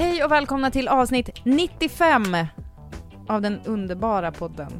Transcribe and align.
Hej 0.00 0.24
och 0.24 0.30
välkomna 0.30 0.70
till 0.70 0.88
avsnitt 0.88 1.30
95 1.44 2.22
av 3.28 3.42
den 3.42 3.60
underbara 3.64 4.32
podden. 4.32 4.72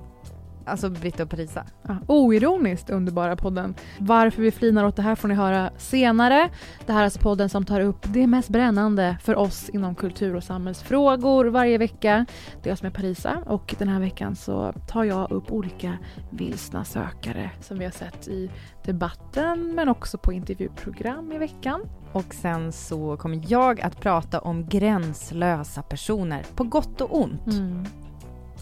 Alltså 0.65 0.91
Britta 0.91 1.23
och 1.23 1.31
Parisa. 1.31 1.65
Ja, 1.83 1.97
oironiskt 2.07 2.91
underbara 2.91 3.37
podden. 3.37 3.75
Varför 3.99 4.43
vi 4.43 4.51
flinar 4.51 4.85
åt 4.85 4.97
det 4.97 5.03
här 5.03 5.15
får 5.15 5.29
ni 5.29 5.35
höra 5.35 5.71
senare. 5.77 6.49
Det 6.87 6.93
här 6.93 7.01
är 7.01 7.05
alltså 7.05 7.21
podden 7.21 7.49
som 7.49 7.65
tar 7.65 7.81
upp 7.81 7.99
det 8.03 8.27
mest 8.27 8.49
brännande 8.49 9.17
för 9.23 9.37
oss 9.37 9.69
inom 9.69 9.95
kultur 9.95 10.37
och 10.37 10.45
samhällsfrågor 10.45 11.45
varje 11.45 11.79
vecka. 11.79 12.27
Det 12.63 12.69
är 12.69 12.71
jag 12.71 12.79
som 12.79 12.87
är 12.87 12.91
Parisa 12.91 13.43
och 13.47 13.75
den 13.79 13.89
här 13.89 14.01
veckan 14.01 14.37
så 14.37 14.73
tar 14.89 15.05
jag 15.05 15.31
upp 15.31 15.53
olika 15.53 15.99
vilsna 16.31 16.85
sökare 16.85 17.51
som 17.61 17.79
vi 17.79 17.85
har 17.85 17.93
sett 17.93 18.29
i 18.29 18.51
debatten 18.85 19.75
men 19.75 19.89
också 19.89 20.19
på 20.19 20.33
intervjuprogram 20.33 21.33
i 21.33 21.39
veckan. 21.39 21.81
Och 22.13 22.35
sen 22.35 22.73
så 22.73 23.17
kommer 23.17 23.41
jag 23.49 23.81
att 23.81 24.01
prata 24.01 24.41
om 24.41 24.67
gränslösa 24.67 25.83
personer, 25.83 26.45
på 26.55 26.65
gott 26.65 27.01
och 27.01 27.21
ont. 27.21 27.47
Mm. 27.47 27.85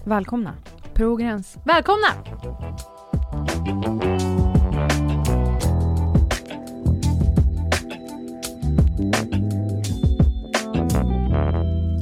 Välkomna. 0.04 0.54
Progrens. 0.98 1.58
Välkomna! 1.64 2.06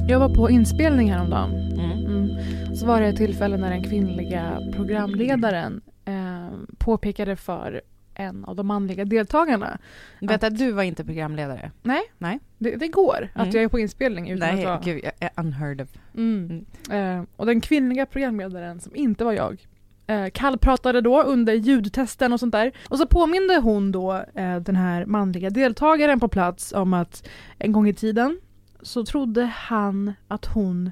Jag 0.07 0.19
var 0.19 0.35
på 0.35 0.49
inspelning 0.49 1.11
häromdagen. 1.11 1.51
Mm. 1.53 2.05
Mm. 2.05 2.75
Så 2.75 2.85
var 2.85 3.01
det 3.01 3.07
ett 3.07 3.17
tillfälle 3.17 3.57
när 3.57 3.69
den 3.69 3.83
kvinnliga 3.83 4.59
programledaren 4.75 5.81
eh, 6.05 6.75
påpekade 6.77 7.35
för 7.35 7.81
en 8.17 8.45
av 8.45 8.55
de 8.55 8.67
manliga 8.67 9.05
deltagarna. 9.05 9.77
Vet 10.21 10.43
att 10.43 10.57
du 10.57 10.71
var 10.71 10.83
inte 10.83 11.05
programledare? 11.05 11.71
Nej, 11.83 12.01
Nej. 12.17 12.39
det, 12.57 12.75
det 12.75 12.87
går 12.87 13.29
att 13.33 13.41
Mm. 13.41 13.55
jag 13.55 13.63
är 13.63 13.67
på 13.67 13.79
inspelning 13.79 14.29
utan 14.29 14.55
Nej, 14.55 14.65
att 14.65 14.69
vara... 14.69 14.79
gud, 14.83 15.01
jag 15.03 15.13
är 15.19 15.29
unheard 15.35 15.81
of. 15.81 15.89
Mm. 16.15 16.65
Eh, 16.91 17.23
och 17.35 17.45
den 17.45 17.61
kvinnliga 17.61 18.05
programledaren 18.05 18.79
som 18.79 18.95
inte 18.95 19.23
var 19.25 19.33
jag 19.33 19.67
eh, 20.07 20.25
kallpratade 20.33 21.01
då 21.01 21.23
under 21.23 21.53
ljudtesten 21.53 22.33
och 22.33 22.39
sånt 22.39 22.51
där. 22.51 22.71
Och 22.89 22.97
så 22.97 23.07
påminde 23.07 23.57
hon 23.57 23.91
då 23.91 24.13
eh, 24.35 24.55
den 24.57 24.75
här 24.75 25.05
manliga 25.05 25.49
deltagaren 25.49 26.19
på 26.19 26.27
plats 26.27 26.73
om 26.73 26.93
att 26.93 27.27
en 27.57 27.71
gång 27.71 27.87
i 27.87 27.93
tiden 27.93 28.39
så 28.81 29.05
trodde 29.05 29.45
han 29.45 30.13
att 30.27 30.45
hon 30.45 30.91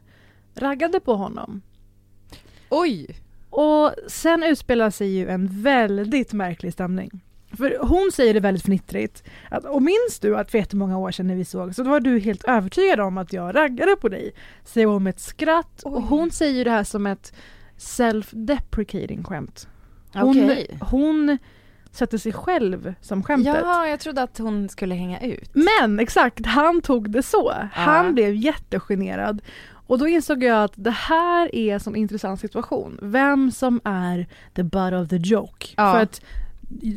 raggade 0.55 0.99
på 0.99 1.15
honom. 1.15 1.61
Oj! 2.69 3.07
Och 3.57 3.93
sen 4.07 4.43
utspelar 4.43 4.89
sig 4.89 5.07
ju 5.17 5.27
en 5.29 5.61
väldigt 5.63 6.33
märklig 6.33 6.73
stämning. 6.73 7.21
För 7.57 7.77
hon 7.81 8.11
säger 8.13 8.33
det 8.33 8.39
väldigt 8.39 8.63
fnittrigt. 8.63 9.23
Att, 9.51 9.65
och 9.65 9.81
minns 9.81 10.19
du 10.21 10.37
att 10.37 10.51
för 10.51 10.57
jättemånga 10.57 10.97
år 10.97 11.11
sedan 11.11 11.27
när 11.27 11.35
vi 11.35 11.45
såg 11.45 11.75
så 11.75 11.83
var 11.83 11.99
du 11.99 12.19
helt 12.19 12.43
övertygad 12.43 12.99
om 12.99 13.17
att 13.17 13.33
jag 13.33 13.55
raggade 13.55 13.95
på 13.95 14.09
dig? 14.09 14.33
Säger 14.63 14.87
hon 14.87 15.03
med 15.03 15.11
ett 15.11 15.19
skratt. 15.19 15.83
Och 15.83 15.97
Oj. 15.97 16.03
hon 16.09 16.31
säger 16.31 16.65
det 16.65 16.71
här 16.71 16.83
som 16.83 17.07
ett 17.07 17.33
self-deprecating 17.77 19.23
skämt. 19.23 19.67
Hon, 20.13 20.29
Okej. 20.43 20.77
hon 20.81 21.37
sätter 21.91 22.17
sig 22.17 22.33
själv 22.33 22.93
som 23.01 23.23
skämtet. 23.23 23.55
Ja, 23.61 23.87
jag 23.87 23.99
trodde 23.99 24.21
att 24.21 24.37
hon 24.37 24.69
skulle 24.69 24.95
hänga 24.95 25.19
ut. 25.21 25.49
Men 25.53 25.99
exakt, 25.99 26.45
han 26.45 26.81
tog 26.81 27.09
det 27.11 27.23
så. 27.23 27.53
Han 27.73 28.05
Ja. 28.05 28.11
blev 28.11 28.35
jättegenerad. 28.35 29.41
Och 29.87 29.97
då 29.99 30.07
insåg 30.07 30.43
jag 30.43 30.63
att 30.63 30.73
det 30.75 30.91
här 30.91 31.55
är 31.55 31.73
en 31.73 31.79
sån 31.79 31.95
intressant 31.95 32.39
situation. 32.39 32.99
Vem 33.01 33.51
som 33.51 33.81
är 33.83 34.27
the 34.53 34.63
butt 34.63 34.93
of 34.93 35.09
the 35.09 35.17
joke. 35.17 35.67
Ja. 35.77 35.93
För 35.93 35.99
att 36.01 36.21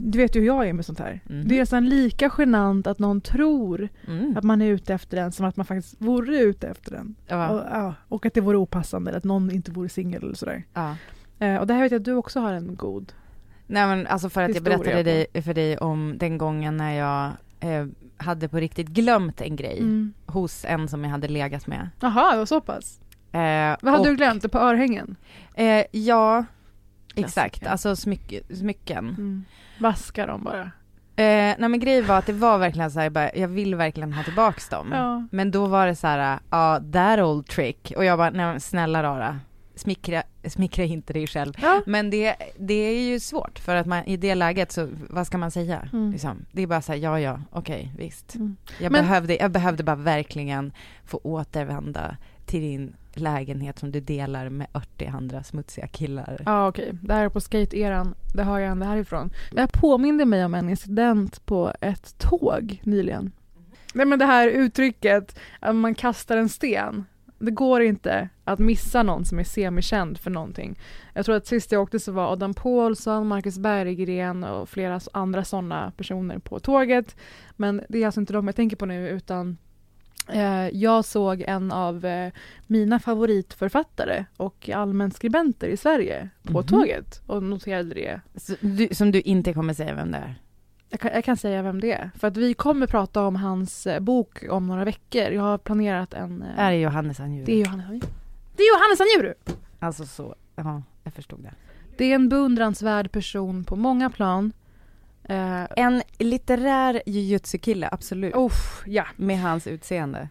du 0.00 0.18
vet 0.18 0.36
ju 0.36 0.40
hur 0.40 0.46
jag 0.46 0.68
är 0.68 0.72
med 0.72 0.84
sånt 0.86 0.98
här. 0.98 1.20
Mhm. 1.26 1.48
Det 1.48 1.54
är 1.54 1.58
nästan 1.58 1.88
lika 1.88 2.30
genant 2.38 2.86
att 2.86 2.98
någon 2.98 3.20
tror 3.20 3.88
Mm. 4.06 4.36
att 4.36 4.44
man 4.44 4.62
är 4.62 4.66
ute 4.66 4.94
efter 4.94 5.16
den 5.16 5.32
som 5.32 5.46
att 5.46 5.56
man 5.56 5.66
faktiskt 5.66 5.94
vore 5.98 6.38
ute 6.38 6.68
efter 6.68 6.90
den. 6.90 7.14
Ja. 7.26 7.48
Och, 7.48 7.60
ja, 7.72 7.94
och 8.08 8.26
att 8.26 8.34
det 8.34 8.40
vore 8.40 8.56
opassande, 8.56 9.10
eller 9.10 9.18
att 9.18 9.24
någon 9.24 9.50
inte 9.50 9.70
vore 9.70 9.88
singel 9.88 10.22
eller 10.22 10.34
sådär. 10.34 10.64
ja. 10.74 10.96
Eh, 11.38 11.56
och 11.56 11.66
det 11.66 11.74
här 11.74 11.82
vet 11.82 11.92
jag 11.92 11.98
att 11.98 12.04
du 12.04 12.14
också 12.14 12.40
har 12.40 12.52
en 12.52 12.76
god. 12.76 13.12
Nej 13.66 13.86
men 13.86 14.06
alltså 14.06 14.28
för 14.30 14.42
att 14.42 14.54
jag 14.54 14.64
berättade 14.64 15.02
dig, 15.02 15.26
för 15.42 15.54
dig 15.54 15.78
om 15.78 16.14
den 16.18 16.38
gången 16.38 16.76
när 16.76 16.92
jag 16.92 17.30
eh, 17.60 17.86
hade 18.16 18.48
på 18.48 18.56
riktigt 18.56 18.88
glömt 18.88 19.40
en 19.40 19.56
grej 19.56 19.78
Mm. 19.78 20.12
hos 20.26 20.64
en 20.64 20.88
som 20.88 21.04
jag 21.04 21.10
hade 21.10 21.28
legat 21.28 21.66
med. 21.66 21.88
Jaha, 22.00 22.46
så 22.46 22.60
pass. 22.60 23.00
Eh, 23.32 23.76
Vad 23.82 23.92
hade 23.92 23.98
och, 23.98 24.06
du 24.06 24.16
glömt? 24.16 24.42
Det 24.42 24.48
på 24.48 24.58
örhängen? 24.58 25.16
Eh, 25.54 25.84
ja, 25.92 26.44
exakt. 27.14 27.34
Klassiker. 27.54 27.70
Alltså 27.70 27.96
smyck, 27.96 28.34
smycken. 28.54 29.08
Mm. 29.08 29.44
Vaska 29.80 30.26
dem 30.26 30.44
bara. 30.44 30.60
Eh, 31.16 31.54
nej 31.58 31.68
men 31.68 31.80
grejen 31.80 32.06
var 32.06 32.18
att 32.18 32.26
det 32.26 32.32
var 32.32 32.58
verkligen 32.58 32.90
så 32.90 33.00
här, 33.00 33.10
bara, 33.10 33.34
jag 33.34 33.48
vill 33.48 33.74
verkligen 33.74 34.12
ha 34.12 34.22
tillbaks 34.22 34.68
dem. 34.68 34.88
Ja. 34.92 35.26
Men 35.30 35.50
då 35.50 35.66
var 35.66 35.86
det 35.86 35.94
så 35.94 36.06
här, 36.06 36.38
ja, 36.50 36.80
that 36.92 37.18
old 37.20 37.46
trick. 37.46 37.92
Och 37.96 38.04
jag 38.04 38.18
bara, 38.18 38.30
nej 38.30 38.46
men 38.46 38.60
snälla 38.60 39.02
rara, 39.02 39.40
smickra, 39.78 40.22
smickra 40.48 40.84
inte 40.84 41.12
dig 41.12 41.26
själv. 41.26 41.54
Ja. 41.62 41.82
Men 41.86 42.10
det, 42.10 42.34
det 42.58 42.74
är 42.74 43.00
ju 43.00 43.20
svårt 43.20 43.58
för 43.58 43.76
att 43.76 43.86
man 43.86 44.04
i 44.04 44.16
det 44.16 44.34
läget 44.34 44.72
så, 44.72 44.88
vad 45.10 45.26
ska 45.26 45.38
man 45.38 45.50
säga? 45.50 45.88
Mm. 45.92 46.12
Liksom? 46.12 46.44
Det 46.52 46.62
är 46.62 46.66
bara 46.66 46.82
så 46.82 46.92
här, 46.92 46.98
ja 46.98 47.20
ja, 47.20 47.40
okej, 47.50 47.92
visst. 47.98 48.34
Mm. 48.34 48.56
Jag, 48.80 48.92
Men- 48.92 49.02
behövde, 49.02 49.36
jag 49.36 49.50
behövde 49.50 49.84
bara 49.84 49.96
verkligen 49.96 50.72
få 51.04 51.20
återvända 51.22 52.16
till 52.46 52.60
din 52.60 52.96
lägenhet 53.14 53.78
som 53.78 53.92
du 53.92 54.00
delar 54.00 54.48
med 54.48 54.66
80 54.72 55.06
andra 55.06 55.42
smutsiga 55.42 55.86
killar. 55.86 56.42
Ja 56.46 56.68
okej, 56.68 56.92
det 57.02 57.14
här 57.14 57.24
är 57.24 57.28
på 57.28 57.40
skate-eran. 57.40 58.14
Det 58.34 58.42
har 58.42 58.58
jag 58.58 58.70
ändå 58.70 58.86
härifrån. 58.86 59.30
Det 59.52 59.60
här 59.60 59.70
påminde 59.72 60.24
mig 60.24 60.44
om 60.44 60.54
en 60.54 60.68
incident 60.70 61.46
på 61.46 61.72
ett 61.80 62.18
tåg 62.18 62.80
nyligen. 62.84 63.32
Nej 63.94 64.06
men 64.06 64.18
det 64.18 64.24
här 64.24 64.48
uttrycket 64.48 65.38
att 65.60 65.76
man 65.76 65.94
kastar 65.94 66.36
en 66.36 66.48
sten. 66.48 67.04
Det 67.38 67.50
går 67.50 67.82
inte 67.82 68.28
att 68.44 68.58
missa 68.58 69.02
någon 69.02 69.24
som 69.24 69.38
är 69.38 69.44
semikänd 69.44 70.18
för 70.18 70.30
någonting. 70.30 70.78
Jag 71.14 71.24
tror 71.24 71.36
att 71.36 71.46
sist 71.46 71.72
jag 71.72 71.82
åkte 71.82 72.00
så 72.00 72.12
var 72.12 72.32
Adam 72.32 72.54
Pålsson, 72.54 73.26
Marcus 73.26 73.58
Berggren 73.58 74.44
och 74.44 74.68
flera 74.68 75.00
andra 75.12 75.44
sådana 75.44 75.92
personer 75.96 76.38
på 76.38 76.60
tåget. 76.60 77.16
Men 77.56 77.82
det 77.88 78.02
är 78.02 78.06
alltså 78.06 78.20
inte 78.20 78.32
de 78.32 78.46
jag 78.46 78.56
tänker 78.56 78.76
på 78.76 78.86
nu 78.86 79.08
utan 79.08 79.58
eh, 80.28 80.68
jag 80.68 81.04
såg 81.04 81.40
en 81.46 81.72
av 81.72 82.04
eh, 82.04 82.32
mina 82.66 82.98
favoritförfattare 83.00 84.24
och 84.36 84.70
allmänskribenter 84.74 85.68
i 85.68 85.76
Sverige 85.76 86.28
på 86.42 86.58
Mhm. 86.58 86.66
tåget 86.66 87.22
och 87.26 87.42
noterade 87.42 87.94
det. 87.94 88.20
Du, 88.60 88.88
som 88.92 89.10
du 89.10 89.20
inte 89.20 89.52
kommer 89.52 89.74
säga 89.74 89.94
vem 89.94 90.10
det 90.12 90.18
är? 90.18 90.34
Jag 90.90 91.00
kan, 91.00 91.10
jag 91.14 91.24
kan 91.24 91.36
säga 91.36 91.62
vem 91.62 91.80
det 91.80 91.92
är. 91.92 92.10
För 92.18 92.28
att 92.28 92.36
vi 92.36 92.54
kommer 92.54 92.86
prata 92.86 93.26
om 93.26 93.36
hans 93.36 93.86
eh, 93.86 94.00
bok 94.00 94.44
om 94.50 94.66
några 94.66 94.84
veckor. 94.84 95.22
Jag 95.22 95.42
har 95.42 95.58
planerat 95.58 96.14
en... 96.14 96.42
eh, 96.42 96.58
Är 96.58 96.70
det 96.70 96.76
Johannes 96.76 97.20
Anjuru? 97.20 97.44
det 97.44 97.52
är 97.52 97.64
Johannes 97.64 97.86
Anjuru. 97.88 98.06
Det 98.56 98.62
är 98.62 98.68
Johannes 98.74 99.00
Anjuru! 99.00 99.34
Alltså 99.80 100.06
så, 100.06 100.34
ja, 100.56 100.82
jag 101.04 101.12
förstod 101.14 101.42
det. 101.42 101.52
Det 101.96 102.04
är 102.04 102.14
en 102.14 102.28
beundransvärd 102.28 103.12
person 103.12 103.64
på 103.64 103.76
många 103.76 104.10
plan. 104.10 104.52
Eh, 105.24 105.64
En 105.76 106.02
litterär 106.18 107.02
jujutsu-kille, 107.06 107.88
absolut. 107.92 108.34
uff, 108.36 108.82
ja. 108.86 109.04
Med 109.16 109.40
hans 109.40 109.66
utseende. 109.66 110.28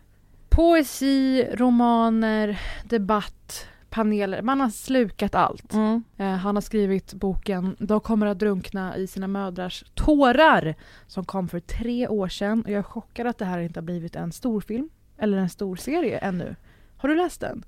Poesi, 0.50 1.48
romaner, 1.54 2.60
debatt, 2.84 3.66
paneler, 3.90 4.42
man 4.42 4.60
har 4.62 4.70
slukat 4.70 5.36
allt. 5.36 5.74
Mm. 5.74 6.04
Eh, 6.18 6.28
han 6.28 6.56
har 6.56 6.62
skrivit 6.62 7.14
boken 7.14 7.76
De 7.80 8.00
kommer 8.00 8.28
att 8.28 8.40
drunkna 8.40 8.98
i 8.98 9.08
sina 9.08 9.28
mödrars 9.28 9.84
tårar 9.96 10.76
som 11.08 11.26
kom 11.26 11.48
för 11.48 11.60
tre 11.60 12.08
år 12.08 12.28
sedan. 12.28 12.62
Och 12.62 12.70
jag 12.72 12.80
är 12.80 12.84
chockad 12.84 13.28
att 13.28 13.38
det 13.38 13.46
här 13.46 13.60
inte 13.60 13.80
har 13.80 13.86
blivit 13.86 14.16
en 14.16 14.32
storfilm 14.32 14.90
eller 15.18 15.38
en 15.38 15.50
stor 15.50 15.76
serie 15.76 16.18
ännu. 16.18 16.56
Har 16.98 17.10
du 17.10 17.16
läst 17.16 17.42
den? 17.42 17.64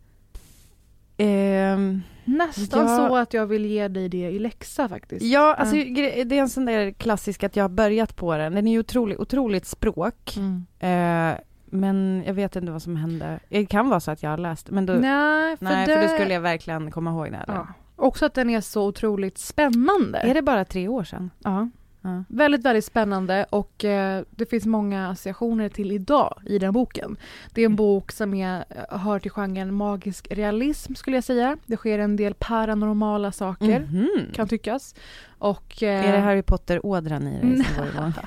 Ehm, 1.18 2.02
Nästan 2.26 2.88
Ja. 2.88 2.98
så 2.98 3.16
att 3.16 3.34
jag 3.34 3.48
vill 3.48 3.66
ge 3.66 3.88
dig 3.88 4.10
det 4.10 4.18
i 4.30 4.40
läxa 4.40 4.90
faktiskt. 4.90 5.26
ja, 5.26 5.54
alltså 5.56 5.76
gre- 5.76 6.24
det 6.24 6.38
är 6.38 6.42
en 6.42 6.50
sån 6.50 6.66
där 6.66 6.92
klassisk 6.92 7.44
att 7.44 7.56
jag 7.56 7.64
har 7.64 7.70
börjat 7.70 8.16
på 8.16 8.38
den. 8.38 8.54
Den 8.56 8.68
är 8.68 8.72
ju 8.72 8.80
otroligt, 8.80 9.20
otroligt 9.20 9.66
språk. 9.66 10.38
Mm. 10.38 10.66
Eh, 10.80 11.40
men 11.72 12.24
jag 12.26 12.34
vet 12.34 12.56
inte 12.56 12.72
vad 12.72 12.82
som 12.82 12.96
hände. 12.96 13.40
Det 13.50 13.66
kan 13.66 13.90
vara 13.90 14.00
så 14.00 14.12
att 14.12 14.24
jag 14.24 14.30
har 14.30 14.38
läst, 14.38 14.70
men 14.70 14.86
då, 14.86 14.94
nej, 14.94 15.56
Nej, 15.60 15.86
för, 15.86 15.96
det... 15.96 16.02
då 16.02 16.08
skulle 16.08 16.34
jag 16.34 16.42
verkligen 16.42 16.92
komma 16.92 17.12
ihåg 17.12 17.32
det. 17.32 17.44
Ja. 17.48 17.68
Också 17.96 18.26
att 18.26 18.34
den 18.34 18.50
är 18.50 18.62
så 18.62 18.86
otroligt 18.88 19.38
spännande. 19.38 20.20
Är 20.20 20.34
det 20.34 20.42
bara 20.42 20.66
tre 20.66 20.88
år 20.88 21.04
sedan? 21.04 21.30
Ja. 21.40 21.70
Ja. 22.02 22.24
Väldigt, 22.30 22.66
väldigt 22.66 22.86
spännande 22.86 23.46
och 23.50 23.86
eh, 23.86 24.24
det 24.30 24.46
finns 24.50 24.66
många 24.66 25.10
associationer 25.10 25.70
till 25.70 25.92
idag 25.92 26.42
i 26.46 26.60
den 26.60 26.74
boken. 26.74 27.18
Det 27.54 27.62
är 27.62 27.66
en 27.66 27.76
bok 27.76 28.12
som 28.12 28.34
är, 28.34 28.64
hör 28.90 29.20
till 29.20 29.32
genren 29.32 29.74
magisk 29.74 30.28
realism 30.32 30.94
skulle 30.96 31.18
jag 31.18 31.24
säga. 31.24 31.58
Det 31.66 31.78
sker 31.78 32.00
en 32.00 32.16
del 32.16 32.34
paranormala 32.34 33.32
saker, 33.32 33.80
Mhm. 33.80 34.10
kan 34.34 34.48
tyckas. 34.48 34.96
Och, 35.40 35.84
eh, 35.84 36.06
Är 36.10 36.12
det 36.14 36.20
Harry 36.20 36.42
Potter-ådran 36.42 37.28
i 37.28 37.42
dig 37.56 37.64
som 37.66 37.76
går 37.84 37.94
igång? 37.94 38.14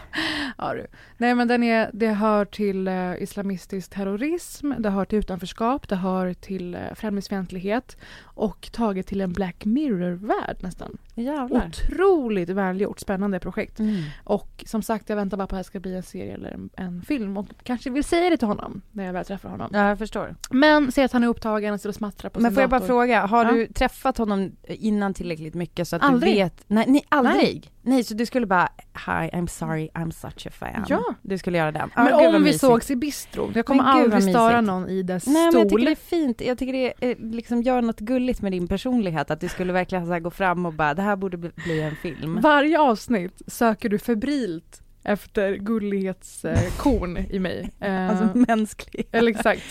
Ja, 0.58 0.74
du. 0.74 0.86
Nej 1.16 1.34
men 1.34 1.48
den 1.48 1.62
är, 1.62 1.90
det 1.92 2.08
hör 2.08 2.44
till 2.44 2.88
eh, 2.88 3.22
islamistisk 3.22 3.90
terrorism, 3.90 4.72
det 4.78 4.90
hör 4.90 5.04
till 5.04 5.18
utanförskap, 5.18 5.88
det 5.88 5.96
hör 5.96 6.34
till 6.34 6.74
eh, 6.74 6.80
främlingsfientlighet 6.94 7.96
och 8.22 8.68
taget 8.72 9.06
till 9.06 9.20
en 9.20 9.32
Black 9.32 9.64
Mirror-värld 9.64 10.56
nästan. 10.60 10.98
Jävlar. 11.14 11.66
Otroligt 11.68 12.48
välgjort, 12.48 13.00
spännande 13.00 13.40
projekt. 13.40 13.78
Mm. 13.78 14.02
Och 14.24 14.64
som 14.66 14.82
sagt, 14.82 15.08
jag 15.08 15.16
väntar 15.16 15.36
bara 15.36 15.46
på 15.46 15.56
att 15.56 15.60
det 15.60 15.64
ska 15.64 15.80
bli 15.80 15.96
en 15.96 16.02
serie 16.02 16.34
eller 16.34 16.50
en, 16.50 16.70
en 16.76 17.02
film 17.02 17.36
och 17.36 17.46
kanske 17.62 17.90
vill 17.90 18.04
säga 18.04 18.30
det 18.30 18.36
till 18.36 18.48
honom 18.48 18.82
när 18.90 19.04
jag 19.04 19.12
väl 19.12 19.24
träffar 19.24 19.48
honom. 19.48 19.70
Ja, 19.72 19.88
jag 19.88 19.98
förstår. 19.98 20.36
Men 20.50 20.92
ser 20.92 21.04
att 21.04 21.12
han 21.12 21.24
är 21.24 21.28
upptagen 21.28 21.74
och 21.74 21.80
står 21.80 21.88
och 21.90 21.94
smattrar 21.94 22.30
på 22.30 22.40
Men 22.40 22.50
sin 22.50 22.54
får 22.54 22.60
jag 22.60 22.70
bara 22.70 22.80
dator. 22.80 22.86
fråga, 22.86 23.26
har 23.26 23.44
Ja. 23.44 23.52
du 23.52 23.66
träffat 23.66 24.18
honom 24.18 24.52
innan 24.68 25.14
tillräckligt 25.14 25.54
mycket 25.54 25.88
så 25.88 25.96
att 25.96 26.02
Aldrig. 26.02 26.32
du 26.34 26.36
vet? 26.38 26.64
Nej, 26.66 26.84
nej 26.88 27.01
aldrig? 27.08 27.70
Nej. 27.82 28.04
så 28.04 28.14
du 28.14 28.26
skulle 28.26 28.46
bara, 28.46 28.68
hi 29.06 29.30
I'm 29.30 29.46
sorry 29.46 29.88
I'm 29.94 30.10
such 30.10 30.46
a 30.46 30.50
fan. 30.52 30.84
Ja. 30.88 31.02
Du 31.22 31.38
skulle 31.38 31.58
göra 31.58 31.72
den? 31.72 31.90
Men 31.96 32.12
vad 32.12 32.26
om 32.26 32.32
vi 32.32 32.38
mysigt. 32.38 32.60
sågs 32.60 32.90
i 32.90 32.96
bistron, 32.96 33.52
jag 33.54 33.66
kommer 33.66 33.82
Men 33.82 33.92
aldrig 33.92 34.22
störa 34.22 34.60
någon 34.60 34.88
i 34.88 35.02
dess 35.02 35.26
Nej 35.26 35.34
men 35.42 35.52
stol. 35.52 35.60
jag 35.62 35.68
tycker 35.70 35.84
det 35.84 35.90
är 35.92 35.96
fint, 35.96 36.40
jag 36.40 36.58
tycker 36.58 36.72
det 36.72 36.94
är, 37.10 37.16
liksom 37.32 37.62
gör 37.62 37.82
något 37.82 38.00
gulligt 38.00 38.42
med 38.42 38.52
din 38.52 38.68
personlighet, 38.68 39.30
att 39.30 39.40
du 39.40 39.48
skulle 39.48 39.72
verkligen 39.72 40.06
så 40.06 40.18
gå 40.18 40.30
fram 40.30 40.66
och 40.66 40.72
bara, 40.72 40.94
det 40.94 41.02
här 41.02 41.16
borde 41.16 41.36
bli, 41.36 41.50
bli 41.64 41.80
en 41.82 41.96
film. 41.96 42.40
Varje 42.40 42.78
avsnitt 42.80 43.42
söker 43.46 43.88
du 43.88 43.98
febrilt 43.98 44.82
efter 45.04 45.56
gullighetskorn 45.56 47.18
i 47.30 47.38
mig. 47.38 47.70
Eh, 47.80 48.10
Alltså 48.10 48.38
mänsklig. 48.38 49.08
eller 49.12 49.30
exakt, 49.30 49.62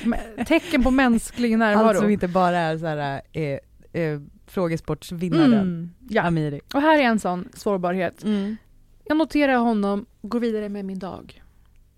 tecken 0.48 0.84
på 0.84 0.92
mänsklig 0.92 1.58
närvaro. 1.58 1.88
Allt 1.88 1.98
som 1.98 2.10
inte 2.10 2.28
bara 2.28 2.58
är 2.58 2.78
så 2.78 2.86
här, 2.86 3.22
eh, 3.34 3.58
eh, 3.94 4.20
frågesportsvinnaren. 4.48 5.54
mm, 5.54 5.92
ja. 6.10 6.22
Amiri. 6.24 6.62
Och 6.74 6.82
här 6.82 7.00
är 7.00 7.04
en 7.04 7.20
sån 7.20 7.50
sårbarhet. 7.54 8.24
Mm. 8.24 8.58
Jag 9.06 9.18
noterar 9.18 9.56
honom, 9.56 10.06
går 10.22 10.40
vidare 10.40 10.70
med 10.70 10.86
min 10.86 11.00
dag. 11.00 11.44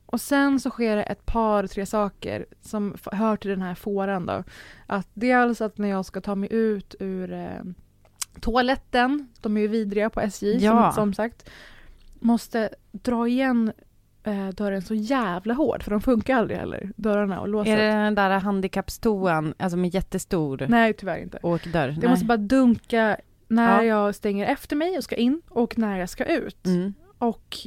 Och 0.06 0.22
sen 0.22 0.60
så 0.60 0.70
sker 0.70 0.96
det 0.96 1.04
ett 1.04 1.26
par, 1.26 1.68
tre 1.68 1.86
saker 1.86 2.46
som 2.62 2.96
hör 3.12 3.36
till 3.38 3.50
den 3.50 3.62
här 3.62 3.76
fåran 3.76 4.26
då. 4.26 4.44
Att 4.88 5.08
dels 5.14 5.62
att 5.62 5.78
när 5.78 5.88
jag 5.88 6.06
ska 6.06 6.22
ta 6.22 6.36
mig 6.36 6.50
ut 6.54 6.96
ur 7.00 7.34
eh, 7.34 7.62
toaletten, 8.42 9.28
de 9.42 9.58
är 9.58 9.62
ju 9.62 9.68
vidriga 9.68 10.10
på 10.10 10.22
SJ 10.22 10.58
Ja. 10.64 10.92
som, 10.92 10.94
som 10.96 11.14
sagt, 11.14 11.50
måste 12.20 12.70
dra 12.92 13.28
igen 13.28 13.72
eh, 14.24 14.48
dörren 14.50 14.82
så 14.82 14.94
jävla 14.94 15.54
hårt 15.54 15.84
för 15.84 15.92
de 15.92 16.02
funkar 16.02 16.38
aldrig 16.38 16.58
heller, 16.60 16.92
dörrarna 16.96 17.42
och 17.42 17.48
låset. 17.48 17.74
Är 17.74 17.78
det 17.78 18.04
den 18.04 18.16
där 18.16 18.30
handikappstoan, 18.40 19.54
alltså 19.60 19.78
med 19.78 19.94
jättestor 19.94 20.66
Nej 20.70 20.94
tyvärr 20.94 21.18
inte. 21.18 21.40
åkdörr? 21.44 21.88
Det 21.88 21.98
Nej. 22.02 22.10
måste 22.10 22.26
bara 22.26 22.38
dunka 22.38 23.18
när 23.48 23.84
Ja. 23.84 23.84
jag 23.84 24.16
stänger 24.16 24.46
efter 24.46 24.76
mig 24.76 24.98
och 24.98 25.04
ska 25.04 25.16
in 25.16 25.42
och 25.50 25.78
när 25.78 26.00
jag 26.00 26.10
ska 26.10 26.26
ut. 26.26 26.66
Mm. 26.66 26.94
Och 27.18 27.58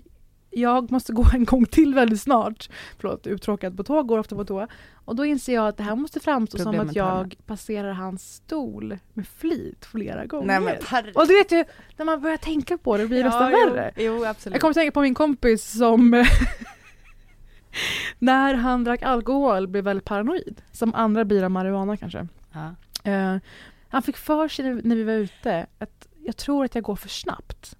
jag 0.56 0.90
måste 0.90 1.12
gå 1.12 1.26
en 1.34 1.44
gång 1.44 1.66
till 1.66 1.94
väldigt 1.94 2.20
snart. 2.20 2.68
Förlåt, 2.98 3.26
uttråkad 3.26 3.76
på 3.76 3.84
tåg, 3.84 4.06
går 4.06 4.18
ofta 4.18 4.36
på 4.36 4.44
toa. 4.44 4.68
Och 4.94 5.16
då 5.16 5.24
inser 5.24 5.54
jag 5.54 5.68
att 5.68 5.76
det 5.76 5.82
här 5.82 5.96
måste 5.96 6.20
framstå 6.20 6.58
Problem 6.58 6.80
som 6.80 6.88
att 6.88 6.96
jag 6.96 7.06
tarmen. 7.06 7.30
passerar 7.46 7.92
hans 7.92 8.34
stol 8.34 8.98
med 9.12 9.28
flit 9.28 9.86
flera 9.86 10.26
gånger. 10.26 10.60
Nej 10.60 11.12
och 11.14 11.26
du 11.26 11.34
vet 11.34 11.52
ju, 11.52 11.64
när 11.96 12.04
man 12.04 12.20
börjar 12.20 12.36
tänka 12.36 12.78
på 12.78 12.96
det 12.96 13.06
blir 13.06 13.18
det 13.18 13.24
nästan 13.24 13.52
jo, 13.52 13.70
värre. 13.70 13.92
Jo, 13.96 14.24
absolut. 14.24 14.54
Jag 14.54 14.60
kommer 14.60 14.74
tänka 14.74 14.92
på 14.92 15.00
min 15.00 15.14
kompis 15.14 15.78
som 15.78 16.10
när 18.18 18.54
han 18.54 18.84
drack 18.84 19.02
alkohol 19.02 19.68
blev 19.68 19.84
väldigt 19.84 20.04
paranoid. 20.04 20.62
Som 20.72 20.94
andra 20.94 21.24
blir 21.24 21.42
av 21.42 21.50
marijuana 21.50 21.96
kanske. 21.96 22.28
Ja. 22.52 22.74
Eh, 23.10 23.36
han 23.88 24.02
fick 24.02 24.16
för 24.16 24.48
sig 24.48 24.74
när 24.74 24.96
vi 24.96 25.02
var 25.02 25.12
ute 25.12 25.66
att 25.78 26.08
jag 26.24 26.36
tror 26.36 26.64
att 26.64 26.74
jag 26.74 26.84
går 26.84 26.96
för 26.96 27.08
snabbt. 27.08 27.76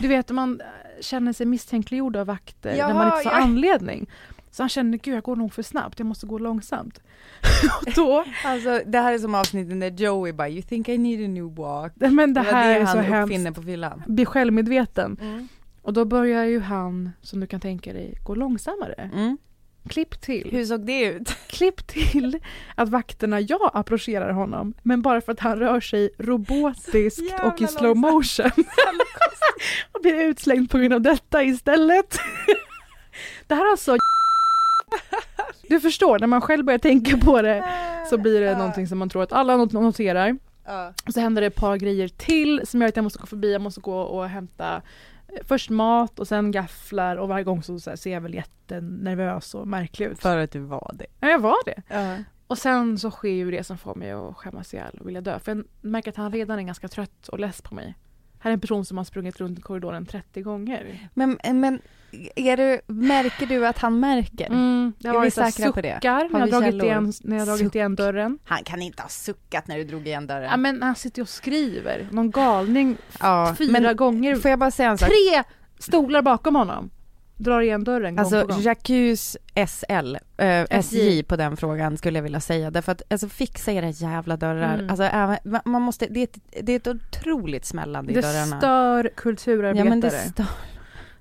Du 0.00 0.08
vet, 0.08 0.30
man 0.30 0.60
eh, 0.60 0.66
känner 1.00 1.32
sig 1.32 1.46
misstänkliggjord 1.46 2.16
av 2.16 2.26
vakter 2.26 2.76
när 2.76 2.94
man 2.94 3.06
inte 3.06 3.22
får 3.22 3.32
ja. 3.32 3.38
anledning. 3.38 4.10
Så 4.50 4.62
han 4.62 4.68
kände, 4.68 4.98
gud 4.98 5.14
jag 5.14 5.22
går 5.22 5.36
nog 5.36 5.52
för 5.52 5.62
snabbt, 5.62 5.98
jag 5.98 6.06
måste 6.06 6.26
gå 6.26 6.38
långsamt. 6.38 7.00
och 7.86 7.92
då, 7.94 8.24
Alltså 8.44 8.80
det 8.86 8.98
här 8.98 9.12
är 9.12 9.18
som 9.18 9.34
avsnitten 9.34 9.80
där 9.80 9.90
Joey 9.90 10.32
bara, 10.32 10.48
you 10.48 10.62
think 10.62 10.88
I 10.88 10.98
need 10.98 11.24
a 11.24 11.28
new 11.28 11.54
walk. 11.54 11.92
men 11.94 12.34
det 12.34 12.40
var 12.40 12.52
här 12.52 12.80
är 12.80 12.86
så 12.86 12.96
han 12.96 13.04
hemskt. 13.04 13.30
uppfinner 13.32 13.50
på 13.50 13.62
fyllan. 13.62 14.02
Bli 14.06 14.26
självmedveten. 14.26 15.48
Och 15.82 15.92
då 15.92 16.04
börjar 16.04 16.44
ju 16.44 16.60
han, 16.60 17.10
som 17.22 17.40
du 17.40 17.46
kan 17.46 17.60
tänka 17.60 17.92
dig, 17.92 18.14
gå 18.24 18.34
långsammare. 18.34 19.10
Mm. 19.14 19.38
Klipp 19.90 20.20
till. 20.20 20.48
Hur 20.52 20.64
såg 20.64 20.86
det 20.86 21.00
ut? 21.04 21.28
Klipp 21.46 21.86
till 21.86 22.38
att 22.74 22.88
vakterna, 22.88 23.40
jag 23.40 23.70
approcherar 23.74 24.32
honom, 24.32 24.74
men 24.82 25.02
bara 25.02 25.20
för 25.20 25.32
att 25.32 25.40
han 25.40 25.58
rör 25.58 25.80
sig 25.80 26.10
robotiskt 26.18 27.34
och 27.44 27.60
i 27.60 27.66
slow 27.66 27.96
motion. 27.96 28.50
och 29.92 30.00
blir 30.02 30.14
utslängd 30.22 30.70
på 30.70 30.78
grund 30.78 30.92
av 30.92 31.00
detta 31.00 31.42
istället. 31.42 32.18
det 33.46 33.54
här 33.54 33.66
är 33.66 33.70
alltså 33.70 33.96
Du 35.68 35.80
förstår, 35.80 36.18
när 36.18 36.26
man 36.26 36.40
själv 36.40 36.64
börjar 36.64 36.78
tänka 36.78 37.16
på 37.18 37.42
det 37.42 37.64
så 38.10 38.18
blir 38.18 38.40
det 38.40 38.56
någonting 38.58 38.86
som 38.86 38.98
man 38.98 39.08
tror 39.08 39.22
att 39.22 39.32
alla 39.32 39.56
not- 39.56 39.72
noterar. 39.72 40.38
Och 41.06 41.12
så 41.14 41.20
händer 41.20 41.40
det 41.42 41.46
ett 41.46 41.54
par 41.56 41.76
grejer 41.76 42.08
till 42.08 42.60
som 42.66 42.80
gör 42.80 42.88
att 42.88 42.96
jag 42.96 43.02
måste 43.02 43.18
gå 43.18 43.26
förbi, 43.26 43.52
jag 43.52 43.60
måste 43.62 43.80
gå 43.80 44.00
och 44.00 44.28
hämta 44.28 44.82
först 45.44 45.70
mat 45.70 46.18
och 46.18 46.28
sen 46.28 46.50
gafflar 46.50 47.16
och 47.16 47.28
varje 47.28 47.44
gång 47.44 47.62
så, 47.62 47.80
så 47.80 47.90
här, 47.90 47.96
ser 47.96 48.12
jag 48.12 48.20
väl 48.20 48.34
jättenervös 48.34 49.54
och 49.54 49.68
märklig 49.68 50.06
ut. 50.06 50.18
För 50.18 50.38
att 50.38 50.50
du 50.50 50.60
var 50.60 50.90
det. 50.94 51.06
Ja, 51.20 51.28
jag 51.28 51.38
var 51.38 51.64
det. 51.64 51.82
Ja. 51.88 52.16
Och 52.46 52.58
sen 52.58 52.98
så 52.98 53.10
sker 53.10 53.28
ju 53.28 53.50
det 53.50 53.64
som 53.64 53.78
får 53.78 53.94
mig 53.94 54.10
att 54.10 54.36
skämmas 54.36 54.74
ihjäl 54.74 54.98
och 55.00 55.08
vilja 55.08 55.20
dö. 55.20 55.38
För 55.38 55.54
jag 55.54 55.64
märker 55.80 56.10
att 56.10 56.16
han 56.16 56.32
redan 56.32 56.58
är 56.58 56.62
ganska 56.62 56.88
trött 56.88 57.28
och 57.28 57.38
less 57.38 57.62
på 57.62 57.74
mig. 57.74 57.94
Här 58.42 58.50
är 58.50 58.52
en 58.52 58.60
person 58.60 58.84
som 58.84 58.96
har 58.96 59.04
sprungit 59.04 59.40
runt 59.40 59.58
i 59.58 59.62
korridoren 59.62 60.06
30 60.06 60.42
gånger. 60.42 61.08
Men, 61.14 61.38
men 61.52 61.80
är 62.36 62.56
du, 62.56 62.80
märker 62.86 63.46
du 63.46 63.66
att 63.66 63.78
han 63.78 64.00
märker? 64.00 64.46
Mm, 64.46 64.92
det 64.98 65.08
har 65.08 65.16
Är 65.16 65.20
vi 65.20 65.30
säkra 65.30 65.72
på 65.72 65.80
det? 65.80 65.94
suckar 65.94 66.28
när 66.32 66.40
jag 66.40 66.50
dragit 66.50 66.82
igen, 66.82 67.12
när 67.22 67.36
jag 67.38 67.46
dragit 67.46 67.62
Suck. 67.66 67.74
igen 67.74 67.94
dörren. 67.96 68.38
Han 68.44 68.64
kan 68.64 68.82
inte 68.82 69.02
ha 69.02 69.08
suckat 69.08 69.66
när 69.68 69.76
du 69.78 69.84
drog 69.84 70.06
igen 70.06 70.26
dörren. 70.26 70.48
Ja 70.50 70.56
men 70.56 70.82
han 70.82 70.94
sitter 70.94 71.22
och 71.22 71.28
skriver, 71.28 72.08
någon 72.10 72.30
galning 72.30 72.96
Ja, 73.20 73.54
fyra 73.58 73.80
men 73.80 73.96
gånger. 73.96 74.36
får 74.36 74.50
jag 74.50 74.58
bara 74.58 74.70
säga 74.70 74.90
en 74.90 74.98
sak? 74.98 75.08
Tre 75.08 75.42
stolar 75.78 76.22
bakom 76.22 76.56
honom. 76.56 76.90
Drar 77.40 77.60
igen 77.60 77.84
dörren 77.84 78.16
gång 78.16 78.18
Alltså 78.24 78.40
på 78.40 78.46
gång. 78.52 78.60
Jacques 78.60 79.36
SL, 79.68 80.16
äh, 80.36 80.64
SJ 80.70 81.22
på 81.22 81.36
den 81.36 81.56
frågan 81.56 81.96
skulle 81.96 82.18
jag 82.18 82.22
vilja 82.22 82.40
säga. 82.40 82.70
Därför 82.70 82.92
att 82.92 83.02
alltså, 83.12 83.28
fixa 83.28 83.72
era 83.72 83.88
jävla 83.88 84.36
dörrar. 84.36 84.74
Mm. 84.74 84.90
Alltså, 84.90 85.04
även, 85.04 85.38
man- 85.64 85.82
måste, 85.82 86.06
det, 86.06 86.20
är 86.20 86.24
ett, 86.24 86.38
det 86.62 86.72
är 86.72 86.76
ett 86.76 86.86
otroligt 86.88 87.64
smällande 87.64 88.12
i 88.12 88.14
det 88.14 88.20
dörrarna. 88.20 88.58
stör 88.58 89.10
kulturarbetare. 89.16 89.84
Ja 89.86 89.90
men 89.90 90.00
det 90.00 90.10
stör. 90.10 90.46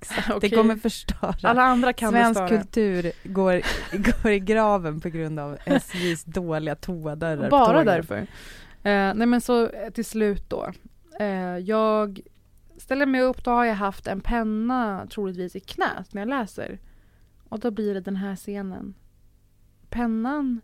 Exakt, 0.01 0.29
Okej. 0.29 0.39
Det 0.49 0.55
kommer 0.55 0.75
förstöra. 0.75 1.35
Alla 1.43 1.61
andra 1.63 1.93
kan 1.93 2.13
det 2.13 2.19
Svensk 2.19 2.37
störa. 2.37 2.49
kultur 2.49 3.11
går, 3.23 3.61
går 4.21 4.31
i 4.31 4.39
graven 4.39 5.01
på 5.01 5.09
grund 5.09 5.39
av 5.39 5.57
SJs 5.65 6.23
dåliga 6.23 6.75
toadörrar. 6.75 7.49
Bara 7.49 7.83
därför. 7.83 8.17
Eh, 8.17 9.13
nej 9.13 9.25
men 9.25 9.41
så 9.41 9.63
eh, 9.63 9.89
till 9.93 10.05
slut 10.05 10.49
då. 10.49 10.71
Eh, 11.19 11.57
jag 11.57 12.19
ställer 12.79 13.05
mig 13.05 13.21
upp, 13.21 13.43
då 13.43 13.51
har 13.51 13.65
jag 13.65 13.75
haft 13.75 14.07
en 14.07 14.21
penna 14.21 15.07
troligtvis 15.09 15.55
i 15.55 15.59
knät 15.59 16.13
när 16.13 16.21
jag 16.21 16.29
läser. 16.29 16.79
Och 17.49 17.59
då 17.59 17.71
blir 17.71 17.93
det 17.93 17.99
den 18.01 18.15
här 18.15 18.35
scenen. 18.35 18.93
Pennan 19.89 20.61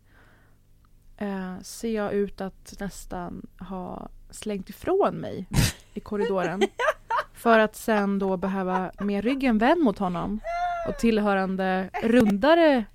eh, 1.17 1.59
ser 1.61 1.95
jag 1.95 2.13
ut 2.13 2.41
att 2.41 2.73
nästan 2.79 3.47
ha 3.59 4.09
slängt 4.29 4.69
ifrån 4.69 5.15
mig 5.15 5.47
i 5.93 5.99
korridoren. 5.99 6.61
För 7.33 7.59
att 7.59 7.75
sen 7.75 8.19
då 8.19 8.37
behöva 8.37 8.91
med 8.99 9.23
ryggen 9.23 9.57
vänd 9.57 9.81
mot 9.83 9.99
honom 9.99 10.39
och 10.87 10.97
tillhörande 10.97 11.89
rundare 12.03 12.85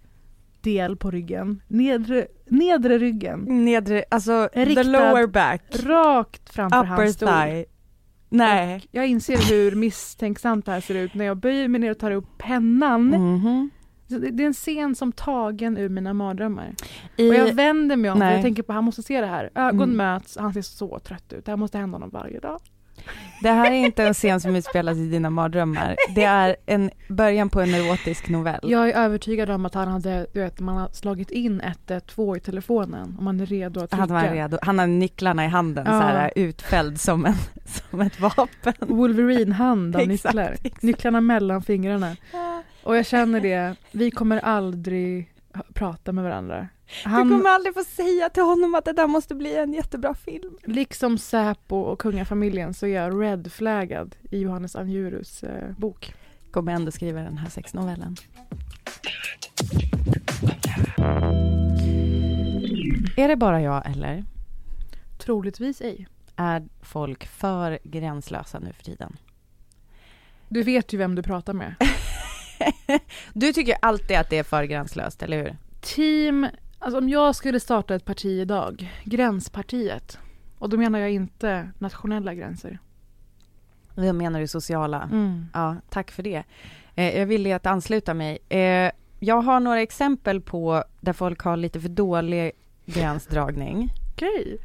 del 0.60 0.96
på 0.96 1.10
ryggen. 1.10 1.62
Nedre, 1.68 2.26
nedre 2.46 2.98
ryggen. 2.98 3.64
Nedre, 3.64 4.04
alltså 4.08 4.48
Riktad. 4.52 4.82
the 4.82 4.88
lower 4.88 5.26
back. 5.26 5.62
Rakt 5.70 6.50
framför 6.50 6.78
Upper 6.78 6.88
hans 6.88 7.14
stol. 7.14 7.28
thigh. 7.28 7.62
Nej. 8.30 8.76
Och 8.76 8.82
jag 8.90 9.06
inser 9.06 9.50
hur 9.54 9.74
misstänksamt 9.76 10.66
det 10.66 10.72
här 10.72 10.80
ser 10.80 10.94
ut 10.94 11.14
när 11.14 11.24
jag 11.24 11.36
böjer 11.36 11.68
mig 11.68 11.80
ner 11.80 11.90
och 11.90 11.98
tar 11.98 12.10
upp 12.10 12.38
pennan. 12.38 13.06
Mhm. 13.08 13.70
Så 14.08 14.18
Det 14.18 14.42
är 14.42 14.46
en 14.46 14.52
scen 14.52 14.94
som 14.94 15.12
tagen 15.12 15.76
ur 15.78 15.88
mina 15.88 16.14
mardrömmar. 16.14 16.74
I, 17.16 17.30
Och 17.30 17.34
jag 17.34 17.54
vänder 17.54 17.96
mig 17.96 18.10
om 18.10 18.18
för 18.18 18.30
jag 18.30 18.42
tänker 18.42 18.62
på 18.62 18.72
han 18.72 18.84
måste 18.84 19.02
se 19.02 19.20
det 19.20 19.26
här. 19.26 19.50
Ögon 19.54 19.82
Mm. 19.82 19.96
möts, 19.96 20.36
han 20.36 20.54
ser 20.54 20.62
så 20.62 20.98
trött 20.98 21.32
ut. 21.32 21.44
Det 21.44 21.52
här 21.52 21.56
måste 21.56 21.78
hända 21.78 21.94
honom 21.94 22.10
varje 22.10 22.40
dag. 22.40 22.60
Det 23.42 23.48
här 23.50 23.70
är 23.70 23.76
inte 23.76 24.04
en 24.04 24.14
scen 24.14 24.40
som 24.40 24.56
utspelas 24.56 24.96
i 24.98 25.06
dina 25.10 25.30
mardrömmar. 25.30 25.96
Det 26.14 26.24
är 26.24 26.56
en 26.66 26.90
början 27.08 27.48
på 27.50 27.60
en 27.60 27.74
erotisk 27.74 28.28
novell. 28.28 28.60
Jag 28.62 28.88
är 28.88 28.94
övertygad 29.04 29.50
om 29.50 29.66
att 29.66 29.74
han 29.74 29.88
hade, 29.88 30.26
du 30.32 30.40
vet, 30.40 30.60
man 30.60 30.76
har 30.76 30.88
slagit 30.88 31.30
in 31.30 31.60
112 31.60 32.36
i 32.36 32.40
telefonen 32.40 33.14
och 33.18 33.22
man 33.22 33.40
är 33.40 33.46
redo 33.46 33.80
att 33.80 33.90
trycka. 33.90 34.00
Han 34.00 34.08
var 34.08 34.22
redo. 34.34 34.58
Han 34.62 34.78
har 34.78 34.86
nycklarna 34.86 35.44
i 35.44 35.48
handen 35.48 35.84
Ja. 35.86 35.92
så 35.92 36.06
här 36.06 36.32
utfälld 36.36 37.00
som, 37.00 37.26
en, 37.26 37.34
som 37.90 38.00
ett 38.00 38.20
vapen. 38.20 38.72
Wolverine-hand 38.78 39.96
av 39.96 40.00
Exakt, 40.10 40.34
nycklar. 40.34 40.56
exakt. 40.62 40.82
Nycklarna 40.82 41.20
mellan 41.20 41.62
fingrarna. 41.62 42.16
Och 42.82 42.96
jag 42.96 43.06
känner 43.06 43.40
det, 43.40 43.74
vi 43.92 44.10
kommer 44.10 44.38
aldrig 44.38 45.32
prata 45.74 46.12
med 46.12 46.24
varandra. 46.24 46.68
Du 47.04 47.10
Han, 47.10 47.28
kommer 47.28 47.50
aldrig 47.50 47.74
få 47.74 47.84
säga 47.84 48.28
till 48.28 48.42
honom 48.42 48.74
att 48.74 48.84
det 48.84 48.92
där 48.92 49.06
måste 49.06 49.34
bli 49.34 49.56
en 49.56 49.72
jättebra 49.72 50.14
film. 50.14 50.58
liksom 50.64 51.18
Säpo 51.18 51.76
och 51.76 51.98
kungafamiljen 52.00 52.74
så 52.74 52.86
är 52.86 53.02
jag 53.02 53.22
red-flaggad 53.22 54.16
i 54.30 54.38
Johannes 54.38 54.76
Anjurus 54.76 55.42
eh, 55.42 55.70
bok. 55.76 56.14
Kommer 56.50 56.72
ändå 56.72 56.90
skriva 56.90 57.20
den 57.20 57.38
här 57.38 57.48
sexnovellen. 57.50 58.16
Är 63.16 63.28
det 63.28 63.36
bara 63.36 63.62
jag 63.62 63.90
eller 63.90 64.24
Troligtvis 65.18 65.80
ej. 65.80 66.06
är 66.36 66.68
folk 66.82 67.26
för 67.26 67.78
gränslösa 67.84 68.58
nu 68.58 68.72
för 68.72 68.84
tiden? 68.84 69.16
Du 70.48 70.62
vet 70.62 70.92
ju 70.92 70.98
vem 70.98 71.14
du 71.14 71.22
pratar 71.22 71.52
med. 71.52 71.74
Du 73.32 73.52
tycker 73.52 73.76
alltid 73.82 74.16
att 74.16 74.30
det 74.30 74.38
är 74.38 74.42
för 74.42 74.64
gränslöst, 74.64 75.22
eller 75.22 75.36
hur? 75.42 75.56
Team, 75.80 76.46
alltså 76.80 76.98
om 76.98 77.08
jag 77.08 77.36
skulle 77.36 77.60
starta 77.60 77.94
ett 77.94 78.04
parti 78.04 78.40
idag, 78.40 78.92
Gränspartiet. 79.04 80.18
Och 80.58 80.68
då 80.68 80.76
menar 80.76 80.98
jag 80.98 81.10
inte 81.10 81.70
nationella 81.78 82.34
gränser. 82.34 82.78
Vad 83.94 84.14
menar 84.14 84.40
du 84.40 84.46
sociala? 84.46 85.02
Mm. 85.02 85.46
Ja, 85.54 85.76
tack 85.88 86.10
för 86.10 86.22
det. 86.22 86.42
Eh, 86.94 87.18
jag 87.18 87.26
vill 87.26 87.52
att 87.52 87.66
ansluta 87.66 88.14
mig. 88.14 88.38
Eh, 88.48 88.90
jag 89.18 89.40
har 89.40 89.60
några 89.60 89.80
exempel 89.82 90.40
på 90.40 90.84
där 91.00 91.12
folk 91.12 91.40
har 91.40 91.56
lite 91.56 91.80
för 91.80 91.88
dålig 91.88 92.52
gränsdragning. 92.86 93.92
Okej. 94.12 94.58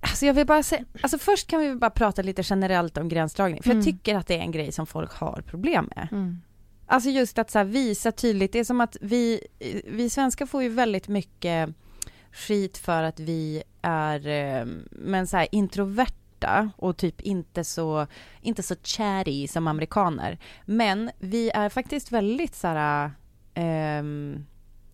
Alltså 0.00 0.26
jag 0.26 0.34
vill 0.34 0.46
bara 0.46 0.62
säga, 0.62 0.84
alltså 1.02 1.18
först 1.18 1.46
kan 1.46 1.60
vi 1.60 1.74
bara 1.74 1.90
prata 1.90 2.22
lite 2.22 2.42
generellt 2.44 2.98
om 2.98 3.08
gränsdragning, 3.08 3.62
för 3.62 3.70
Mm. 3.70 3.78
jag 3.78 3.84
tycker 3.84 4.16
att 4.16 4.26
det 4.26 4.36
är 4.38 4.40
en 4.40 4.50
grej 4.52 4.72
som 4.72 4.86
folk 4.86 5.12
har 5.12 5.42
problem 5.46 5.90
med. 5.96 6.08
Mm. 6.12 6.40
Alltså 6.92 7.10
just 7.10 7.38
att 7.38 7.50
så 7.50 7.58
här 7.58 7.64
visa 7.64 8.12
tydligt, 8.12 8.52
det 8.52 8.58
är 8.58 8.64
som 8.64 8.80
att 8.80 8.96
vi, 9.00 9.40
vi 9.86 10.10
svenskar 10.10 10.46
får 10.46 10.62
ju 10.62 10.68
väldigt 10.68 11.08
mycket 11.08 11.68
skit 12.32 12.78
för 12.78 13.02
att 13.02 13.20
vi 13.20 13.62
är, 13.82 14.28
eh, 14.28 14.66
men 14.90 15.26
så 15.26 15.36
här 15.36 15.48
introverta 15.52 16.70
och 16.76 16.96
typ 16.96 17.20
inte 17.20 17.64
så, 17.64 18.06
inte 18.40 18.62
så 18.62 18.74
chatty 18.84 19.48
som 19.48 19.66
amerikaner. 19.66 20.38
Men 20.64 21.10
vi 21.18 21.50
är 21.50 21.68
faktiskt 21.68 22.12
väldigt 22.12 22.54
så 22.54 22.66
här, 22.66 23.10
ehm, 23.54 24.46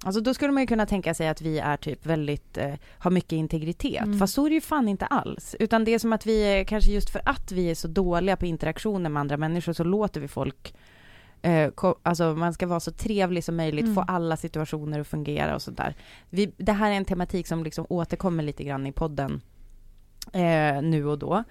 Alltså 0.05 0.21
då 0.21 0.35
skulle 0.35 0.53
man 0.53 0.63
ju 0.63 0.67
kunna 0.67 0.87
tänka 0.87 1.15
sig 1.15 1.29
att 1.29 1.41
vi 1.41 1.59
är 1.59 1.77
typ 1.77 2.07
väldigt, 2.07 2.59
eh, 2.59 2.75
har 2.99 3.11
mycket 3.11 3.33
integritet. 3.33 4.05
Mm. 4.05 4.19
Fast 4.19 4.35
så 4.35 4.47
är 4.47 4.51
det 4.51 4.55
ju 4.55 4.61
fan 4.61 4.89
inte 4.89 5.07
alls. 5.07 5.57
Utan 5.59 5.85
det 5.85 5.95
är 5.95 5.99
som 5.99 6.13
att 6.13 6.27
vi 6.27 6.65
kanske 6.69 6.91
just 6.91 7.11
för 7.11 7.23
att 7.25 7.53
vi 7.53 7.71
är 7.71 7.75
så 7.75 7.89
dåliga 7.89 8.37
på 8.37 8.47
interaktioner 8.47 9.11
med 9.11 9.21
andra 9.21 9.37
människor 9.37 9.73
så 9.73 9.85
låter 9.85 10.21
vi 10.21 10.29
folk 10.29 10.75
eh, 11.43 11.71
alltså 12.03 12.35
man 12.35 12.53
ska 12.55 12.67
vara 12.67 12.81
så 12.81 12.91
trevlig 12.93 13.45
som 13.45 13.57
möjligt, 13.57 13.85
Mm. 13.85 13.95
få 13.95 14.01
alla 14.01 14.37
situationer 14.37 15.01
att 15.01 15.07
fungera 15.07 15.55
och 15.55 15.63
sådär. 15.63 15.95
Det 16.57 16.73
här 16.73 16.91
är 16.91 16.95
en 16.95 17.05
tematik 17.05 17.47
som 17.47 17.65
liksom 17.65 17.87
återkommer 17.89 18.43
lite 18.43 18.65
grann 18.65 18.87
i 18.87 18.93
podden 18.93 19.41
eh, 20.33 20.83
nu 20.83 21.07
och 21.07 21.19
då. 21.19 21.45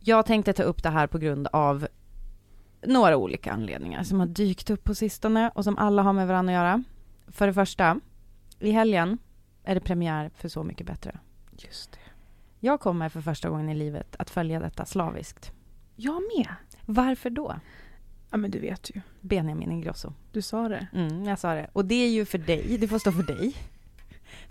Jag 0.00 0.26
tänkte 0.26 0.52
ta 0.52 0.62
upp 0.62 0.82
det 0.82 0.90
här 0.90 1.06
på 1.06 1.18
grund 1.18 1.48
av 1.52 1.86
några 2.86 3.16
olika 3.16 3.52
anledningar 3.52 4.02
som 4.02 4.20
har 4.20 4.26
dykt 4.26 4.70
upp 4.70 4.84
på 4.84 4.94
sistone 4.94 5.50
och 5.54 5.64
som 5.64 5.78
alla 5.78 6.02
har 6.02 6.12
med 6.12 6.26
varandra 6.28 6.52
att 6.52 6.64
göra. 6.64 6.84
För 7.28 7.46
det 7.46 7.54
första, 7.54 8.00
i 8.58 8.70
helgen 8.70 9.18
är 9.64 9.74
det 9.74 9.80
premiär 9.80 10.30
för 10.34 10.48
Så 10.48 10.62
mycket 10.62 10.86
bättre. 10.86 11.18
Just 11.56 11.92
det. 11.92 11.98
Jag 12.60 12.80
kommer 12.80 13.08
för 13.08 13.20
första 13.20 13.48
gången 13.48 13.68
i 13.68 13.74
livet 13.74 14.16
att 14.18 14.30
följa 14.30 14.60
detta 14.60 14.84
slaviskt. 14.84 15.52
Jag 15.96 16.22
med. 16.36 16.48
Varför 16.86 17.30
då? 17.30 17.54
Ja 18.34 18.38
men 18.38 18.50
du 18.50 18.58
vet 18.58 18.90
ju. 18.94 19.00
Benjamin 19.20 19.70
Ingrosso. 19.72 20.12
Du 20.32 20.42
sa 20.42 20.68
det. 20.68 20.86
Mm, 20.94 21.24
jag 21.24 21.38
sa 21.38 21.54
det. 21.54 21.70
Och 21.72 21.84
det 21.84 21.94
är 21.94 22.08
ju 22.08 22.24
för 22.24 22.38
dig, 22.38 22.78
det 22.80 22.88
får 22.88 22.98
stå 22.98 23.12
för 23.12 23.22
dig. 23.22 23.54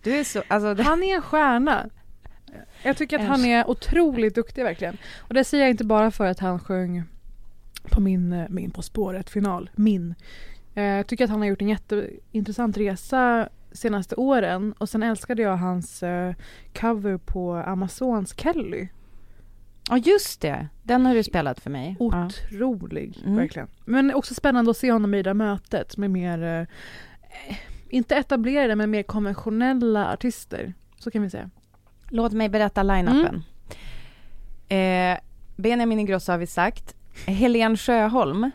Du 0.03 0.15
är 0.15 0.23
så, 0.23 0.43
alltså 0.47 0.73
det, 0.73 0.83
Han 0.83 1.03
är 1.03 1.15
en 1.15 1.21
stjärna. 1.21 1.89
Jag 2.83 2.97
tycker 2.97 3.19
att 3.19 3.27
han 3.27 3.45
är 3.45 3.69
otroligt 3.69 4.35
duktig 4.35 4.63
verkligen. 4.63 4.97
Och 5.17 5.33
det 5.33 5.43
säger 5.43 5.63
jag 5.63 5.71
inte 5.71 5.83
bara 5.83 6.11
för 6.11 6.25
att 6.25 6.39
han 6.39 6.59
sjöng 6.59 7.03
på 7.91 8.01
min, 8.01 8.33
eh, 8.33 8.45
min 8.49 8.71
På 8.71 8.81
spåret-final. 8.81 9.69
Min. 9.75 10.15
Eh, 10.75 10.83
Jag 10.83 11.07
tycker 11.07 11.23
att 11.23 11.29
han 11.29 11.39
har 11.39 11.47
gjort 11.47 11.61
en 11.61 11.69
jätteintressant 11.69 12.77
resa 12.77 13.49
senaste 13.71 14.15
åren. 14.15 14.73
Och 14.77 14.89
sen 14.89 15.03
älskade 15.03 15.41
jag 15.41 15.57
hans 15.57 16.03
eh, 16.03 16.33
cover 16.73 17.17
på 17.17 17.53
Amazons 17.53 18.35
Kelly. 18.37 18.87
Ja 19.97 20.11
just 20.11 20.41
det, 20.41 20.67
den 20.83 21.05
har 21.05 21.15
du 21.15 21.23
spelat 21.23 21.59
för 21.59 21.69
mig. 21.69 21.95
Ja. 21.99 22.25
Otrolig, 22.25 23.17
Mm. 23.25 23.35
verkligen. 23.37 23.67
Men 23.85 24.13
också 24.15 24.33
spännande 24.33 24.71
att 24.71 24.77
se 24.77 24.91
honom 24.91 25.13
i 25.13 25.23
det 25.23 25.33
mötet 25.33 25.97
med 25.97 26.11
mer, 26.11 26.43
eh, 26.43 27.55
inte 27.89 28.15
etablerade 28.15 28.75
men 28.75 28.91
mer 28.91 29.03
konventionella 29.03 30.13
artister. 30.13 30.73
Så 30.99 31.11
kan 31.11 31.21
vi 31.21 31.29
säga. 31.29 31.49
Låt 32.09 32.31
mig 32.33 32.49
berätta 32.49 32.83
line-upen. 32.83 33.43
Eh, 34.69 35.17
Benjamin 35.55 35.99
Ingrosso 35.99 36.31
har 36.31 36.39
vi 36.39 36.47
sagt. 36.47 36.95
Helen 37.25 37.77
Sjöholm, 37.77 38.51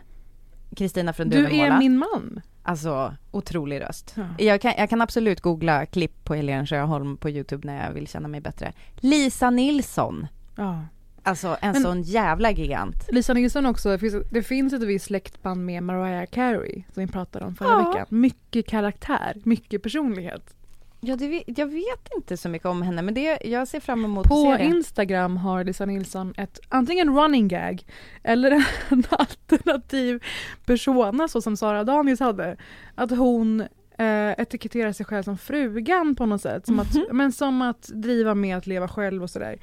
Kristina 0.75 1.13
från 1.13 1.29
Du 1.29 1.37
Duvemåla. 1.37 1.65
är 1.75 1.79
min 1.79 1.97
man. 1.97 2.41
Alltså, 2.63 3.15
otrolig 3.31 3.81
röst. 3.81 4.13
Ja. 4.17 4.23
Jag 4.45 4.61
kan, 4.61 4.73
jag 4.77 4.89
kan 4.89 5.01
absolut 5.01 5.41
googla 5.41 5.85
klipp 5.85 6.23
på 6.25 6.35
Helen 6.35 6.67
Sjöholm 6.67 7.17
på 7.17 7.29
Youtube 7.29 7.67
när 7.67 7.85
jag 7.87 7.93
vill 7.93 8.07
känna 8.07 8.27
mig 8.27 8.41
bättre. 8.41 8.73
Lisa 8.95 9.49
Nilsson, 9.49 10.27
Ja. 10.55 10.81
Alltså 11.23 11.57
en 11.61 11.71
Men- 11.71 11.81
sån 11.81 12.01
jävla 12.01 12.51
gigant. 12.51 12.95
Lisa 13.11 13.33
Nilsson 13.33 13.65
också, 13.65 13.97
det 14.31 14.43
finns, 14.43 14.73
ett 14.73 14.83
visst 14.83 15.05
släktband 15.05 15.65
med 15.65 15.83
Mariah 15.83 16.25
Carey 16.25 16.83
som 16.93 17.05
vi 17.05 17.07
pratade 17.11 17.45
om 17.45 17.55
förra 17.55 17.67
Ja. 17.69 17.87
veckan. 17.91 18.05
Mycket 18.09 18.67
karaktär, 18.67 19.37
mycket 19.43 19.83
personlighet. 19.83 20.55
Ja, 21.01 21.15
det, 21.15 21.43
jag 21.47 21.65
vet 21.67 22.09
inte 22.15 22.37
så 22.37 22.49
mycket 22.49 22.65
om 22.65 22.81
henne, 22.81 23.01
men 23.01 23.13
det, 23.13 23.37
jag 23.45 23.67
ser 23.67 23.79
fram 23.79 24.05
emot 24.05 24.25
att 24.25 24.29
På 24.29 24.43
se 24.43 24.57
det. 24.57 24.63
Instagram 24.63 25.37
har 25.37 25.63
Lisa 25.63 25.85
Nilsson 25.85 26.33
ett 26.37 26.59
antingen 26.69 27.15
running 27.17 27.47
gag 27.47 27.83
eller 28.23 28.51
en 28.89 29.03
alternativ 29.09 30.23
persona 30.65 31.27
så 31.27 31.41
som 31.41 31.57
Sara 31.57 31.83
Danius 31.83 32.19
hade. 32.19 32.57
Att 32.95 33.11
hon 33.11 33.61
eh, 33.97 34.31
etiketterar 34.37 34.91
sig 34.91 35.05
själv 35.05 35.23
som 35.23 35.37
frugan 35.37 36.15
på 36.15 36.25
något 36.25 36.41
sätt. 36.41 36.65
Som 36.65 36.79
att, 36.79 36.93
Mhm. 36.95 37.05
men 37.11 37.31
som 37.31 37.61
att 37.61 37.87
driva 37.93 38.35
med 38.35 38.57
att 38.57 38.67
leva 38.67 38.87
själv 38.87 39.23
och 39.23 39.29
sådär. 39.29 39.59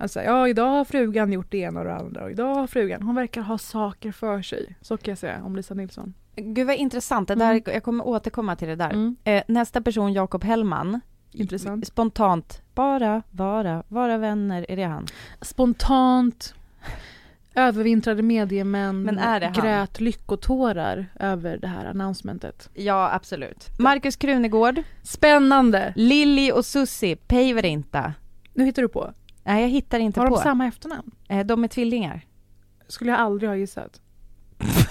Alltså, 0.00 0.22
ja, 0.22 0.48
idag 0.48 0.68
har 0.70 0.84
frugan 0.84 1.32
gjort 1.32 1.50
det 1.50 1.58
ena 1.58 1.80
och 1.80 1.86
det 1.86 1.94
andra 1.94 2.24
och 2.24 2.30
idag 2.30 2.54
har 2.54 2.66
frugan, 2.66 3.02
hon 3.02 3.14
verkar 3.14 3.40
ha 3.42 3.58
saker 3.58 4.12
för 4.12 4.42
sig. 4.42 4.76
Så 4.80 4.96
kan 4.96 5.12
jag 5.12 5.18
säga 5.18 5.42
om 5.44 5.56
Lisa 5.56 5.74
Nilsson. 5.74 6.14
Gud 6.36 6.66
vad 6.66 6.76
intressant, 6.76 7.28
det 7.28 7.34
där, 7.34 7.50
Mm. 7.50 7.62
jag 7.66 7.82
kommer 7.82 8.06
återkomma 8.06 8.56
till 8.56 8.68
det 8.68 8.76
där. 8.76 8.90
Mm. 8.90 9.16
Eh, 9.24 9.42
nästa 9.48 9.80
person, 9.82 10.12
Jakob 10.12 10.44
Hellman. 10.44 11.00
Intressant. 11.32 11.86
Spontant, 11.86 12.62
bara, 12.74 13.22
vara, 13.30 13.82
vara 13.88 14.18
vänner, 14.18 14.66
är 14.68 14.76
det 14.76 14.84
han? 14.84 15.06
Spontant, 15.40 16.54
övervintrade 17.54 18.22
mediemän 18.22 19.02
Men 19.02 19.18
är 19.18 19.40
det 19.40 19.46
han? 19.46 19.54
grät 19.54 20.00
lyckotårar 20.00 21.06
över 21.20 21.56
det 21.56 21.66
här 21.66 21.84
announcementet. 21.86 22.70
Ja, 22.74 23.10
absolut. 23.14 23.68
Markus 23.78 24.16
Krunegård, 24.16 24.82
Spännande! 25.02 25.92
Lilly 25.96 26.52
och 26.52 26.64
Susi, 26.66 27.16
Päivärinta. 27.16 28.12
Nu 28.54 28.64
hittar 28.64 28.82
du 28.82 28.88
på. 28.88 29.12
Nej, 29.48 29.62
jag 29.62 29.68
hittar 29.68 29.98
inte 29.98 30.20
Har 30.20 30.28
på. 30.28 30.34
de 30.36 30.42
samma 30.42 30.66
efternamn? 30.66 31.10
Eh, 31.28 31.46
de 31.46 31.64
är 31.64 31.68
tvillingar. 31.68 32.26
Skulle 32.88 33.10
jag 33.10 33.20
aldrig 33.20 33.50
ha 33.50 33.56
gissat. 33.56 34.00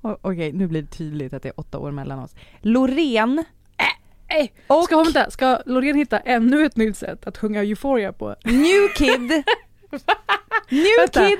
Okej, 0.00 0.52
nu 0.52 0.66
blir 0.66 0.82
det 0.82 0.88
tydligt 0.88 1.32
att 1.32 1.42
det 1.42 1.48
är 1.48 1.60
åtta 1.60 1.78
år 1.78 1.90
mellan 1.90 2.18
oss. 2.18 2.34
Loreen 2.60 3.44
Nej, 4.30 4.52
och 4.66 4.84
ska, 4.84 4.94
hon, 4.96 5.06
ska 5.30 5.58
Loreen 5.66 5.96
hitta 5.96 6.18
ännu 6.20 6.64
ett 6.66 6.76
nytt 6.76 6.96
sätt 6.96 7.26
att 7.26 7.38
sjunga 7.38 7.62
Euphoria 7.62 8.12
på? 8.12 8.34
New 8.44 8.88
Kid. 8.96 9.20
New 10.70 10.84
Vänta. 11.00 11.28
Kid. 11.28 11.38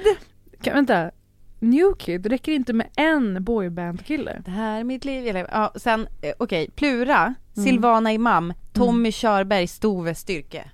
Kan, 0.63 0.75
vänta, 0.75 1.11
New 1.59 1.95
Kid, 1.99 2.21
det 2.21 2.29
räcker 2.29 2.53
inte 2.53 2.73
med 2.73 2.89
en 2.97 3.45
boybandkille. 3.45 4.43
Det 4.45 4.51
här 4.51 4.81
är 4.81 4.85
mitt 4.85 5.05
liv. 5.05 5.37
Ja, 5.37 5.73
sen, 5.77 6.07
okej, 6.39 6.71
Plura, 6.71 7.35
Mm. 7.57 7.71
Silvana 7.71 8.13
Imam, 8.13 8.53
Tommy 8.73 9.13
Körberg, 9.13 9.67
Stove 9.67 10.15
Styrke. 10.15 10.71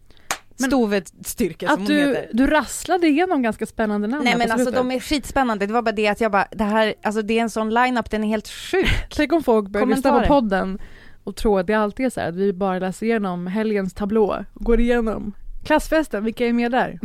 Men- 0.58 0.70
Stove 0.70 1.02
Styrke 1.24 1.66
som 1.66 1.72
Att 1.74 1.78
hon 1.78 1.86
du, 1.88 1.94
heter. 1.94 2.28
du 2.32 2.46
rasslade 2.46 3.06
igenom 3.08 3.42
ganska 3.42 3.66
spännande 3.66 4.08
namn 4.08 4.24
Nej 4.24 4.36
men 4.38 4.50
alltså 4.50 4.70
de 4.70 4.90
är 4.90 5.00
skitspännande, 5.00 5.66
det 5.66 5.72
var 5.72 5.82
bara 5.82 5.92
det 5.92 6.08
att 6.08 6.20
jag 6.20 6.32
bara, 6.32 6.48
det 6.50 6.64
här, 6.64 6.94
alltså 7.02 7.22
det 7.22 7.38
är 7.38 7.42
en 7.42 7.50
sån 7.50 7.74
line-up, 7.74 8.10
den 8.10 8.24
är 8.24 8.28
helt 8.28 8.48
sjuk. 8.48 8.88
Tänk 9.16 9.32
om 9.32 9.42
folk 9.42 9.68
börjar 9.68 9.86
lyssna 9.86 10.20
på 10.20 10.26
podden 10.26 10.78
och 11.24 11.36
tror 11.36 11.60
att 11.60 11.66
det 11.66 11.74
alltid 11.74 12.06
är 12.06 12.10
så 12.10 12.20
här 12.20 12.28
att 12.28 12.34
vi 12.36 12.52
bara 12.52 12.78
läser 12.78 13.06
igenom 13.06 13.46
helgens 13.46 13.94
tablå, 13.94 14.44
går 14.54 14.80
igenom 14.80 15.32
klassfesten, 15.64 16.24
vilka 16.24 16.46
är 16.46 16.52
med 16.52 16.70
där? 16.70 17.00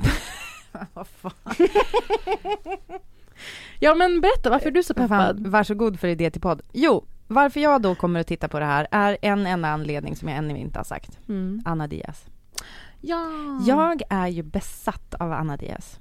Vad 0.93 1.07
fan. 1.07 1.33
Ja 3.79 3.95
men 3.95 4.21
berätta, 4.21 4.49
varför 4.49 4.67
är 4.67 4.71
du 4.71 4.83
så 4.83 4.93
peppad? 4.93 5.47
varsågod 5.47 5.99
för 5.99 6.07
idé 6.07 6.31
till 6.31 6.41
podd. 6.41 6.61
Jo, 6.73 7.05
varför 7.27 7.59
jag 7.59 7.81
då 7.81 7.95
kommer 7.95 8.19
att 8.19 8.27
titta 8.27 8.47
på 8.47 8.59
det 8.59 8.65
här 8.65 8.87
är 8.91 9.17
en 9.21 9.47
enda 9.47 9.69
anledning 9.69 10.15
som 10.15 10.27
jag 10.27 10.37
ännu 10.37 10.57
inte 10.57 10.79
har 10.79 10.83
sagt. 10.83 11.19
Mm. 11.29 11.61
Anna 11.65 11.87
Diaz. 11.87 12.25
Ja. 13.01 13.27
Jag 13.67 14.01
är 14.09 14.27
ju 14.27 14.43
besatt 14.43 15.13
av 15.13 15.31
Anna 15.31 15.57
Diaz. 15.57 15.99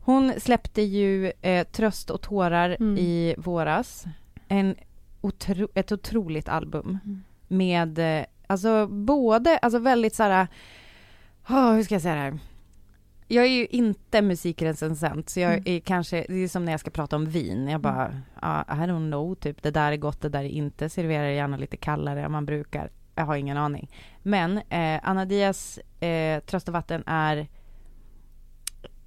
Hon 0.00 0.32
släppte 0.38 0.82
ju 0.82 1.32
eh, 1.42 1.66
Tröst 1.66 2.10
och 2.10 2.20
tårar 2.20 2.76
Mm. 2.80 2.96
i 2.98 3.34
våras. 3.38 4.04
En 4.48 4.74
otro, 5.20 5.68
ett 5.74 5.92
otroligt 5.92 6.48
album 6.48 6.98
Mm. 7.04 7.22
med, 7.48 8.18
eh, 8.20 8.24
alltså 8.46 8.86
både, 8.86 9.58
alltså 9.58 9.78
väldigt 9.78 10.14
så 10.14 10.22
här, 10.22 10.46
oh, 11.48 11.72
hur 11.72 11.82
ska 11.82 11.94
jag 11.94 12.02
säga 12.02 12.14
det 12.14 12.20
här? 12.20 12.38
Jag 13.30 13.44
är 13.44 13.48
ju 13.48 13.66
inte 13.66 14.22
musikrecensent, 14.22 15.28
så 15.28 15.40
jag 15.40 15.52
Mm. 15.52 15.62
är 15.66 15.80
kanske, 15.80 16.26
det 16.28 16.34
är 16.34 16.48
som 16.48 16.64
när 16.64 16.72
jag 16.72 16.80
ska 16.80 16.90
prata 16.90 17.16
om 17.16 17.26
vin, 17.26 17.68
jag 17.68 17.80
bara, 17.80 18.20
ja, 18.42 18.64
I 18.68 18.72
don't 18.72 19.10
know, 19.10 19.34
typ 19.34 19.62
det 19.62 19.70
där 19.70 19.92
är 19.92 19.96
gott, 19.96 20.20
det 20.20 20.28
där 20.28 20.40
är 20.44 20.48
inte, 20.48 20.88
serverar 20.88 21.28
gärna 21.28 21.56
lite 21.56 21.76
kallare 21.76 22.22
än 22.24 22.32
man 22.32 22.46
brukar, 22.46 22.90
jag 23.18 23.26
har 23.26 23.36
ingen 23.36 23.56
aning. 23.56 23.90
Men 24.22 24.58
eh, 24.58 25.00
Anna 25.02 25.24
Diaz 25.24 25.78
eh, 26.00 26.40
Tröst 26.40 26.68
och 26.68 26.74
vatten 26.74 27.02
är, 27.06 27.46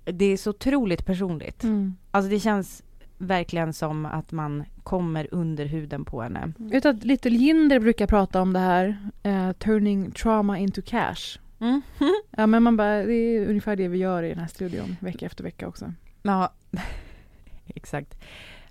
det 0.05 0.25
är 0.25 0.37
så 0.37 0.49
otroligt 0.49 1.05
personligt. 1.05 1.63
Mm. 1.63 1.95
Alltså 2.11 2.29
det 2.29 2.39
känns 2.39 2.83
verkligen 3.17 3.73
som 3.73 4.05
att 4.05 4.31
man 4.31 4.63
kommer 4.83 5.27
under 5.31 5.65
huden 5.65 6.05
på 6.05 6.21
henne. 6.21 6.53
Att 6.83 7.03
Little 7.03 7.31
Jinder 7.31 7.79
brukar 7.79 8.07
prata 8.07 8.41
om 8.41 8.53
det 8.53 8.59
här, 8.59 8.97
eh, 9.23 9.51
turning 9.51 10.11
trauma 10.11 10.59
into 10.59 10.81
cash. 10.85 11.39
Mm. 11.59 11.81
Ja 12.37 12.47
men 12.47 12.63
man 12.63 12.77
bara, 12.77 13.03
det 13.03 13.13
är 13.13 13.49
ungefär 13.49 13.75
det 13.75 13.87
vi 13.87 13.97
gör 13.97 14.23
i 14.23 14.29
den 14.29 14.39
här 14.39 14.47
studion 14.47 14.95
vecka 14.99 15.25
efter 15.25 15.43
vecka 15.43 15.67
också. 15.67 15.93
Ja, 16.21 16.53
exakt. 17.67 18.15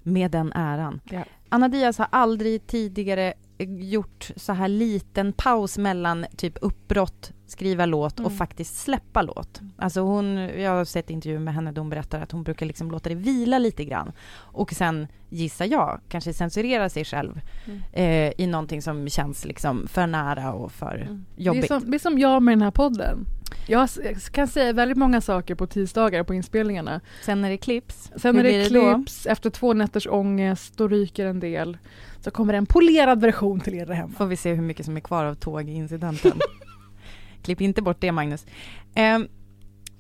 Med 0.02 0.30
den 0.30 0.52
äran. 0.52 1.00
Ja. 1.10 1.24
Anna 1.48 1.68
Diaz 1.68 1.98
har 1.98 2.06
aldrig 2.12 2.66
tidigare 2.66 3.32
gjort 3.78 4.30
så 4.36 4.52
här 4.52 4.68
liten 4.68 5.32
paus 5.32 5.78
mellan 5.78 6.26
typ 6.36 6.58
uppbrott, 6.60 7.32
skriva 7.46 7.86
låt 7.86 8.12
och 8.20 8.26
Mm. 8.26 8.38
faktiskt 8.38 8.78
släppa 8.78 9.22
låt. 9.22 9.60
Alltså 9.76 10.00
hon, 10.00 10.36
jag 10.36 10.70
har 10.70 10.84
sett 10.84 11.10
intervjuer 11.10 11.40
med 11.40 11.54
henne 11.54 11.72
där 11.72 11.80
hon 11.80 11.90
berättar 11.90 12.20
att 12.20 12.32
hon 12.32 12.42
brukar 12.42 12.66
liksom 12.66 12.90
låta 12.90 13.08
det 13.08 13.14
vila 13.14 13.58
lite 13.58 13.84
grann. 13.84 14.12
Och 14.36 14.72
sen, 14.72 15.06
gissar 15.28 15.64
jag, 15.66 16.00
kanske 16.08 16.32
censurera 16.32 16.88
sig 16.88 17.04
själv 17.04 17.40
Mm. 17.66 17.80
eh, 17.92 18.32
i 18.38 18.46
någonting 18.46 18.82
som 18.82 19.08
känns 19.08 19.44
liksom 19.44 19.86
för 19.88 20.06
nära 20.06 20.52
och 20.52 20.72
för 20.72 20.94
Mm. 20.96 21.24
Det 21.36 21.42
är, 21.42 21.46
jobbigt. 21.46 21.66
som, 21.68 21.90
det 21.90 21.96
är 21.96 21.98
som 21.98 22.18
jag 22.18 22.42
med 22.42 22.52
den 22.52 22.62
här 22.62 22.70
podden. 22.70 23.26
Jag 23.66 23.88
kan 24.32 24.48
säga 24.48 24.72
väldigt 24.72 24.98
många 24.98 25.20
saker 25.20 25.54
på 25.54 25.66
tisdagar 25.66 26.22
på 26.24 26.34
inspelningarna. 26.34 27.00
Sen 27.22 27.40
när 27.40 27.50
det 27.50 27.56
klipps, 27.56 28.10
Sen 28.16 28.36
hur 28.36 28.44
är 28.44 28.48
blir 28.48 28.58
det 28.58 28.68
klipps, 28.68 29.26
efter 29.26 29.50
två 29.50 29.72
nätters 29.72 30.06
ångest, 30.06 30.76
då 30.76 30.88
ryker 30.88 31.26
en 31.26 31.40
del. 31.40 31.78
Så 32.20 32.30
kommer 32.30 32.52
det 32.52 32.58
en 32.58 32.66
polerad 32.66 33.20
version 33.20 33.60
till 33.60 33.74
er 33.74 33.86
där 33.86 33.94
hemma. 33.94 34.12
Får 34.18 34.26
vi 34.26 34.36
se 34.36 34.54
hur 34.54 34.62
mycket 34.62 34.86
som 34.86 34.96
är 34.96 35.00
kvar 35.00 35.24
av 35.24 35.34
tågincidenten. 35.34 36.32
Klipp 37.42 37.60
inte 37.60 37.82
bort 37.82 38.00
det 38.00 38.12
Magnus. 38.12 38.46
Ehm, 38.94 39.28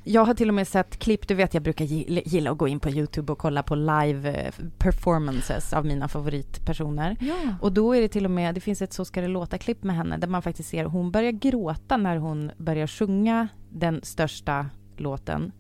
jag 0.04 0.24
har 0.24 0.34
till 0.34 0.48
och 0.48 0.54
med 0.54 0.68
sett 0.68 0.98
klipp, 0.98 1.28
du 1.28 1.34
vet 1.34 1.54
jag 1.54 1.62
brukar 1.62 1.84
gilla, 1.84 2.50
att 2.50 2.58
gå 2.58 2.68
in 2.68 2.80
på 2.80 2.90
Youtube 2.90 3.32
och 3.32 3.38
kolla 3.38 3.62
på 3.62 3.74
live 3.74 4.30
eh, 4.30 4.52
performances 4.78 5.72
av 5.72 5.86
mina 5.86 6.08
favoritpersoner. 6.08 7.16
Ja. 7.20 7.54
Och 7.60 7.72
då 7.72 7.96
är 7.96 8.00
det 8.00 8.08
till 8.08 8.24
och 8.24 8.30
med, 8.30 8.54
det 8.54 8.60
finns 8.60 8.82
ett 8.82 8.92
Så 8.92 9.04
ska 9.04 9.20
det 9.20 9.28
låta-klipp 9.28 9.82
med 9.82 9.96
henne 9.96 10.16
där 10.16 10.28
man 10.28 10.42
faktiskt 10.42 10.68
ser 10.68 10.84
hon 10.84 11.10
börjar 11.10 11.32
gråta 11.32 11.96
när 11.96 12.16
hon 12.16 12.50
börjar 12.56 12.86
sjunga 12.86 13.48
den 13.70 14.00
största 14.02 14.66
låten 14.96 15.52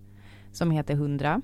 som 0.52 0.70
heter 0.70 0.94
100. 0.94 1.42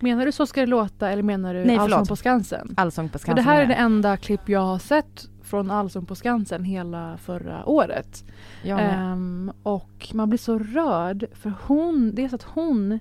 Menar 0.00 0.26
du 0.26 0.32
Så 0.32 0.46
ska 0.46 0.60
det 0.60 0.66
låta 0.66 1.10
eller 1.10 1.22
menar 1.22 1.54
du 1.54 1.64
Nej, 1.64 1.76
Allsång 1.76 2.06
på 2.06 2.16
Skansen? 2.16 2.74
Allsång 2.76 3.08
på 3.08 3.12
För 3.12 3.18
Skansen. 3.18 3.44
det 3.44 3.50
här 3.50 3.60
är 3.60 3.64
är 3.64 3.66
det 3.66 3.74
enda 3.74 4.16
klipp 4.16 4.48
jag 4.48 4.60
har 4.60 4.78
sett 4.78 5.28
från 5.48 5.70
Allsång 5.70 6.06
på 6.06 6.14
Skansen 6.14 6.64
hela 6.64 7.16
förra 7.16 7.66
året. 7.66 8.24
Ehm, 8.64 9.52
och 9.62 10.08
man 10.12 10.28
blir 10.28 10.38
så 10.38 10.58
rörd 10.58 11.26
för 11.32 11.52
hon, 11.62 12.28
så 12.30 12.36
att 12.36 12.42
hon 12.42 12.98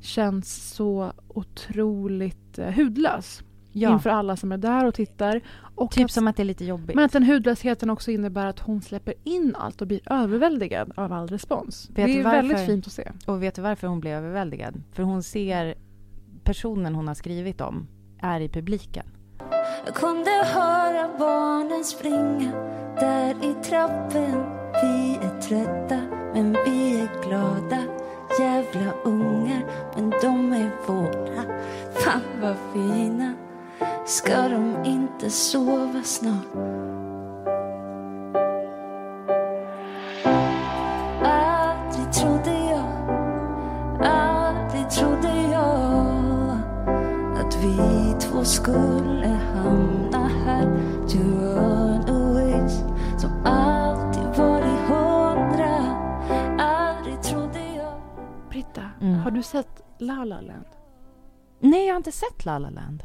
känns 0.00 0.74
så 0.74 1.12
otroligt 1.28 2.58
eh, 2.58 2.70
hudlös 2.70 3.42
ja. 3.72 3.92
inför 3.92 4.10
alla 4.10 4.36
som 4.36 4.52
är 4.52 4.58
där 4.58 4.84
och 4.84 4.94
tittar. 4.94 5.40
Och 5.74 5.92
Typ 5.92 6.04
att, 6.04 6.10
som 6.10 6.28
att 6.28 6.36
det 6.36 6.42
är 6.42 6.44
lite 6.44 6.64
jobbigt. 6.64 6.96
men 6.96 7.04
att 7.04 7.12
den 7.12 7.22
hudlösheten 7.22 7.90
också 7.90 8.10
innebär 8.10 8.46
att 8.46 8.58
hon 8.60 8.82
släpper 8.82 9.14
in 9.24 9.54
allt 9.58 9.80
och 9.80 9.86
blir 9.86 10.12
överväldigad 10.12 10.92
av 10.96 11.12
all 11.12 11.28
respons. 11.28 11.90
Vet 11.90 12.06
det 12.06 12.20
är 12.20 12.24
varför? 12.24 12.36
väldigt 12.36 12.66
fint 12.66 12.86
att 12.86 12.92
se. 12.92 13.12
Och 13.26 13.42
vet 13.42 13.54
du 13.54 13.62
varför 13.62 13.86
hon 13.86 14.00
blev 14.00 14.18
överväldigad? 14.18 14.82
För 14.92 15.02
hon 15.02 15.22
ser 15.22 15.74
personen 16.44 16.94
hon 16.94 17.08
har 17.08 17.14
skrivit 17.14 17.60
om 17.60 17.88
är 18.20 18.40
i 18.40 18.48
publiken. 18.48 19.06
Jag 19.84 19.94
kunde 19.94 20.30
höra 20.30 21.08
barnen 21.18 21.84
springa 21.84 22.52
där 23.00 23.44
i 23.44 23.54
trappen. 23.64 24.44
Vi 24.72 25.18
är 25.22 25.40
trötta 25.40 26.00
men 26.34 26.52
vi 26.52 27.00
är 27.00 27.28
glada. 27.28 27.82
Jävla 28.40 28.92
ungar 29.04 29.64
men 29.94 30.10
de 30.10 30.52
är 30.52 30.70
våra. 30.86 31.42
Fan 31.94 32.22
vad 32.40 32.56
fina. 32.72 33.34
Ska 34.06 34.48
de 34.48 34.84
inte 34.84 35.30
sova 35.30 36.02
snart? 36.02 36.54
Två 48.40 48.44
skulle 48.44 49.26
hamna 49.26 50.28
här 50.28 50.64
Two 51.08 51.18
runaways 51.56 52.78
som 53.18 53.30
alltid 53.44 54.22
varit 54.22 54.80
hundra 54.88 55.76
Aldrig 56.64 57.22
trodde 57.22 57.58
jag 57.76 58.00
Britta, 58.50 58.82
Mm. 59.00 59.14
har 59.14 59.30
du 59.30 59.42
sett 59.42 59.82
La 59.98 60.24
La 60.24 60.40
Land? 60.40 60.64
Nej, 61.60 61.86
jag 61.86 61.94
har 61.94 61.96
inte 61.96 62.12
sett 62.12 62.44
La 62.44 62.58
La 62.58 62.70
Land. 62.70 63.02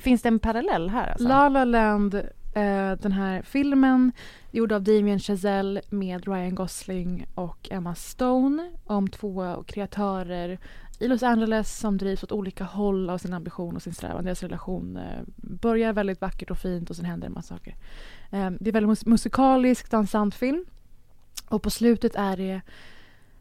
Finns 0.00 0.22
det 0.22 0.28
en 0.28 0.38
parallell 0.38 0.90
här 0.90 1.08
alltså? 1.10 1.28
La 1.28 1.48
La 1.48 1.64
Land, 1.64 2.14
eh, 2.54 2.92
den 3.02 3.12
här 3.12 3.42
filmen 3.42 4.12
gjord 4.50 4.72
av 4.72 4.82
Damien 4.82 5.18
Chazelle 5.18 5.82
med 5.90 6.26
Ryan 6.28 6.54
Gosling 6.54 7.26
och 7.34 7.68
Emma 7.70 7.94
Stone 7.94 8.70
om 8.84 9.08
två 9.08 9.64
kreatörer 9.66 10.58
i 11.00 11.08
Los 11.08 11.22
Angeles 11.22 11.78
som 11.78 11.98
drivs 11.98 12.24
åt 12.24 12.32
olika 12.32 12.64
håll 12.64 13.10
av 13.10 13.18
sin 13.18 13.32
ambition 13.32 13.76
och 13.76 13.82
sin 13.82 13.94
strävan. 13.94 14.24
Deras 14.24 14.42
relation 14.42 14.96
eh, 14.96 15.22
börjar 15.36 15.92
väldigt 15.92 16.20
vackert 16.20 16.50
och 16.50 16.58
fint 16.58 16.90
och 16.90 16.96
sen 16.96 17.04
händer 17.04 17.26
en 17.26 17.32
massa 17.32 17.54
saker. 17.54 17.76
Eh, 18.30 18.50
det 18.60 18.70
är 18.70 18.72
väldigt 18.72 18.88
mus- 18.88 19.06
musikalisk, 19.06 19.90
dansant 19.90 20.34
film. 20.34 20.64
Och 21.48 21.62
på 21.62 21.70
slutet 21.70 22.14
är 22.14 22.36
det 22.36 22.60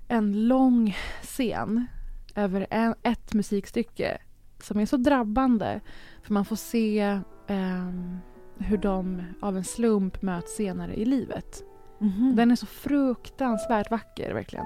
en 0.07 0.47
lång 0.47 0.95
scen 1.21 1.87
över 2.35 2.67
en, 2.69 2.95
ett 3.03 3.33
musikstycke 3.33 4.17
som 4.63 4.79
är 4.79 4.85
så 4.85 4.97
drabbande 4.97 5.79
för 6.23 6.33
man 6.33 6.45
får 6.45 6.55
se 6.55 7.19
ehm, 7.47 8.17
hur 8.57 8.77
de 8.77 9.23
av 9.41 9.57
en 9.57 9.63
slump 9.63 10.21
möts 10.21 10.55
senare 10.55 10.95
i 10.95 11.05
livet. 11.05 11.63
Mhm. 11.99 12.35
Den 12.35 12.51
är 12.51 12.55
så 12.55 12.65
fruktansvärt 12.65 13.91
vacker 13.91 14.33
verkligen. 14.33 14.65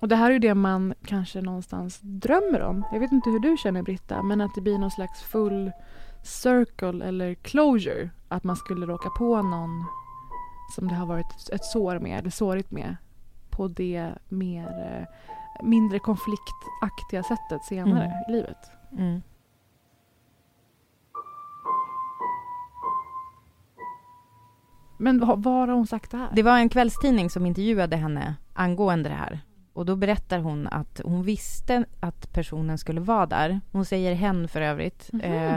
Och 0.00 0.08
det 0.08 0.16
här 0.16 0.26
är 0.26 0.32
ju 0.32 0.38
det 0.38 0.54
man 0.54 0.94
kanske 1.04 1.40
någonstans 1.40 2.00
drömmer 2.02 2.60
om. 2.60 2.84
Jag 2.92 3.00
vet 3.00 3.12
inte 3.12 3.30
hur 3.30 3.38
du 3.38 3.56
känner 3.56 3.82
Britta, 3.82 4.22
men 4.22 4.40
att 4.40 4.54
det 4.54 4.60
blir 4.60 4.78
någon 4.78 4.90
slags 4.90 5.22
full 5.22 5.72
circle 6.24 7.04
eller 7.06 7.34
closure. 7.34 8.10
Att 8.28 8.44
man 8.44 8.56
skulle 8.56 8.86
råka 8.86 9.10
på 9.10 9.42
någon 9.42 9.84
som 10.74 10.88
det 10.88 10.94
har 10.94 11.06
varit 11.06 11.48
ett- 11.52 11.64
sår 11.64 11.98
med, 11.98 12.18
eller 12.18 12.30
sårigt 12.30 12.70
med, 12.70 12.96
på 13.50 13.68
det 13.68 14.12
mer, 14.28 14.66
eh, 14.68 15.06
mindre 15.66 15.98
konfliktaktiga 15.98 17.22
sättet 17.22 17.64
senare 17.64 18.04
Mm. 18.04 18.16
i 18.28 18.32
livet. 18.32 18.70
Mm. 18.98 19.22
Men 24.98 25.20
var, 25.20 25.36
var 25.36 25.66
har 25.68 25.74
hon 25.74 25.86
sagt 25.86 26.10
det 26.10 26.16
här? 26.16 26.28
Det 26.32 26.42
var 26.42 26.58
en 26.58 26.68
kvällstidning 26.68 27.30
som 27.30 27.46
intervjuade 27.46 27.96
henne 27.96 28.34
angående 28.54 29.08
det 29.08 29.14
här. 29.14 29.40
Och 29.72 29.86
då 29.86 29.96
berättar 29.96 30.38
hon 30.38 30.66
att 30.66 31.00
hon 31.04 31.22
visste 31.22 31.84
att 32.00 32.32
personen 32.32 32.78
skulle 32.78 33.00
vara 33.00 33.26
där. 33.26 33.60
Hon 33.72 33.84
säger 33.84 34.14
hen 34.14 34.48
för 34.48 34.60
övrigt. 34.60 35.10
Mhm. 35.12 35.20
Eh, 35.22 35.56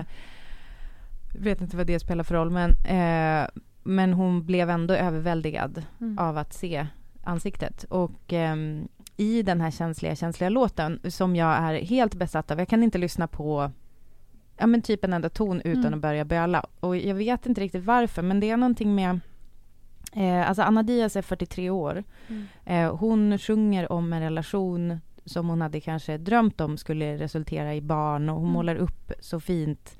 vet 1.39 1.61
inte 1.61 1.77
vad 1.77 1.87
det 1.87 1.99
spelar 1.99 2.23
för 2.23 2.35
roll, 2.35 2.49
men, 2.49 2.71
eh, 2.71 3.47
men 3.83 4.13
hon 4.13 4.45
blev 4.45 4.69
ändå 4.69 4.93
överväldigad 4.93 5.83
Mm. 6.01 6.17
av 6.19 6.37
att 6.37 6.53
se 6.53 6.87
ansiktet. 7.23 7.83
Och 7.89 8.33
ehm, 8.33 8.87
i 9.17 9.41
den 9.43 9.61
här 9.61 9.71
känsliga, 9.71 10.15
känsliga 10.15 10.49
låten 10.49 10.99
som 11.09 11.35
jag 11.35 11.57
är 11.57 11.73
helt 11.85 12.15
besatt 12.15 12.51
av, 12.51 12.59
jag 12.59 12.67
kan 12.67 12.83
inte 12.83 12.97
lyssna 12.97 13.27
på 13.27 13.71
ja, 14.57 14.67
men 14.67 14.81
typ 14.81 15.03
en 15.03 15.13
enda 15.13 15.29
ton 15.29 15.61
utan 15.61 15.81
Mm. 15.85 15.93
att 15.93 15.99
börja 15.99 16.25
böla. 16.25 16.65
Och 16.79 16.97
jag 16.97 17.15
vet 17.15 17.45
inte 17.45 17.61
riktigt 17.61 17.83
varför, 17.85 18.21
men 18.21 18.39
det 18.39 18.49
är 18.49 18.57
någonting 18.57 18.95
med 18.95 19.19
Eh, 20.15 20.47
alltså 20.49 20.61
Anna 20.61 20.83
Diaz 20.83 21.15
är 21.15 21.21
43 21.21 21.69
år. 21.69 22.03
Mm. 22.27 22.45
Eh, 22.65 22.95
hon 22.95 23.37
sjunger 23.37 23.91
om 23.91 24.13
en 24.13 24.21
relation 24.21 24.99
som 25.25 25.49
hon 25.49 25.61
hade 25.61 25.79
kanske 25.81 26.17
drömt 26.17 26.61
om 26.61 26.77
skulle 26.77 27.17
resultera 27.17 27.75
i 27.75 27.81
barn 27.81 28.29
och 28.29 28.35
hon 28.35 28.43
Mm. 28.43 28.53
målar 28.53 28.75
upp 28.75 29.11
så 29.19 29.39
fint 29.39 29.97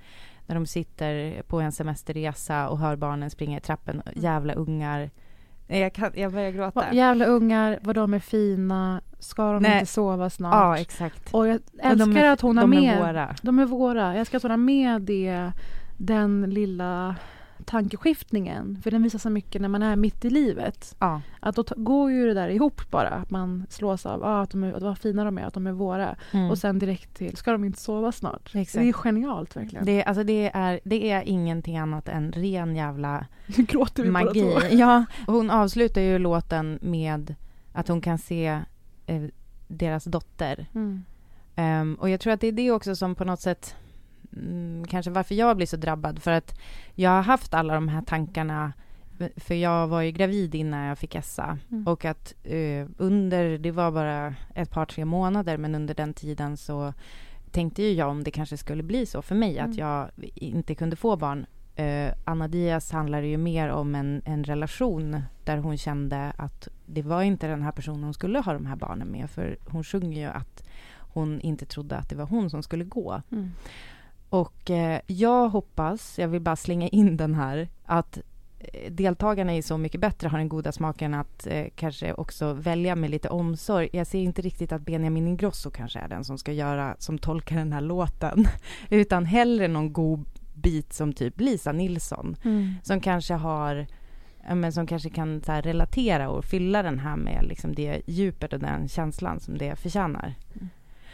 när 0.47 0.56
de 0.56 0.65
sitter 0.65 1.41
på 1.41 1.60
en 1.62 1.71
semesterresa 1.71 2.69
och 2.69 2.80
hör 2.80 2.95
barnen 2.95 3.30
springa 3.30 3.58
i 3.58 3.62
trappen. 3.62 4.02
Jävla 4.15 4.54
ungar. 4.54 5.10
Jag, 5.67 5.93
kan, 5.93 6.12
jag 6.15 6.32
börjar 6.32 6.52
gråta. 6.52 6.80
Va, 6.80 6.86
jävla 6.93 7.26
ungar, 7.26 7.80
vad 7.82 7.95
de 7.95 8.13
är 8.13 8.19
fina. 8.19 9.02
Ska 9.19 9.52
de 9.54 9.63
Nej. 9.63 9.73
inte 9.73 9.86
sova 9.86 10.30
snart? 10.30 10.54
Ja, 10.54 10.78
exakt. 10.78 11.34
Och 11.34 11.47
jag 11.47 11.56
Och 11.56 11.62
älskar 11.86 12.06
de 12.06 12.17
är, 12.17 12.30
att 12.32 12.41
hon 12.41 12.58
har 12.58 12.63
de 12.63 12.69
med... 12.69 12.93
är 12.97 12.99
våra. 13.08 13.36
De 13.41 13.60
är 13.60 13.65
våra. 13.65 14.08
Jag 14.08 14.15
älskar 14.19 14.38
att 14.38 14.41
hon 14.43 14.52
har 14.52 14.58
med 14.58 15.02
det, 15.02 15.52
den 15.97 16.41
lilla 16.49 17.15
tankeskiftningen. 17.63 18.82
För 18.84 18.91
den 18.91 19.04
visar 19.04 19.19
så 19.19 19.30
mycket 19.30 19.62
när 19.62 19.69
man 19.69 19.84
är 19.84 19.95
mitt 19.95 20.26
i 20.26 20.30
livet. 20.30 20.95
Ja. 20.99 21.21
Att 21.39 21.56
då 21.56 21.63
går 21.76 22.12
ju 22.12 22.28
det 22.28 22.34
där 22.34 22.49
ihop 22.49 22.91
bara. 22.91 23.10
Att 23.10 23.30
man 23.30 23.65
slås 23.69 24.06
av 24.06 24.23
ah, 24.23 24.41
att, 24.41 24.52
de 24.52 24.63
är, 24.63 24.73
att 24.73 24.84
vad 24.84 24.97
fina 24.97 25.23
de 25.23 25.38
är, 25.38 25.43
att 25.43 25.54
de 25.54 25.67
är 25.67 25.71
våra. 25.71 26.15
Mm. 26.32 26.52
Och 26.52 26.58
sen 26.58 26.80
direkt 26.80 27.13
till, 27.13 27.38
ska 27.38 27.52
de 27.52 27.63
inte 27.63 27.80
sova 27.80 28.12
snart? 28.12 28.56
Exakt. 28.56 28.84
Det 28.84 28.89
är 28.89 28.93
genialt 28.93 29.56
verkligen. 29.56 29.86
det, 29.86 30.04
alltså 30.04 30.23
det, 30.23 30.52
är, 30.54 30.80
det 30.84 31.12
är 31.12 31.21
ingenting 31.21 31.78
annat 31.78 32.10
än 32.10 32.32
ren 32.32 32.76
jävla 32.76 33.26
Nu 33.58 33.63
gråter 33.63 34.04
vi 34.04 34.12
magi. 34.12 34.41
två. 34.41 34.60
Ja, 34.71 35.06
hon 35.28 35.49
avslutar 35.49 36.02
ju 36.02 36.17
låten 36.17 36.80
med 36.82 37.36
att 37.73 37.88
hon 37.88 38.02
kan 38.02 38.17
se 38.17 38.60
eh, 39.06 39.23
deras 39.67 40.04
dotter. 40.04 40.65
Mm. 40.76 41.04
Ehm, 41.56 41.95
och 41.99 42.10
jag 42.10 42.19
tror 42.19 42.34
att 42.34 42.41
det 42.41 42.47
är 42.47 42.52
det 42.52 42.71
också 42.71 42.95
som 42.95 43.15
på 43.15 43.26
något 43.26 43.41
sätt 43.41 43.76
mm, 44.38 44.86
kanske 44.88 45.12
varför 45.12 45.36
jag 45.36 45.58
blir 45.58 45.67
så 45.67 45.78
drabbad. 45.78 46.22
För 46.22 46.32
att 46.32 46.60
jag 46.96 47.10
har 47.10 47.22
haft 47.22 47.54
alla 47.54 47.74
de 47.74 47.88
här 47.88 48.02
tankarna 48.02 48.74
för 49.36 49.56
jag 49.56 49.88
var 49.88 50.02
ju 50.02 50.12
gravid 50.12 50.56
innan 50.56 50.86
jag 50.86 50.98
fick 50.98 51.15
Essa. 51.15 51.58
Mm. 51.72 51.88
Och 51.88 52.06
att 52.06 52.34
eh, 52.43 52.88
under, 52.98 53.58
det 53.58 53.72
var 53.72 53.91
bara 53.91 54.36
ett 54.56 54.72
par, 54.72 54.86
tre 54.86 55.06
månader, 55.06 55.58
men 55.58 55.76
under 55.76 55.93
den 55.93 56.13
tiden 56.13 56.58
så 56.58 56.93
tänkte 57.52 57.84
ju 57.84 57.91
jag 57.91 58.10
om 58.10 58.24
det 58.24 58.32
kanske 58.32 58.58
skulle 58.58 58.84
bli 58.84 59.06
så 59.06 59.22
för 59.22 59.36
mig, 59.36 59.58
Mm. 59.58 59.72
att 59.72 59.78
jag 59.78 60.10
inte 60.36 60.76
kunde 60.76 60.96
få 60.96 61.15
barn. 61.15 61.46
Eh, 61.76 62.13
Anna 62.24 62.48
Diaz 62.48 62.91
handlar 62.91 63.22
ju 63.22 63.38
mer 63.38 63.69
om 63.69 63.96
en, 63.96 64.22
en 64.26 64.43
relation 64.43 65.22
där 65.43 65.58
hon 65.58 65.78
kände 65.78 66.34
att 66.38 66.67
det 66.86 67.02
var 67.02 67.22
inte 67.22 67.48
den 67.48 67.62
här 67.62 67.72
personen 67.72 68.04
hon 68.04 68.13
skulle 68.13 68.39
ha 68.39 68.54
de 68.54 68.65
här 68.65 68.76
barnen 68.76 69.08
med. 69.08 69.30
För 69.30 69.58
hon 69.65 69.84
sjunger 69.84 70.22
ju 70.22 70.28
att 70.28 70.63
hon 71.13 71.41
inte 71.41 71.65
trodde 71.65 71.98
att 71.98 72.10
det 72.10 72.15
var 72.15 72.26
hon 72.26 72.50
som 72.50 72.63
skulle 72.63 72.84
gå. 72.84 73.22
Mm. 73.32 73.52
Och 74.34 74.72
eh, 74.72 75.00
jag 75.08 75.50
hoppas, 75.50 76.19
jag 76.19 76.28
vill 76.28 76.41
bara 76.41 76.56
slänga 76.56 76.88
in 76.88 77.17
den 77.17 77.36
här, 77.36 77.69
att 77.86 78.17
eh, 78.60 78.91
deltagarna 78.91 79.56
i 79.56 79.62
Så 79.62 79.78
mycket 79.78 80.02
bättre 80.02 80.28
har 80.28 80.38
den 80.38 80.50
goda 80.50 80.72
smaken 80.72 81.13
att 81.13 81.48
eh, 81.48 81.65
kanske 81.76 82.13
också 82.13 82.54
välja 82.54 82.96
med 82.96 83.10
lite 83.12 83.30
omsorg. 83.30 83.89
Jag 83.93 84.08
ser 84.08 84.19
inte 84.19 84.41
riktigt 84.41 84.72
att 84.72 84.82
Benjamin 84.82 85.28
Ingrosso 85.28 85.69
kanske 85.69 86.00
är 86.00 86.08
den 86.08 86.24
som 86.24 86.38
ska 86.38 86.52
göra, 86.52 86.96
som 87.00 87.17
tolkar 87.17 87.56
den 87.56 87.74
här 87.74 87.82
låten, 87.82 88.48
utan 88.89 89.26
hellre 89.26 89.67
någon 89.67 89.93
god 89.93 90.26
bit 90.54 90.93
som 90.93 91.13
typ 91.13 91.39
Lisa 91.39 91.72
Nilsson, 91.72 92.36
Mm. 92.43 92.74
som 92.84 93.00
kanske 93.00 93.34
har 93.34 93.88
men 94.56 94.72
som 94.72 94.88
kanske 94.88 95.10
kan 95.10 95.41
så 95.41 95.52
relatera 95.52 96.30
och 96.30 96.46
fylla 96.46 96.84
den 96.84 97.00
här 97.00 97.15
med 97.15 97.46
liksom 97.48 97.76
det 97.76 98.02
djupet 98.06 98.54
och 98.54 98.60
den 98.60 98.88
känslan 98.89 99.39
som 99.39 99.58
det 99.58 99.76
förtjänar. 99.76 100.34
Ja, 100.54 100.67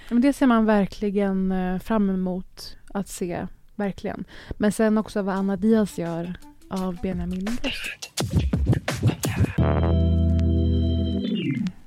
Men 0.09 0.21
det 0.21 0.33
ser 0.33 0.47
man 0.47 0.65
verkligen 0.65 1.51
eh, 1.51 1.79
fram 1.79 2.09
emot 2.09 2.77
att 2.93 3.07
se. 3.07 3.47
Verkligen. 3.75 4.23
Men 4.51 4.71
sen 4.71 4.97
också 4.97 5.21
vad 5.21 5.35
Anna 5.35 5.55
Diaz 5.57 5.97
gör 5.97 6.33
av 6.69 6.97
Benjamin 7.01 7.39
Ingrosso. 7.39 7.89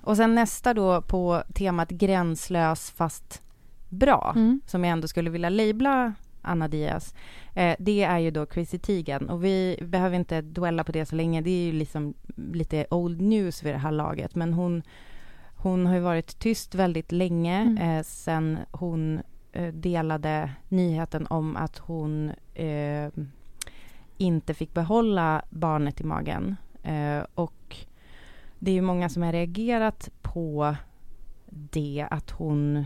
Och 0.05 0.17
sen 0.17 0.35
nästa 0.35 0.75
då 0.75 1.03
på 1.03 1.43
temat 1.55 1.91
gränslös 1.91 2.91
fast 2.91 3.43
bra, 3.89 4.33
Mm. 4.37 4.61
som 4.67 4.85
jag 4.85 4.93
ändå 4.93 5.09
skulle 5.09 5.31
vilja 5.31 5.49
labla 5.49 6.13
Anna 6.43 6.69
Diaz, 6.69 7.15
eh, 7.55 7.77
det 7.79 8.03
är 8.03 8.19
ju 8.19 8.31
då 8.31 8.47
Chrissy 8.47 8.79
Teigen. 8.79 9.29
Och 9.29 9.45
vi 9.45 9.79
behöver 9.83 10.17
inte 10.17 10.41
dwella 10.41 10.85
på 10.85 10.93
det 10.93 11.07
så 11.07 11.17
länge, 11.17 11.41
det 11.41 11.51
är 11.51 11.67
ju 11.67 11.73
liksom 11.73 12.15
lite 12.53 12.87
old 12.91 13.21
news 13.21 13.63
vid 13.63 13.75
det 13.75 13.79
här 13.79 13.93
laget, 13.93 14.35
men 14.35 14.53
hon, 14.53 14.83
hon 15.63 15.87
har 15.87 15.95
ju 15.95 16.01
varit 16.01 16.39
tyst 16.39 16.75
väldigt 16.75 17.13
länge 17.13 17.61
Mm. 17.61 17.79
eh, 17.99 18.03
sen 18.03 18.59
hon 18.71 19.23
eh, 19.53 19.73
delade 19.75 20.51
nyheten 20.69 21.27
om 21.27 21.57
att 21.57 21.79
hon 21.79 22.33
eh, 22.55 23.09
inte 24.19 24.55
fick 24.55 24.75
behålla 24.75 25.43
barnet 25.51 26.01
i 26.01 26.05
magen. 26.05 26.57
Eh, 26.83 27.23
och 27.35 27.77
det 28.59 28.71
är 28.71 28.75
ju 28.75 28.83
många 28.83 29.09
som 29.09 29.23
har 29.23 29.33
reagerat 29.33 30.09
på 30.23 30.77
det, 31.47 32.07
att 32.11 32.31
hon... 32.31 32.85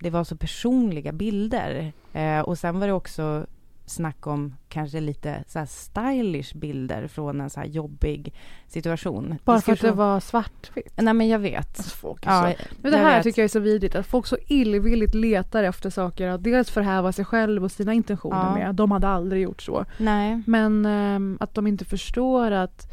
Det 0.00 0.10
var 0.10 0.24
så 0.24 0.36
personliga 0.36 1.12
bilder. 1.12 1.92
Eh, 2.12 2.40
och 2.40 2.58
sen 2.58 2.80
var 2.80 2.86
det 2.86 2.92
också 2.92 3.46
snack 3.92 4.26
om 4.26 4.54
kanske 4.68 5.00
lite 5.00 5.44
så 5.48 5.58
här 5.58 5.66
stylish 5.66 6.54
bilder 6.56 7.06
från 7.06 7.40
en 7.40 7.50
så 7.50 7.60
här 7.60 7.66
jobbig 7.66 8.34
situation. 8.68 9.34
Bara 9.44 9.60
för 9.60 9.72
att 9.72 9.80
det 9.80 9.92
var 9.92 10.20
svartvitt. 10.20 10.92
Nej, 10.96 11.14
men 11.14 11.28
jag 11.28 11.38
vet. 11.38 11.78
Alltså, 11.78 11.96
folk 11.96 12.26
är 12.26 12.40
så... 12.42 12.48
Ja, 12.48 12.54
Men 12.82 12.92
det 12.92 12.98
här 12.98 13.16
vet. 13.16 13.22
tycker 13.22 13.42
jag 13.42 13.44
är 13.44 13.48
så 13.48 13.60
vidrigt, 13.60 13.94
att 13.94 14.06
folk 14.06 14.26
så 14.26 14.36
illvilligt 14.46 15.14
letar 15.14 15.64
efter 15.64 15.90
saker 15.90 16.28
att 16.28 16.42
dels 16.44 16.70
förhäva 16.70 17.12
sig 17.12 17.24
själv 17.24 17.64
och 17.64 17.72
sina 17.72 17.92
intentioner 17.92 18.36
Ja. 18.46 18.54
med. 18.54 18.74
De 18.74 18.90
hade 18.90 19.08
aldrig 19.08 19.42
gjort 19.42 19.62
så. 19.62 19.84
Nej. 19.98 20.42
Men 20.46 20.86
ehm, 20.86 21.36
att 21.40 21.54
de 21.54 21.66
inte 21.66 21.84
förstår 21.84 22.50
att 22.50 22.92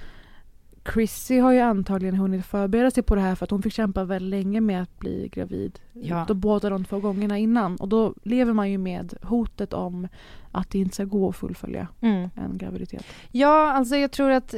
Chrissy 0.94 1.40
har 1.40 1.52
ju 1.52 1.60
antagligen 1.60 2.16
hunnit 2.16 2.46
förbereda 2.46 2.92
sig 2.92 3.04
på 3.04 3.16
det 3.16 3.22
här 3.22 3.36
för 3.36 3.44
att 3.46 3.52
hon 3.52 3.62
fick 3.62 3.74
kämpa 3.74 4.04
väldigt 4.04 4.30
länge 4.30 4.62
med 4.62 4.82
att 4.82 5.00
bli 5.00 5.30
gravid. 5.32 5.80
Ja. 5.94 6.26
Då 6.28 6.34
båda 6.34 6.70
de 6.70 6.86
två 6.86 7.00
gångerna 7.00 7.38
innan. 7.38 7.76
Och 7.76 7.88
då 7.90 8.14
lever 8.24 8.54
man 8.54 8.72
ju 8.72 8.78
med 8.78 9.14
hotet 9.24 9.74
om 9.74 10.08
att 10.52 10.70
det 10.70 10.80
inte 10.80 10.96
ska 10.96 11.06
gå 11.06 11.30
att 11.30 11.36
fullfölja 11.36 11.88
Mm. 12.02 12.30
en 12.36 12.58
graviditet. 12.58 13.06
Ja, 13.32 13.72
alltså 13.72 13.96
jag 13.96 14.12
tror 14.12 14.30
att... 14.32 14.56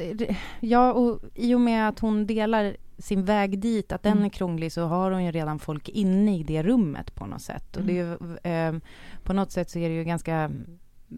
Ja, 0.59 0.93
och 0.93 1.19
i 1.35 1.55
och 1.55 1.61
med 1.61 1.87
att 1.89 1.99
hon 1.99 2.27
delar 2.27 2.75
sin 2.97 3.25
väg 3.25 3.59
dit, 3.59 3.91
att 3.91 4.03
den 4.03 4.11
Mm. 4.11 4.25
är 4.25 4.29
krånglig, 4.29 4.71
så 4.71 4.81
har 4.85 5.11
hon 5.11 5.25
ju 5.25 5.31
redan 5.31 5.59
folk 5.59 5.89
inne 5.89 6.37
i 6.37 6.43
det 6.43 6.63
rummet 6.63 7.15
på 7.15 7.25
något 7.25 7.41
sätt. 7.41 7.77
Och 7.77 7.83
det 7.83 7.99
är, 7.99 8.05
ju, 8.05 8.51
eh, 8.51 8.73
på 9.23 9.33
något 9.33 9.51
sätt 9.51 9.69
så 9.69 9.79
är 9.79 9.89
det 9.89 9.95
ju 9.95 10.03
ganska... 10.03 10.51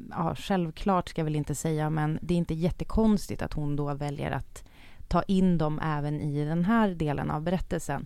Ja, 0.10 0.36
självklart 0.36 1.10
ska 1.10 1.22
jag 1.22 1.26
väl 1.26 1.36
inte 1.36 1.56
säga, 1.56 1.90
men 1.90 2.20
det 2.22 2.34
är 2.34 2.38
inte 2.38 2.54
jättekonstigt 2.54 3.42
att 3.42 3.54
hon 3.54 3.76
då 3.76 3.94
väljer 3.94 4.32
att 4.32 4.64
ta 5.08 5.24
in 5.24 5.58
dem 5.58 5.80
även 5.84 6.22
i 6.22 6.46
den 6.46 6.66
här 6.66 6.90
delen 6.90 7.32
av 7.32 7.42
berättelsen. 7.42 8.06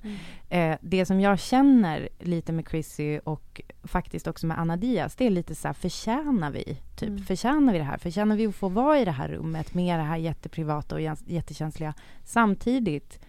Eh, 0.50 0.76
det 0.82 1.06
som 1.06 1.22
jag 1.22 1.40
känner 1.40 2.10
lite 2.20 2.52
med 2.52 2.68
Chrissy 2.70 3.20
och 3.24 3.62
faktiskt 3.84 4.28
också 4.28 4.48
med 4.48 4.60
Anna 4.60 4.78
Diaz, 4.78 5.16
det 5.16 5.26
är 5.26 5.30
lite 5.30 5.56
så 5.56 5.68
här, 5.68 5.74
förtjänar 5.74 6.52
vi? 6.52 6.78
Typ, 6.96 7.10
Mm. 7.10 7.24
förtjänar 7.24 7.74
vi 7.74 7.80
det 7.80 7.86
här? 7.86 7.98
Förtjänar 7.98 8.36
vi 8.36 8.48
att 8.48 8.56
få 8.56 8.70
vara 8.70 9.00
i 9.00 9.06
det 9.06 9.12
här 9.12 9.28
rummet 9.28 9.74
med 9.74 10.00
det 10.00 10.04
här 10.04 10.18
jätteprivata 10.18 10.96
och 10.96 11.02
jättekänsliga? 11.26 11.94
Samtidigt 12.24 13.20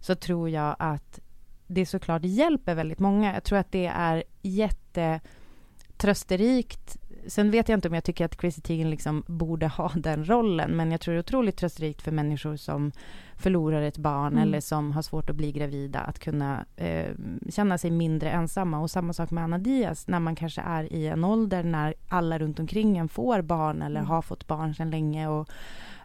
så 0.00 0.14
tror 0.14 0.50
jag 0.50 0.76
att 0.78 1.20
det 1.66 1.86
såklart 1.86 2.24
hjälper 2.24 2.74
väldigt 2.74 2.98
många. 2.98 3.34
Jag 3.34 3.44
tror 3.44 3.58
att 3.58 3.72
det 3.72 3.86
är 3.86 4.24
jättetrösterikt. 4.42 6.96
Sen 7.28 7.50
vet 7.50 7.68
jag 7.68 7.76
inte 7.76 7.88
om 7.88 7.94
jag 7.94 8.04
tycker 8.04 8.24
att 8.24 8.40
Chrissy 8.40 8.60
Teigen 8.62 8.90
liksom 8.90 9.22
borde 9.26 9.66
ha 9.68 9.92
den 9.96 10.24
rollen, 10.28 10.76
men 10.76 10.90
jag 10.90 11.00
tror 11.00 11.14
det 11.14 11.18
är 11.18 11.22
otroligt 11.22 11.56
trösterikt 11.56 12.02
för 12.02 12.12
människor 12.12 12.56
som 12.56 12.92
förlorar 13.36 13.82
ett 13.82 13.98
barn 13.98 14.32
Mm. 14.32 14.42
eller 14.42 14.60
som 14.60 14.92
har 14.92 15.02
svårt 15.02 15.30
att 15.30 15.36
bli 15.36 15.52
gravida 15.52 16.00
att 16.00 16.18
kunna 16.18 16.64
eh, 16.76 17.10
känna 17.50 17.78
sig 17.78 17.90
mindre 17.90 18.30
ensamma. 18.30 18.80
Och 18.80 18.90
samma 18.90 19.12
sak 19.12 19.30
med 19.30 19.44
Anna 19.44 19.58
Diaz, 19.58 20.08
när 20.08 20.20
man 20.20 20.36
kanske 20.36 20.60
är 20.60 20.92
i 20.92 21.06
en 21.06 21.24
ålder 21.24 21.62
när 21.62 21.94
alla 22.08 22.38
runt 22.38 22.58
omkring 22.60 22.98
en 22.98 23.08
får 23.08 23.42
barn 23.42 23.82
eller 23.82 24.00
Mm. 24.00 24.10
har 24.10 24.22
fått 24.22 24.46
barn 24.46 24.74
sedan 24.74 24.90
länge. 24.90 25.28
Och, 25.28 25.48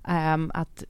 ehm, 0.07 0.51
att 0.53 0.83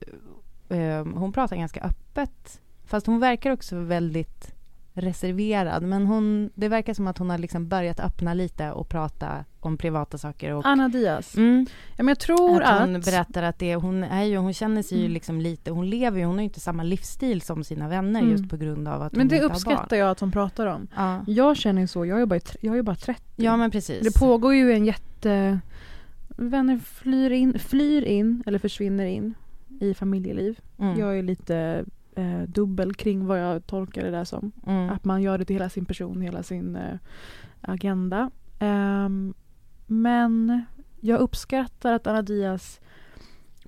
ehm, 0.68 1.12
Hon 1.12 1.32
pratar 1.32 1.56
ganska 1.56 1.80
öppet, 1.80 2.60
fast 2.84 3.06
hon 3.06 3.20
verkar 3.20 3.50
också 3.50 3.76
väldigt 3.76 4.53
reserverad. 4.94 5.82
Men 5.82 6.06
hon, 6.06 6.50
det 6.54 6.68
verkar 6.68 6.94
som 6.94 7.06
att 7.06 7.18
hon 7.18 7.30
har 7.30 7.38
liksom 7.38 7.68
börjat 7.68 8.00
öppna 8.00 8.34
lite 8.34 8.70
och 8.72 8.88
prata 8.88 9.44
om 9.60 9.76
privata 9.76 10.18
saker. 10.18 10.50
Och, 10.52 10.66
Anna 10.66 10.88
Diaz. 10.88 11.36
mm, 11.36 11.66
Ja, 11.96 12.02
men 12.02 12.08
jag 12.08 12.18
tror 12.18 12.62
att 12.62 12.70
att... 12.72 12.80
hon 12.80 13.00
berättar 13.00 13.42
att 13.42 13.58
det, 13.58 13.74
hon 13.74 14.04
är 14.04 14.24
ju, 14.24 14.36
hon 14.36 14.52
känner 14.52 14.82
sig 14.82 14.98
ju 14.98 15.04
Mm. 15.04 15.12
liksom 15.14 15.40
lite, 15.40 15.70
hon 15.70 15.90
lever 15.90 16.18
ju, 16.18 16.24
hon 16.24 16.34
har 16.34 16.40
ju 16.42 16.44
inte 16.44 16.60
samma 16.60 16.82
livsstil 16.82 17.40
som 17.42 17.64
sina 17.64 17.88
vänner 17.88 18.20
Mm. 18.20 18.32
just 18.32 18.48
på 18.50 18.56
grund 18.56 18.88
av 18.88 19.02
att 19.02 19.12
men 19.12 19.20
hon 19.20 19.28
det 19.28 19.34
inte 19.34 19.44
har 19.44 19.48
barn. 19.48 19.56
uppskattar 19.56 19.96
jag 19.96 20.10
att 20.10 20.20
hon 20.20 20.32
pratar 20.32 20.66
om. 20.66 20.86
Ja. 20.96 21.24
Jag 21.26 21.56
känner 21.56 21.82
ju 21.82 21.88
så, 21.88 22.06
jag 22.06 22.20
är 22.20 22.26
bara, 22.26 22.40
jag 22.60 22.78
är 22.78 22.82
bara 22.82 22.96
30. 22.96 23.22
ja, 23.36 23.56
men 23.56 23.70
precis. 23.70 24.00
Det 24.14 24.18
pågår 24.20 24.54
ju 24.54 24.72
en 24.72 24.84
jätte... 24.86 25.60
Vänner 26.36 26.78
flyr 26.78 27.30
in, 27.30 27.58
flyr 27.58 28.02
in 28.02 28.42
eller 28.46 28.58
försvinner 28.58 29.06
in 29.06 29.34
i 29.80 29.94
familjeliv. 29.94 30.60
mm. 30.78 30.98
Jag 30.98 31.18
är 31.18 31.22
lite 31.22 31.84
eh, 32.16 32.42
dubbel 32.42 32.94
kring 32.94 33.26
vad 33.26 33.40
jag 33.40 33.66
tolkar 33.66 34.04
det 34.04 34.10
där 34.10 34.24
som. 34.24 34.52
mm. 34.66 34.90
Att 34.90 35.04
man 35.04 35.22
gör 35.22 35.38
det 35.38 35.44
till 35.44 35.56
hela 35.56 35.68
sin 35.68 35.84
person, 35.84 36.20
hela 36.20 36.42
sin 36.42 36.76
eh, 36.76 36.98
agenda. 37.60 38.30
Ehm, 38.58 39.34
men 39.86 40.64
jag 41.00 41.20
uppskattar 41.20 41.92
att 41.92 42.06
Anna 42.06 42.22
Diaz 42.22 42.80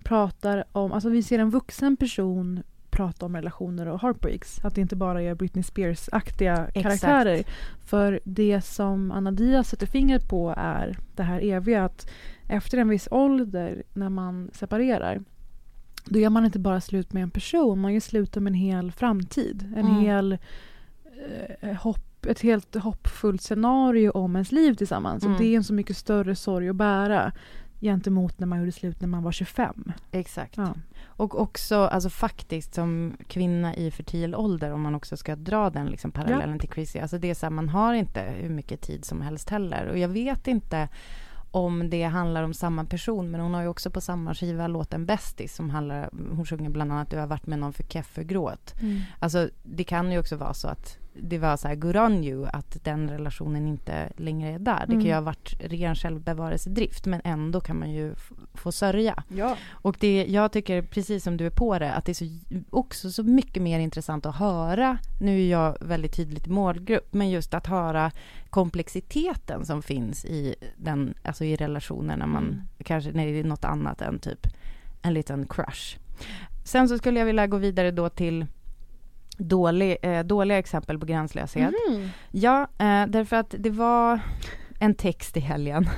pratar 0.05 0.65
om, 0.73 0.93
alltså 0.93 1.09
vi 1.09 1.23
ser 1.23 1.39
en 1.39 1.51
vuxen 1.51 1.97
person 1.97 2.63
prata 2.91 3.27
om 3.27 3.37
relationer 3.37 3.87
och 3.89 4.01
heartbreaks. 4.01 4.65
Att 4.65 4.75
det 4.75 4.81
inte 4.81 4.97
bara 4.97 5.23
är 5.23 5.35
Britney 5.35 5.63
Spears-aktiga 5.63 6.71
karaktärer. 6.75 7.45
För 7.81 8.21
det 8.25 8.61
som 8.61 9.11
Anna 9.11 9.31
Diaz 9.31 9.69
sätter 9.69 9.87
fingret 9.87 10.29
på 10.29 10.55
är 10.57 10.99
det 11.17 11.23
här 11.23 11.41
eviga 11.41 11.85
att 11.85 12.11
efter 12.49 12.79
en 12.79 12.89
viss 12.89 13.09
ålder 13.11 13.83
när 13.95 14.09
man 14.09 14.51
separerar 14.53 15.23
då 16.07 16.19
gör 16.19 16.31
man 16.31 16.45
inte 16.45 16.59
bara 16.59 16.81
slut 16.81 17.13
med 17.13 17.23
en 17.23 17.31
person, 17.31 17.81
man 17.81 17.93
gör 17.93 18.01
slut 18.01 18.35
med 18.37 18.47
en 18.47 18.55
hel 18.55 18.93
framtid. 18.93 19.73
En 19.77 19.87
Mm. 19.87 20.01
hel 20.01 20.39
eh, 21.61 21.73
hopp, 21.77 22.27
ett 22.27 22.41
helt 22.41 22.75
hoppfullt 22.75 23.43
scenario 23.43 24.11
om 24.11 24.37
ens 24.37 24.53
liv 24.53 24.75
tillsammans. 24.75 25.23
Mm. 25.23 25.35
Och 25.35 25.41
det 25.41 25.47
är 25.47 25.57
en 25.57 25.65
så 25.65 25.75
mycket 25.75 25.97
större 25.97 26.35
sorg 26.35 26.69
att 26.69 26.77
bära 26.77 27.33
gentemot 27.81 28.39
när 28.39 28.47
man 28.47 28.59
gjorde 28.59 28.73
slut 28.73 29.01
när 29.01 29.09
man 29.09 29.23
var 29.23 29.33
25. 29.33 29.93
Exakt. 30.13 30.57
Ja. 30.57 30.75
Och 31.05 31.41
också, 31.41 31.77
alltså 31.77 32.11
faktiskt 32.11 32.75
som 32.75 33.17
kvinna 33.29 33.77
i 33.77 33.91
fertil 33.91 34.35
ålder, 34.35 34.73
om 34.73 34.81
man 34.83 34.95
också 34.95 35.17
ska 35.17 35.37
dra 35.37 35.71
den 35.71 35.87
liksom 35.87 36.11
parallellen 36.13 36.59
till 36.59 36.71
Chrissy, 36.75 36.99
alltså 36.99 37.19
det 37.19 37.31
är 37.31 37.35
så 37.35 37.47
här, 37.47 37.51
man 37.51 37.69
har 37.69 37.95
inte 37.95 38.21
hur 38.21 38.49
mycket 38.51 38.81
tid 38.81 39.05
som 39.05 39.21
helst 39.21 39.51
heller. 39.51 39.87
Och 39.87 39.99
jag 39.99 40.09
vet 40.09 40.47
inte 40.49 40.89
om 41.51 41.91
det 41.91 42.03
handlar 42.03 42.43
om 42.43 42.55
samma 42.55 42.85
person, 42.85 43.31
men 43.31 43.41
hon 43.41 43.55
har 43.55 43.63
ju 43.63 43.69
också 43.69 43.91
på 43.91 44.01
samma 44.01 44.35
skiva 44.35 44.67
låten 44.67 45.07
Bästis 45.07 45.55
som 45.55 45.71
handlar, 45.71 46.11
hon 46.13 46.47
sjunger 46.47 46.71
bland 46.71 46.93
annat 46.93 47.11
Du 47.11 47.19
har 47.19 47.27
varit 47.27 47.47
med 47.47 47.59
någon 47.59 47.73
för 47.73 47.83
keffegråt. 47.83 48.75
Alltså 49.19 49.49
det 49.63 49.85
kan 49.85 50.13
ju 50.13 50.19
också 50.19 50.37
vara 50.37 50.55
så 50.55 50.69
att 50.69 50.99
det 51.23 51.39
var 51.39 51.57
så 51.57 51.69
här 51.69 51.75
good 51.75 51.97
on 51.97 52.25
you 52.25 52.47
att 52.53 52.85
den 52.85 53.11
relationen 53.11 53.67
inte 53.67 54.13
längre 54.17 54.49
är 54.51 54.59
där. 54.59 54.81
Det 54.87 54.93
kan 54.93 55.01
ju 55.01 55.07
Mm. 55.11 55.15
ha 55.15 55.21
varit 55.21 55.55
ren 55.61 55.95
självbevarelsedrift 55.95 57.07
men 57.07 57.21
ändå 57.25 57.61
kan 57.61 57.79
man 57.79 57.91
ju 57.91 58.15
få 58.55 58.73
sörja. 58.73 59.23
Ja. 59.29 59.57
Och 59.71 59.97
det, 60.01 60.27
jag 60.29 60.53
tycker, 60.53 60.83
precis 60.83 61.25
som 61.25 61.37
du 61.37 61.47
är 61.47 61.51
på 61.51 61.79
det, 61.79 61.93
att 61.95 62.05
det 62.05 62.13
är 62.13 62.15
så, 62.15 62.25
också 62.71 63.11
så 63.11 63.23
mycket 63.23 63.63
mer 63.63 63.79
intressant 63.81 64.27
att 64.27 64.37
höra, 64.37 64.99
nu 65.21 65.43
är 65.43 65.51
jag 65.51 65.77
väldigt 65.81 66.17
tydligt 66.17 66.47
målgrupp, 66.47 67.15
men 67.15 67.31
just 67.31 67.55
att 67.55 67.67
höra 67.67 68.11
komplexiteten 68.71 69.67
som 69.67 69.83
finns 69.83 70.25
i, 70.25 70.55
den, 70.77 71.15
alltså 71.25 71.45
i 71.45 71.57
relationen 71.57 72.19
när 72.19 72.27
man 72.27 72.45
Mm. 72.45 72.61
kanske, 72.85 73.13
när 73.13 73.27
det 73.27 73.41
är 73.41 73.45
något 73.45 73.65
annat 73.65 74.03
än 74.03 74.19
typ 74.19 74.47
en 75.03 75.15
liten 75.15 75.47
crush. 75.47 75.99
Sen 76.65 76.89
så 76.89 76.99
skulle 76.99 77.19
jag 77.19 77.27
vilja 77.27 77.47
gå 77.47 77.57
vidare 77.57 77.91
då 77.91 78.09
till 78.09 78.47
dålig, 79.37 79.97
eh, 80.03 80.21
dåliga 80.23 80.59
exempel 80.59 80.99
på 80.99 81.07
gränslöshet. 81.07 81.75
Mhm. 81.89 82.09
Ja, 82.31 82.61
eh, 82.79 83.07
därför 83.07 83.37
att 83.37 83.55
det 83.59 83.71
var 83.71 84.21
en 84.79 84.95
text 84.95 85.37
i 85.37 85.41
helgen 85.41 85.89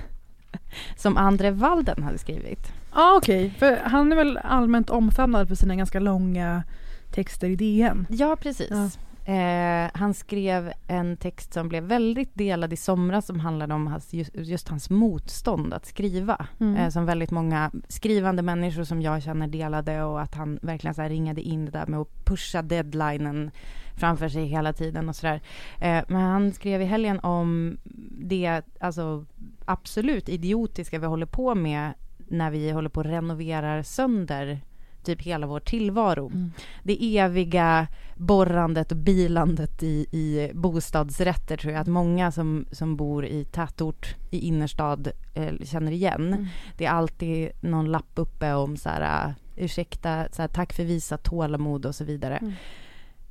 som 0.97 1.17
Andre 1.17 1.51
Walden 1.51 2.03
hade 2.03 2.19
skrivit. 2.19 2.73
Ja 2.95 3.15
okej, 3.19 3.55
för 3.59 3.77
han 3.85 4.13
är 4.13 4.17
väl 4.17 4.39
allmänt 4.45 4.91
omfamnad 4.91 5.49
för 5.49 5.55
sina 5.55 5.77
ganska 5.77 6.01
långa 6.01 6.63
texter 7.11 7.49
i 7.49 7.57
DN. 7.57 8.07
Ja, 8.11 8.37
precis. 8.37 8.71
Ja. 8.71 8.91
Eh, 9.29 9.91
han 9.95 10.15
skrev 10.15 10.73
en 10.87 11.17
text 11.17 11.53
som 11.53 11.69
blev 11.69 11.83
väldigt 11.83 12.35
delad 12.35 12.73
i 12.73 12.77
somras 12.77 13.27
som 13.27 13.41
handlade 13.41 13.75
om 13.75 13.87
hans, 13.87 14.13
just, 14.13 14.31
just 14.35 14.69
hans 14.69 14.91
motstånd 14.91 15.75
att 15.75 15.87
skriva. 15.87 16.47
Mm. 16.61 16.77
Eh, 16.77 16.89
som 16.89 17.07
väldigt 17.07 17.31
många 17.31 17.71
skrivande 17.89 18.43
människor 18.43 18.85
som 18.85 19.03
jag 19.03 19.23
känner 19.23 19.47
delade 19.47 20.03
och 20.03 20.21
att 20.21 20.35
han 20.35 20.59
verkligen 20.63 20.95
så 20.95 21.03
ringade 21.03 21.41
in 21.41 21.65
det 21.65 21.71
där 21.71 21.87
med 21.87 22.01
att 22.01 22.25
pusha 22.25 22.63
deadlinen 22.63 23.51
framför 23.97 24.29
sig 24.29 24.45
hela 24.45 24.73
tiden 24.73 25.09
och 25.09 25.17
sådär. 25.17 25.41
Eh, 25.81 26.05
men 26.09 26.21
han 26.21 26.53
skrev 26.53 26.83
i 26.83 26.85
helgen 26.85 27.21
om 27.21 27.79
det 28.21 28.63
alltså, 28.81 29.25
absolut 29.65 30.29
idiotiska 30.29 30.99
vi 30.99 31.07
håller 31.07 31.27
på 31.27 31.55
med 31.55 31.93
när 32.29 32.51
vi 32.51 32.71
håller 32.71 32.89
på 32.89 33.01
och 33.01 33.07
renoverar 33.07 33.83
sönder 33.83 34.61
typ 35.03 35.23
hela 35.23 35.47
vår 35.47 35.61
tillvaro. 35.61 36.27
Mm. 36.27 36.53
Det 36.83 37.19
eviga 37.19 37.87
borrandet 38.19 38.93
och 38.93 38.99
bilandet 38.99 39.83
i, 39.83 40.07
i 40.11 40.51
bostadsrätter 40.55 41.57
tror 41.57 41.73
jag 41.73 41.81
att 41.81 41.89
många 41.89 42.31
som, 42.33 42.67
som 42.73 42.97
bor 42.97 43.27
i 43.27 43.45
tätort, 43.45 44.15
i 44.31 44.39
innerstad, 44.39 45.09
eh, 45.35 45.53
känner 45.65 45.93
igen. 45.93 46.27
Mm. 46.27 46.47
Det 46.77 46.87
är 46.87 46.91
alltid 46.91 47.51
någon 47.61 47.91
lapp 47.91 48.13
uppe 48.15 48.55
om 48.55 48.77
så 48.77 48.89
här, 48.89 49.29
uh, 49.29 49.35
ursäkta, 49.57 50.27
så 50.33 50.43
här, 50.43 50.49
tack 50.49 50.73
för 50.73 50.85
visat 50.85 51.23
tålamod 51.23 51.87
och 51.87 51.95
så 51.95 52.05
vidare. 52.05 52.37
Mm. 52.37 52.53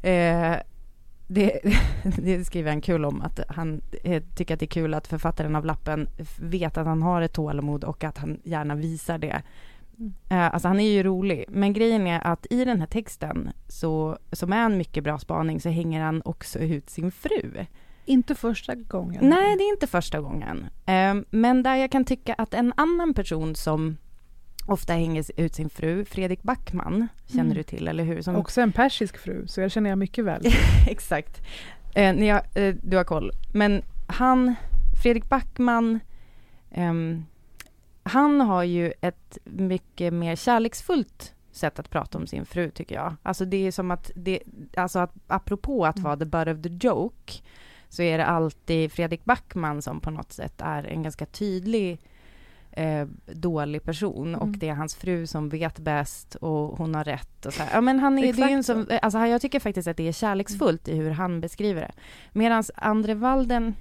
Eh, 0.01 0.59
det, 1.27 1.59
det 2.17 2.45
skriver 2.45 2.71
han 2.71 2.81
kul 2.81 3.05
om, 3.05 3.21
att 3.21 3.39
han 3.47 3.81
eh, 4.03 4.23
tycker 4.35 4.53
att 4.53 4.59
det 4.59 4.65
är 4.65 4.67
kul 4.67 4.93
att 4.93 5.07
författaren 5.07 5.55
av 5.55 5.65
lappen 5.65 6.09
vet 6.39 6.77
att 6.77 6.85
han 6.85 7.01
har 7.01 7.21
ett 7.21 7.33
tålamod 7.33 7.83
och 7.83 8.03
att 8.03 8.17
han 8.17 8.39
gärna 8.43 8.75
visar 8.75 9.17
det. 9.17 9.41
Eh, 10.29 10.53
alltså 10.53 10.67
han 10.67 10.79
är 10.79 10.91
ju 10.91 11.03
rolig, 11.03 11.45
men 11.49 11.73
grejen 11.73 12.07
är 12.07 12.27
att 12.27 12.47
i 12.49 12.65
den 12.65 12.79
här 12.79 12.87
texten, 12.87 13.49
så, 13.67 14.17
som 14.31 14.53
är 14.53 14.65
en 14.65 14.77
mycket 14.77 15.03
bra 15.03 15.19
spaning, 15.19 15.61
så 15.61 15.69
hänger 15.69 16.01
han 16.01 16.21
också 16.25 16.59
ut 16.59 16.89
sin 16.89 17.11
fru. 17.11 17.65
Inte 18.05 18.35
första 18.35 18.75
gången. 18.75 19.29
Nej, 19.29 19.57
det 19.57 19.63
är 19.63 19.69
inte 19.69 19.87
första 19.87 20.21
gången. 20.21 20.65
Eh, 20.85 21.15
men 21.29 21.63
där 21.63 21.75
jag 21.75 21.91
kan 21.91 22.05
tycka 22.05 22.33
att 22.33 22.53
en 22.53 22.73
annan 22.77 23.13
person 23.13 23.55
som 23.55 23.97
ofta 24.67 24.93
hänger 24.93 25.25
ut 25.37 25.55
sin 25.55 25.69
fru, 25.69 26.05
Fredrik 26.05 26.43
Backman, 26.43 27.07
känner 27.25 27.43
Mm. 27.43 27.53
du 27.57 27.63
till, 27.63 27.87
eller 27.87 28.03
hur? 28.03 28.21
Som 28.21 28.35
Också 28.35 28.61
en 28.61 28.71
persisk 28.71 29.17
fru, 29.17 29.47
så 29.47 29.61
jag 29.61 29.71
känner 29.71 29.89
jag 29.89 29.99
mycket 29.99 30.25
väl. 30.25 30.41
Exakt. 30.87 31.41
Eh, 31.95 32.23
jag, 32.23 32.41
eh, 32.57 32.75
du 32.83 32.97
har 32.97 33.03
koll. 33.03 33.31
Men 33.53 33.81
han, 34.07 34.55
Fredrik 35.03 35.29
Backman, 35.29 35.99
ehm, 36.71 37.25
han 38.07 38.41
har 38.41 38.63
ju 38.63 38.93
ett 39.01 39.37
mycket 39.43 40.13
mer 40.13 40.35
kärleksfullt 40.35 41.33
sätt 41.51 41.79
att 41.79 41.89
prata 41.89 42.17
om 42.17 42.27
sin 42.27 42.45
fru 42.45 42.71
tycker 42.71 42.95
jag. 42.95 43.15
Alltså 43.23 43.45
det 43.45 43.67
är 43.67 43.71
som 43.71 43.91
att, 43.91 44.11
det, 44.15 44.39
alltså 44.77 44.99
att 44.99 45.13
apropå 45.27 45.85
att 45.85 45.99
vara 45.99 46.17
the 46.17 46.25
butt 46.25 46.47
of 46.47 46.61
the 46.61 46.87
joke, 46.87 47.33
så 47.89 48.01
är 48.01 48.17
det 48.17 48.25
alltid 48.25 48.91
Fredrik 48.91 49.25
Backman 49.25 49.81
som 49.81 49.99
på 49.99 50.11
något 50.11 50.31
sätt 50.31 50.61
är 50.61 50.83
en 50.83 51.03
ganska 51.03 51.25
tydlig 51.25 51.99
eh, 52.71 53.07
dålig 53.25 53.83
person 53.83 54.35
och 54.35 54.47
Mm. 54.47 54.59
det 54.59 54.69
är 54.69 54.73
hans 54.73 54.95
fru 54.95 55.27
som 55.27 55.49
vet 55.49 55.79
bäst 55.79 56.35
och 56.35 56.77
hon 56.77 56.95
har 56.95 57.03
rätt 57.03 57.45
och 57.45 57.53
så 57.53 57.63
här. 57.63 57.69
Ja 57.73 57.81
men 57.81 57.99
han 57.99 58.19
är, 58.19 58.33
det 58.33 58.41
är 58.41 58.49
en 58.49 58.63
som, 58.63 58.87
alltså 59.01 59.19
jag 59.19 59.41
tycker 59.41 59.59
faktiskt 59.59 59.87
att 59.87 59.97
det 59.97 60.07
är 60.07 60.11
kärleksfullt 60.11 60.87
i 60.87 60.95
hur 60.95 61.11
han 61.11 61.41
beskriver 61.41 61.81
det. 61.81 61.91
Medan 62.33 62.63
Andre 62.75 63.13
Walden, 63.13 63.75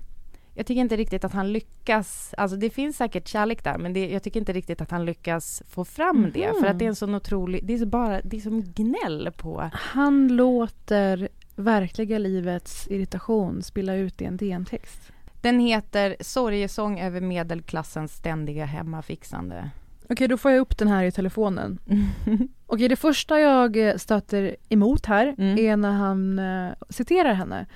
jag 0.57 0.67
tycker 0.67 0.81
inte 0.81 0.97
riktigt 0.97 1.25
att 1.25 1.33
han 1.33 1.53
lyckas, 1.53 2.35
alltså 2.37 2.57
det 2.57 2.71
finns 2.71 2.97
säkert 2.97 3.29
kärlek 3.29 3.65
där 3.65 3.79
men 3.79 3.93
det, 3.93 4.11
jag 4.11 4.23
tycker 4.23 4.41
inte 4.41 4.53
riktigt 4.53 4.81
att 4.81 4.91
han 4.91 5.05
lyckas 5.05 5.63
få 5.69 5.85
fram 5.85 6.31
det 6.35 6.53
för 6.61 6.67
att 6.67 6.79
det 6.79 6.85
är 6.85 6.89
en 6.89 6.95
sån 6.95 7.15
otrolig, 7.15 7.65
det 7.65 7.75
är 7.75 7.79
så 7.79 7.87
bara, 7.87 8.21
det 8.21 8.37
är 8.37 8.41
som 8.41 8.63
gnäll 8.63 9.31
på 9.37 9.71
Han 9.73 10.29
låter 10.29 11.29
verkliga 11.57 12.19
livets 12.19 12.89
irritation 12.91 13.63
spilla 13.63 13.95
ut 13.95 14.23
i 14.23 14.25
en 14.25 14.37
DN-text. 14.37 15.13
Den 15.41 15.61
heter 15.61 16.17
Sorgesång 16.21 17.01
över 17.01 17.21
medelklassens 17.21 18.13
ständiga 18.13 18.65
hemmafixande. 18.65 19.71
Okej, 20.09 20.29
då 20.29 20.37
får 20.37 20.51
jag 20.51 20.61
upp 20.61 20.79
den 20.79 20.89
här 20.89 21.05
i 21.05 21.13
telefonen. 21.13 21.79
Okej, 22.67 22.89
det 22.89 22.97
första 22.97 23.41
jag 23.41 23.89
eh, 23.89 23.97
stöter 23.97 24.57
emot 24.69 25.07
här 25.07 25.35
Mm. 25.39 25.59
är 25.59 25.77
när 25.77 25.93
han 25.93 26.39
eh, 26.39 26.73
citerar 26.89 27.33
henne. 27.35 27.67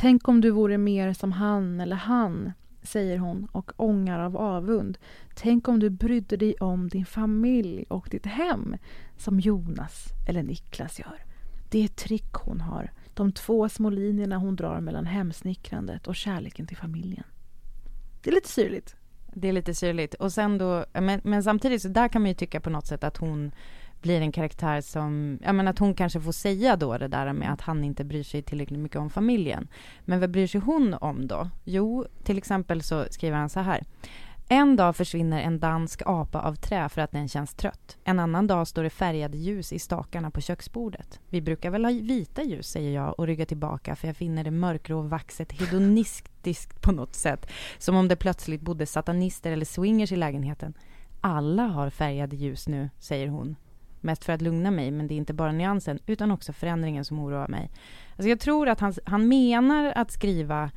Tänk 0.00 0.28
om 0.28 0.40
du 0.40 0.50
vore 0.50 0.78
mer 0.78 1.12
som 1.12 1.32
han 1.32 1.80
eller 1.80 1.96
han, 1.96 2.52
säger 2.82 3.18
hon 3.18 3.48
och 3.52 3.72
ångar 3.76 4.18
av 4.18 4.36
avund. 4.36 4.98
Tänk 5.34 5.68
om 5.68 5.78
du 5.78 5.90
brydde 5.90 6.36
dig 6.36 6.54
om 6.54 6.88
din 6.88 7.06
familj 7.06 7.84
och 7.88 8.08
ditt 8.10 8.26
hem 8.26 8.76
som 9.16 9.40
Jonas 9.40 10.08
eller 10.28 10.42
Niklas 10.42 10.98
gör. 10.98 11.24
Det 11.70 11.80
är 11.80 11.84
ett 11.84 11.96
trick 11.96 12.32
hon 12.32 12.60
har. 12.60 12.92
De 13.14 13.32
två 13.32 13.68
små 13.68 13.90
linjerna 13.90 14.36
hon 14.36 14.56
drar 14.56 14.80
mellan 14.80 15.06
hemsnickrandet 15.06 16.06
och 16.06 16.16
kärleken 16.16 16.66
till 16.66 16.76
familjen. 16.76 17.24
Det 18.22 18.30
är 18.30 18.34
lite 18.34 18.48
syrligt. 18.48 18.96
Det 19.34 19.48
är 19.48 19.52
lite 19.52 19.74
syrligt. 19.74 20.14
Och 20.14 20.32
sen 20.32 20.58
då, 20.58 20.84
men, 20.92 21.20
men 21.24 21.42
samtidigt 21.42 21.82
så 21.82 21.88
där 21.88 22.08
kan 22.08 22.22
man 22.22 22.28
ju 22.28 22.34
tycka 22.34 22.60
på 22.60 22.70
något 22.70 22.86
sätt 22.86 23.04
att 23.04 23.16
hon 23.16 23.52
blir 24.00 24.20
en 24.20 24.32
karaktär 24.32 24.80
som, 24.80 25.38
ja 25.42 25.52
men 25.52 25.68
att 25.68 25.78
hon 25.78 25.94
kanske 25.94 26.20
får 26.20 26.32
säga 26.32 26.76
då 26.76 26.98
det 26.98 27.08
där 27.08 27.32
med 27.32 27.52
att 27.52 27.60
han 27.60 27.84
inte 27.84 28.04
bryr 28.04 28.22
sig 28.22 28.42
tillräckligt 28.42 28.80
mycket 28.80 28.98
om 28.98 29.10
familjen. 29.10 29.68
Men 30.04 30.20
vad 30.20 30.30
bryr 30.30 30.46
sig 30.46 30.60
hon 30.60 30.94
om 30.94 31.26
då? 31.26 31.50
Jo, 31.64 32.06
till 32.24 32.38
exempel 32.38 32.82
så 32.82 33.04
skriver 33.10 33.36
han 33.36 33.48
så 33.48 33.60
här. 33.60 33.84
En 34.50 34.76
dag 34.76 34.96
försvinner 34.96 35.40
en 35.40 35.60
dansk 35.60 36.02
apa 36.06 36.40
av 36.40 36.54
trä 36.54 36.88
för 36.88 37.00
att 37.00 37.12
den 37.12 37.28
känns 37.28 37.54
trött. 37.54 37.96
En 38.04 38.18
annan 38.18 38.46
dag 38.46 38.68
står 38.68 38.82
det 38.82 38.90
färgade 38.90 39.38
ljus 39.38 39.72
i 39.72 39.78
stakarna 39.78 40.30
på 40.30 40.40
köksbordet. 40.40 41.20
Vi 41.28 41.40
brukar 41.40 41.70
väl 41.70 41.84
ha 41.84 41.92
vita 41.92 42.42
ljus, 42.42 42.68
säger 42.68 42.94
jag 42.94 43.18
och 43.18 43.26
ryggar 43.26 43.44
tillbaka 43.44 43.96
för 43.96 44.06
jag 44.06 44.16
finner 44.16 44.44
det 44.44 44.50
mörkgrå 44.50 45.02
vaxet 45.02 45.52
hedonistiskt 45.52 46.82
på 46.82 46.92
något 46.92 47.14
sätt. 47.14 47.50
Som 47.78 47.96
om 47.96 48.08
det 48.08 48.16
plötsligt 48.16 48.60
bodde 48.60 48.86
satanister 48.86 49.52
eller 49.52 49.64
swingers 49.64 50.12
i 50.12 50.16
lägenheten. 50.16 50.74
Alla 51.20 51.62
har 51.62 51.90
färgade 51.90 52.36
ljus 52.36 52.68
nu, 52.68 52.90
säger 52.98 53.28
hon. 53.28 53.56
Mest 54.00 54.24
för 54.24 54.32
att 54.32 54.42
lugna 54.42 54.70
mig, 54.70 54.90
men 54.90 55.08
det 55.08 55.14
är 55.14 55.16
inte 55.16 55.34
bara 55.34 55.52
nyansen 55.52 55.98
utan 56.06 56.30
också 56.30 56.52
förändringen 56.52 57.04
som 57.04 57.18
oroar 57.18 57.48
mig. 57.48 57.70
Alltså 58.16 58.28
jag 58.28 58.40
tror 58.40 58.68
att 58.68 58.80
han, 58.80 58.94
han 59.04 59.28
menar 59.28 59.92
att 59.96 60.10
skriva 60.10 60.70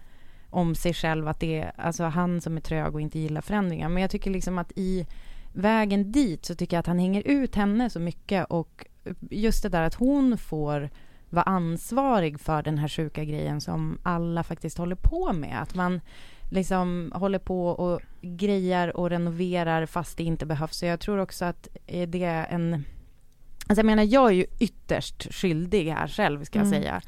om 0.50 0.76
sig 0.76 0.94
själv, 0.94 1.28
att 1.28 1.40
det 1.40 1.60
är 1.60 1.72
alltså 1.78 2.04
han 2.04 2.42
som 2.42 2.58
är 2.58 2.62
trög 2.62 2.96
och 2.96 3.02
inte 3.02 3.20
gillar 3.20 3.42
förändringar. 3.42 3.90
Men 3.90 4.02
jag 4.02 4.12
tycker 4.12 4.32
liksom 4.32 4.58
att 4.58 4.72
i 4.76 5.06
vägen 5.54 6.12
dit 6.12 6.46
så 6.46 6.56
tycker 6.56 6.76
jag 6.78 6.80
att 6.80 6.88
han 6.88 7.00
hänger 7.00 7.28
ut 7.28 7.56
henne 7.56 7.90
så 7.90 8.00
mycket 8.00 8.46
och 8.50 8.86
just 9.30 9.64
det 9.64 9.70
där 9.70 9.82
att 9.82 9.96
hon 9.96 10.38
får 10.38 10.90
vara 11.30 11.44
ansvarig 11.44 12.40
för 12.40 12.64
den 12.64 12.78
här 12.78 12.88
sjuka 12.88 13.24
grejen 13.24 13.62
som 13.62 13.98
alla 14.04 14.44
faktiskt 14.44 14.78
håller 14.78 14.96
på 14.96 15.34
med. 15.34 15.62
Att 15.62 15.76
man 15.76 16.02
liksom 16.50 17.12
håller 17.16 17.40
på 17.40 17.68
och 17.68 18.02
grejar 18.22 18.98
och 18.98 19.10
renoverar 19.10 19.86
fast 19.86 20.18
det 20.18 20.24
inte 20.24 20.46
behövs. 20.46 20.78
Så 20.78 20.86
jag 20.86 21.00
tror 21.00 21.18
också 21.18 21.46
att 21.46 21.68
eh, 21.86 22.10
det 22.10 22.24
är 22.24 22.46
en... 22.50 22.86
Alltså 23.72 23.80
jag 23.80 23.86
menar, 23.86 24.04
jag 24.04 24.28
är 24.30 24.34
ju 24.34 24.46
ytterst 24.60 25.34
skyldig 25.34 25.92
här 25.92 26.08
själv, 26.08 26.44
ska 26.44 26.60
jag 26.60 26.68
Mm. 26.68 26.82
säga. 26.82 27.02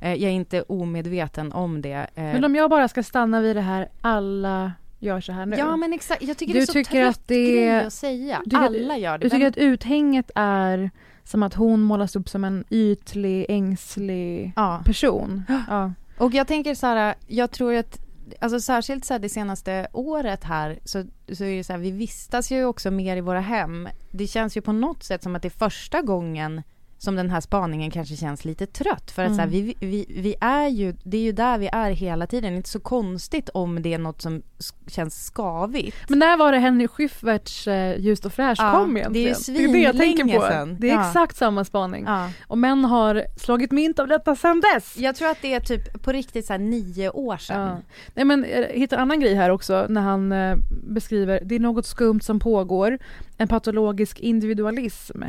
Eh, 0.00 0.10
Jag 0.14 0.22
är 0.30 0.34
inte 0.34 0.62
omedveten 0.62 1.52
om 1.52 1.82
det. 1.82 1.92
Eh, 2.14 2.22
Men 2.24 2.44
om 2.44 2.54
jag 2.54 2.70
bara 2.70 2.88
ska 2.88 3.02
stanna 3.02 3.40
vid 3.40 3.56
det 3.56 3.60
här, 3.62 3.88
alla 4.00 4.72
gör 4.98 5.20
så 5.20 5.32
här 5.32 5.46
nu. 5.46 5.56
Ja 5.56 5.76
men 5.76 5.92
exakt, 5.92 6.22
jag 6.22 6.36
tycker 6.38 6.52
Du 6.52 6.58
det 6.58 6.64
är 6.64 6.66
så 6.66 6.72
tycker 6.72 6.90
trött 7.04 7.16
att 7.16 7.28
det- 7.28 7.52
grej 7.52 7.78
att 7.84 7.92
säga. 7.92 8.42
du 8.44 8.56
Alla 8.56 8.96
gör 8.96 9.18
det. 9.18 9.24
Du 9.24 9.30
tycker 9.30 9.38
Vem- 9.44 9.48
att 9.50 9.56
uthänget 9.56 10.30
är 10.34 10.90
som 11.24 11.42
att 11.42 11.54
hon 11.54 11.80
målas 11.82 12.16
upp 12.16 12.28
som 12.28 12.44
en 12.44 12.64
ytlig, 12.70 13.46
ängslig 13.48 14.52
Ja. 14.56 14.82
person? 14.84 15.42
Ja. 15.68 15.92
Och 16.18 16.34
jag 16.34 16.46
tänker 16.46 16.74
så 16.74 16.86
här, 16.86 17.14
jag 17.26 17.50
tror 17.50 17.74
att 17.74 17.98
Alltså 18.40 18.60
särskilt 18.60 19.04
så 19.04 19.14
här 19.14 19.18
det 19.18 19.28
senaste 19.28 19.88
året 19.92 20.44
här 20.44 20.78
så, 20.84 21.04
så 21.32 21.44
är 21.44 21.56
det 21.56 21.64
så 21.64 21.72
här, 21.72 21.80
vi 21.80 21.90
vistas 21.90 22.50
ju 22.50 22.64
också 22.64 22.90
mer 22.90 23.16
i 23.16 23.20
våra 23.20 23.40
hem. 23.40 23.88
Det 24.10 24.26
känns 24.26 24.56
ju 24.56 24.60
på 24.60 24.72
något 24.72 25.02
sätt 25.02 25.22
som 25.22 25.36
att 25.36 25.42
det 25.42 25.48
är 25.48 25.50
första 25.50 26.02
gången 26.02 26.62
som 26.98 27.16
den 27.16 27.30
här 27.30 27.40
spaningen 27.40 27.90
kanske 27.90 28.16
känns 28.16 28.44
lite 28.44 28.66
trött. 28.66 29.10
För 29.10 29.24
att 29.24 29.34
så 29.34 29.40
här, 29.40 29.48
Mm. 29.48 29.50
vi, 29.66 29.74
vi, 29.80 30.06
vi 30.08 30.34
är 30.40 30.68
ju, 30.68 30.94
det 31.04 31.16
är 31.16 31.22
ju 31.22 31.32
där 31.32 31.58
vi 31.58 31.68
är 31.72 31.90
hela 31.90 32.26
tiden. 32.26 32.50
Det 32.52 32.54
är 32.54 32.56
inte 32.56 32.68
så 32.68 32.80
konstigt 32.80 33.48
om 33.48 33.82
det 33.82 33.94
är 33.94 33.98
något 33.98 34.22
som 34.22 34.42
känns 34.86 35.30
skavigt. 35.34 35.96
Men 36.08 36.18
när 36.18 36.36
var 36.36 36.52
det 36.52 36.58
Henry 36.58 36.88
Schyfferts 36.88 37.66
eh, 37.68 38.00
Ljust 38.00 38.26
och 38.26 38.32
fräscht 38.32 38.62
Ja, 38.62 38.72
kom 38.72 38.94
det 38.94 39.00
är 39.00 39.16
egentligen? 39.16 39.60
ju 39.60 39.66
det 39.66 39.72
är 39.72 39.72
det 39.72 39.82
jag 39.82 39.96
tänker 39.96 40.38
på. 40.40 40.46
sedan. 40.46 40.76
Det 40.80 40.90
är 40.90 40.94
Ja. 40.94 41.06
exakt 41.08 41.36
samma 41.36 41.64
spaning. 41.64 42.04
Ja. 42.06 42.30
Och 42.46 42.58
män 42.58 42.84
har 42.84 43.22
slagit 43.38 43.72
mynt 43.72 43.98
av 43.98 44.08
detta 44.08 44.36
sedan 44.36 44.62
dess. 44.74 44.96
Jag 44.98 45.16
tror 45.16 45.28
att 45.28 45.42
det 45.42 45.54
är 45.54 45.60
typ 45.60 46.02
på 46.02 46.12
riktigt 46.12 46.46
så 46.46 46.52
här 46.52 46.58
nio 46.60 47.10
år 47.10 47.36
sedan. 47.36 47.68
Ja. 47.68 47.78
Nej 48.14 48.24
men 48.24 48.46
jag 48.54 48.68
hittar 48.68 48.96
en 48.96 49.02
annan 49.02 49.20
grej 49.20 49.34
här 49.34 49.50
också 49.50 49.86
när 49.88 50.00
han 50.00 50.32
eh, 50.32 50.56
beskriver, 50.88 51.40
det 51.44 51.54
är 51.54 51.60
något 51.60 51.86
skumt 51.86 52.20
som 52.20 52.38
pågår, 52.38 52.98
en 53.38 53.48
patologisk 53.48 54.20
individualism. 54.20 55.22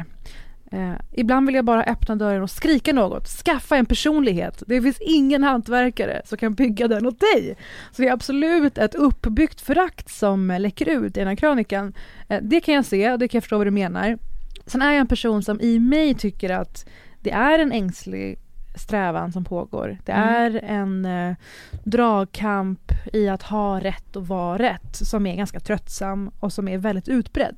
Eh, 0.72 0.94
ibland 1.12 1.46
vill 1.46 1.56
jag 1.56 1.66
bara 1.66 1.84
öppna 1.84 2.16
dörren 2.16 2.44
och 2.44 2.50
skrika 2.50 2.94
något, 2.94 3.28
skaffa 3.28 3.78
en 3.78 3.86
personlighet. 3.86 4.64
Det 4.68 4.82
finns 4.82 4.98
ingen 5.02 5.44
hantverkare 5.44 6.22
som 6.26 6.38
kan 6.38 6.54
bygga 6.54 6.88
den 6.88 7.06
åt 7.06 7.20
dig. 7.20 7.58
Så 7.92 8.02
det 8.02 8.08
är 8.08 8.14
absolut 8.14 8.78
ett 8.78 8.96
uppbyggt 8.96 9.62
förakt 9.62 10.10
som 10.10 10.48
läcker 10.60 10.90
ut 10.90 11.18
i 11.18 11.20
den 11.20 11.28
här 11.28 11.36
krönikan. 11.36 11.94
Eh, 12.30 12.40
det 12.42 12.62
kan 12.62 12.74
jag 12.76 12.86
se 12.86 13.12
och 13.12 13.20
det 13.20 13.28
kan 13.28 13.38
jag 13.38 13.44
förstå 13.44 13.58
vad 13.58 13.68
du 13.68 13.72
menar. 13.72 14.18
Sen 14.66 14.82
är 14.82 14.92
jag 14.92 15.00
en 15.00 15.08
person 15.08 15.44
som 15.44 15.62
i 15.62 15.80
mig 15.80 16.14
tycker 16.14 16.50
att 16.50 16.86
det 17.22 17.32
är 17.32 17.60
en 17.60 17.72
ängslig 17.72 18.40
strävan 18.76 19.32
som 19.32 19.44
pågår. 19.46 19.98
Det 20.06 20.12
Mm. 20.12 20.30
är 20.34 20.60
en 20.64 21.06
eh, 21.06 21.36
dragkamp 21.84 22.92
i 23.14 23.28
att 23.30 23.42
ha 23.44 23.80
rätt 23.80 24.16
och 24.16 24.28
vara 24.28 24.58
rätt 24.58 24.96
som 24.96 25.26
är 25.26 25.36
ganska 25.36 25.60
tröttsam 25.60 26.32
och 26.40 26.54
som 26.54 26.68
är 26.68 26.78
väldigt 26.78 27.08
utbredd. 27.08 27.56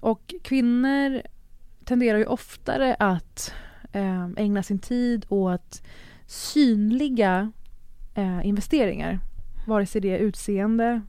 Och 0.00 0.34
kvinnor 0.42 1.22
tenderar 1.88 2.18
ju 2.18 2.26
oftare 2.26 2.94
att 2.98 3.52
eh, 3.92 4.26
ägna 4.36 4.62
sin 4.62 4.78
tid 4.78 5.26
åt 5.28 5.82
synliga 6.26 7.52
eh, 8.14 8.46
investeringar. 8.46 9.18
Vare 9.66 9.86
sig 9.86 10.00
det 10.00 10.14
är 10.14 10.18
utseende 10.18 11.00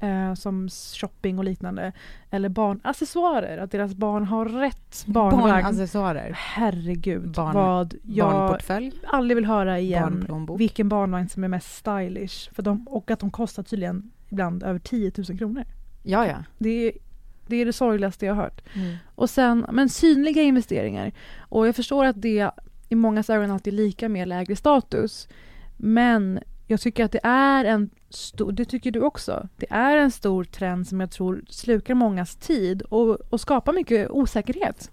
eh, 0.00 0.34
som 0.34 0.68
shopping 0.68 1.38
och 1.38 1.44
liknande 1.44 1.92
eller 2.30 2.48
barnaccessoarer, 2.48 3.58
att 3.58 3.70
deras 3.70 3.94
barn 3.94 4.24
har 4.24 4.44
rätt 4.44 5.04
barnvagn. 5.06 5.42
Barnaccessoarer. 5.42 6.32
Herregud 6.36 7.30
Barn- 7.30 7.54
vad 7.54 7.94
jag 8.02 8.32
Barnportfölj. 8.32 8.92
aldrig 9.06 9.36
vill 9.36 9.46
höra 9.46 9.78
igen 9.78 10.46
vilken 10.58 10.88
barnvagn 10.88 11.28
som 11.28 11.44
är 11.44 11.48
mest 11.48 11.74
stylish. 11.76 12.52
För 12.52 12.62
de, 12.62 12.88
och 12.88 13.10
att 13.10 13.20
de 13.20 13.30
kostar 13.30 13.62
tydligen 13.62 14.10
ibland 14.28 14.62
över 14.62 14.78
10 14.78 15.12
000 15.28 15.38
kronor. 15.38 15.64
Ja, 16.02 16.26
ja. 16.26 16.36
Det 16.58 16.70
är, 16.70 16.92
det 17.52 17.60
är 17.60 17.66
det 17.66 17.72
sorgligaste 17.72 18.26
jag 18.26 18.34
har 18.34 18.42
hört. 18.42 18.62
Mm. 18.74 18.96
Och 19.14 19.30
sen, 19.30 19.66
men 19.72 19.88
synliga 19.88 20.42
investeringar. 20.42 21.12
Och 21.38 21.66
jag 21.66 21.76
förstår 21.76 22.04
att 22.04 22.22
det 22.22 22.50
i 22.88 22.94
många 22.94 23.24
ögon 23.28 23.50
alltid 23.50 23.74
är 23.74 23.76
lika 23.76 24.08
med 24.08 24.28
lägre 24.28 24.56
status. 24.56 25.28
Men 25.76 26.40
jag 26.66 26.80
tycker 26.80 27.04
att 27.04 27.12
det 27.12 27.20
är 27.22 27.64
en 27.64 27.90
stor, 28.10 28.52
det 28.52 28.64
tycker 28.64 28.90
du 28.90 29.00
också, 29.00 29.48
det 29.56 29.66
är 29.70 29.96
en 29.96 30.10
stor 30.10 30.44
trend 30.44 30.88
som 30.88 31.00
jag 31.00 31.10
tror 31.10 31.44
slukar 31.48 31.94
mångas 31.94 32.36
tid 32.36 32.82
och, 32.82 33.20
och 33.32 33.40
skapar 33.40 33.72
mycket 33.72 34.10
osäkerhet. 34.10 34.90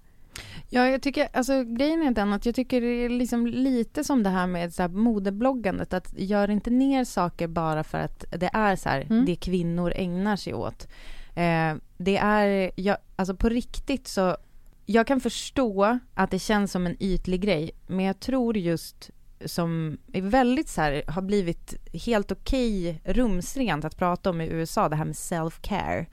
Ja, 0.70 0.88
jag 0.88 1.02
tycker, 1.02 1.28
alltså 1.34 1.64
grejen 1.64 2.02
är 2.02 2.12
den 2.12 2.34
att 2.34 2.46
jag 2.46 2.56
tycker 2.56 2.82
det 2.82 2.88
är 2.88 3.10
liksom 3.10 3.48
lite 3.48 4.04
som 4.04 4.24
det 4.24 4.30
här 4.30 4.48
med 4.48 4.74
så 4.74 4.82
här 4.82 4.90
modebloggandet, 4.90 5.94
att 5.94 6.14
gör 6.18 6.50
inte 6.50 6.70
ner 6.70 7.04
saker 7.04 7.48
bara 7.48 7.84
för 7.84 7.98
att 7.98 8.26
det 8.32 8.50
är 8.54 8.76
så 8.76 8.90
här, 8.90 9.06
Mm. 9.10 9.26
det 9.26 9.36
kvinnor 9.36 9.94
ägnar 9.96 10.36
sig 10.36 10.54
åt. 10.54 10.88
Eh, 11.36 11.76
det 12.00 12.18
är, 12.18 12.72
jag, 12.76 12.98
alltså 13.16 13.36
på 13.36 13.50
riktigt 13.50 14.08
så, 14.08 14.38
jag 14.86 15.08
kan 15.08 15.20
förstå 15.22 16.00
att 16.14 16.32
det 16.32 16.40
känns 16.40 16.72
som 16.72 16.86
en 16.86 16.96
ytlig 17.00 17.42
grej, 17.42 17.72
men 17.88 18.06
jag 18.06 18.20
tror 18.20 18.58
just 18.58 19.10
som 19.46 19.98
är 20.14 20.22
väldigt 20.22 20.70
så 20.70 20.82
här, 20.82 21.04
har 21.08 21.22
blivit 21.22 21.74
helt 22.06 22.32
okej 22.32 23.02
rumsrent 23.04 23.86
att 23.86 23.98
prata 23.98 24.30
om 24.30 24.42
i 24.42 24.48
USA, 24.48 24.90
det 24.90 24.96
här 24.96 25.06
med 25.06 25.16
self-care. 25.16 26.06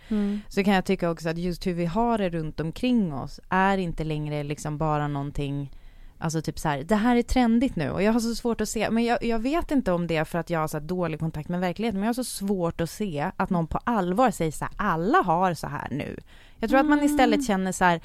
Så 0.48 0.64
kan 0.64 0.74
jag 0.74 0.84
tycka 0.84 1.10
också 1.10 1.28
att 1.28 1.38
just 1.38 1.66
hur 1.66 1.74
vi 1.74 1.86
har 1.86 2.18
det 2.18 2.30
runt 2.30 2.60
omkring 2.60 3.14
oss 3.14 3.40
är 3.48 3.78
inte 3.78 4.04
längre 4.04 4.42
liksom 4.44 4.78
bara 4.78 5.08
någonting 5.08 5.70
Alltså 6.18 6.42
typ 6.42 6.58
så 6.58 6.68
här, 6.68 6.82
det 6.82 6.96
här 6.96 7.16
är 7.16 7.22
trendigt 7.22 7.76
nu 7.76 7.90
och 7.90 8.02
jag 8.02 8.12
har 8.12 8.20
så 8.20 8.34
svårt 8.34 8.60
att 8.60 8.68
se, 8.68 8.90
men 8.90 9.04
jag, 9.04 9.24
jag 9.24 9.38
vet 9.38 9.70
inte 9.70 9.92
om 9.92 10.06
det 10.06 10.16
är 10.16 10.24
för 10.24 10.38
att 10.38 10.50
jag 10.50 10.60
har 10.60 10.68
så 10.68 10.78
dålig 10.78 11.20
kontakt 11.20 11.48
med 11.48 11.60
verkligheten, 11.60 12.00
men 12.00 12.06
jag 12.06 12.08
har 12.08 12.14
så 12.14 12.24
svårt 12.24 12.80
att 12.80 12.90
se 12.90 13.30
att 13.36 13.50
någon 13.50 13.66
på 13.66 13.78
allvar 13.84 14.30
säger 14.30 14.52
så 14.52 14.64
här, 14.64 14.74
alla 14.76 15.18
har 15.18 15.54
så 15.54 15.66
här 15.66 15.88
nu. 15.90 16.16
Jag 16.58 16.70
tror 16.70 16.80
att 16.80 16.86
man 16.86 17.02
istället 17.02 17.46
känner 17.46 17.72
så 17.72 17.84
här, 17.84 18.00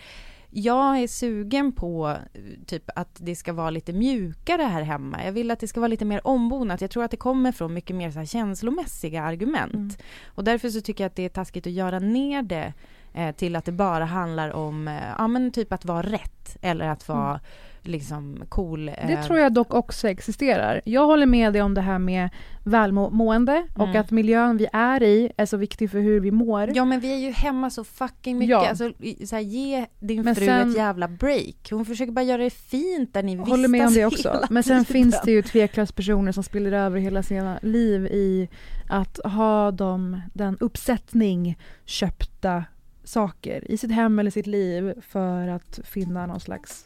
jag 0.54 1.00
är 1.00 1.08
sugen 1.08 1.72
på 1.72 2.18
eh, 2.34 2.42
typ 2.66 2.90
att 2.96 3.18
det 3.20 3.36
ska 3.36 3.54
vara 3.54 3.70
lite 3.70 3.94
mjukare 3.94 4.62
här 4.62 4.82
hemma. 4.82 5.26
Jag 5.26 5.32
vill 5.32 5.52
att 5.52 5.60
det 5.60 5.68
ska 5.68 5.80
vara 5.80 5.88
lite 5.88 6.06
mer 6.06 6.28
ombonat. 6.28 6.82
Jag 6.82 6.92
tror 6.92 7.04
att 7.04 7.12
det 7.12 7.18
kommer 7.18 7.52
från 7.52 7.74
mycket 7.74 7.96
mer 7.96 8.12
så 8.12 8.20
här 8.20 8.26
känslomässiga 8.26 9.24
argument. 9.24 9.74
Mm. 9.74 9.96
Och 10.26 10.44
därför 10.44 10.70
så 10.70 10.82
tycker 10.82 11.04
jag 11.04 11.10
att 11.10 11.16
det 11.16 11.26
är 11.26 11.30
taskigt 11.30 11.68
att 11.68 11.74
göra 11.74 12.00
ner 12.00 12.42
det 12.42 12.74
eh, 13.14 13.36
till 13.36 13.56
att 13.56 13.66
det 13.66 13.72
bara 13.72 14.06
handlar 14.06 14.50
om, 14.50 14.88
eh, 14.88 14.94
ja 15.18 15.28
men 15.28 15.52
typ 15.52 15.74
att 15.74 15.86
vara 15.86 16.02
rätt 16.02 16.58
eller 16.62 16.88
att 16.88 17.08
vara 17.08 17.40
liksom 17.84 18.44
cool. 18.50 18.86
Det 18.86 18.92
eh, 19.14 19.26
tror 19.26 19.40
jag 19.40 19.54
dock 19.54 19.74
också 19.74 20.08
existerar. 20.10 20.82
Jag 20.86 21.06
håller 21.06 21.26
med 21.26 21.54
dig 21.54 21.62
om 21.62 21.74
det 21.74 21.82
här 21.82 22.00
med 22.00 22.30
välmående 22.64 23.68
och 23.76 23.88
Mm. 23.88 24.02
att 24.02 24.12
miljön 24.12 24.58
vi 24.58 24.68
är 24.74 25.04
i 25.04 25.32
är 25.38 25.46
så 25.46 25.58
viktig 25.58 25.92
för 25.92 26.00
hur 26.00 26.20
vi 26.20 26.32
mår. 26.32 26.72
Ja 26.76 26.86
men 26.86 27.00
vi 27.00 27.14
är 27.14 27.18
ju 27.18 27.32
hemma 27.32 27.70
så 27.70 27.84
fucking 27.84 28.38
mycket. 28.38 28.52
Ja. 28.52 28.70
Alltså, 28.70 28.92
så 29.26 29.36
här, 29.36 29.44
ge 29.44 29.86
din 30.00 30.22
Men 30.22 30.36
fru 30.36 30.46
sen- 30.46 30.70
ett 30.70 30.78
jävla 30.78 31.08
break. 31.08 31.68
Hon 31.72 31.86
försöker 31.86 32.12
bara 32.12 32.24
göra 32.26 32.44
det 32.44 32.50
fint 32.50 33.14
där 33.14 33.24
ni 33.24 33.36
vistas 33.36 33.50
håller 33.50 33.68
med 33.68 33.88
om 33.88 33.94
det 33.94 34.06
också. 34.06 34.46
Men 34.50 34.64
sen 34.64 34.86
tiden. 34.86 35.04
finns 35.04 35.22
det 35.26 35.32
ju 35.32 35.42
tveklöst 35.42 35.96
personer 35.96 36.32
som 36.32 36.44
spiller 36.44 36.72
över 36.72 37.00
hela 37.00 37.24
sina 37.24 37.60
liv 37.62 38.06
i 38.06 38.50
att 38.90 39.20
ha 39.24 39.72
dem, 39.72 40.22
den 40.34 40.58
uppsättning 40.60 41.58
köpta 41.86 42.64
saker 43.04 43.72
i 43.72 43.78
sitt 43.78 43.92
hem 43.92 44.20
eller 44.20 44.32
sitt 44.32 44.48
liv 44.48 44.94
för 45.02 45.48
att 45.48 45.80
finna 45.84 46.26
någon 46.26 46.40
slags 46.40 46.86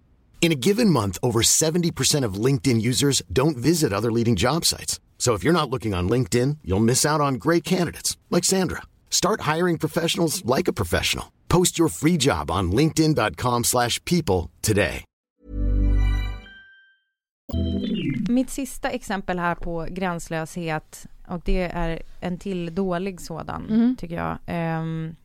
In 0.41 0.51
a 0.51 0.55
given 0.55 0.89
month, 0.89 1.17
over 1.21 1.41
70% 1.43 2.25
of 2.25 2.45
LinkedIn 2.45 2.81
users 2.81 3.21
don't 3.31 3.57
visit 3.57 3.93
other 3.93 4.11
leading 4.11 4.35
job 4.35 4.65
sites. 4.65 4.99
So 5.19 5.35
if 5.35 5.43
you're 5.43 5.53
not 5.53 5.69
looking 5.69 5.93
on 5.93 6.09
LinkedIn, 6.09 6.57
you'll 6.63 6.85
miss 6.85 7.05
out 7.05 7.21
on 7.21 7.35
great 7.35 7.63
candidates 7.63 8.17
like 8.31 8.43
Sandra. 8.43 8.81
Start 9.11 9.41
hiring 9.55 9.77
professionals 9.77 10.43
like 10.57 10.67
a 10.67 10.73
professional. 10.73 11.25
Post 11.47 11.77
your 11.79 11.89
free 11.89 12.17
job 12.17 12.49
on 12.51 12.71
linkedin.com/people 12.71 13.63
slash 13.63 13.99
people 14.05 14.49
today. 14.61 15.03
Mitt 18.29 18.49
sista 18.49 18.89
exempel 18.89 19.39
här 19.39 19.55
på 19.55 19.87
gränslöshet, 19.89 21.05
och 21.27 21.41
det 21.45 21.61
är 21.61 22.01
en 22.19 22.37
till 22.37 22.75
dålig 22.75 23.21
sådan, 23.21 23.61
Mhm. 23.69 23.95
tycker 23.99 24.15
jag. 24.15 24.37
Ehm, 24.45 25.15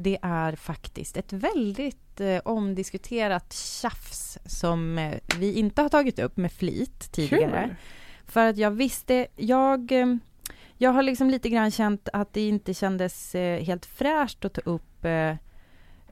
det 0.00 0.18
är 0.22 0.56
faktiskt 0.56 1.16
ett 1.16 1.32
väldigt 1.32 2.20
eh, 2.20 2.38
omdiskuterat 2.44 3.52
tjafs 3.52 4.38
som 4.46 4.98
eh, 4.98 5.18
vi 5.38 5.52
inte 5.52 5.82
har 5.82 5.88
tagit 5.88 6.18
upp 6.18 6.36
med 6.36 6.52
flit 6.52 7.12
tidigare. 7.12 7.64
Kul. 7.66 7.76
För 8.26 8.46
att 8.46 8.56
jag 8.56 8.70
visste, 8.70 9.26
jag, 9.36 9.92
eh, 9.92 10.06
jag 10.76 10.90
har 10.90 11.02
liksom 11.02 11.30
lite 11.30 11.48
grann 11.48 11.70
känt 11.70 12.08
att 12.12 12.32
det 12.32 12.48
inte 12.48 12.74
kändes 12.74 13.34
eh, 13.34 13.62
helt 13.64 13.86
fräscht 13.86 14.44
att 14.44 14.54
ta 14.54 14.60
upp 14.60 15.04
eh, 15.04 15.34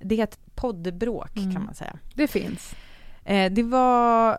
det 0.00 0.18
är 0.20 0.22
ett 0.24 0.38
poddbråk 0.54 1.36
Mm. 1.36 1.52
kan 1.52 1.64
man 1.64 1.74
säga. 1.74 1.98
Det 2.14 2.26
finns. 2.28 2.74
Eh, 3.24 3.52
det 3.52 3.62
var 3.62 4.38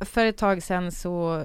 för 0.00 0.26
ett 0.26 0.36
tag 0.36 0.62
sedan 0.62 0.92
så 0.92 1.44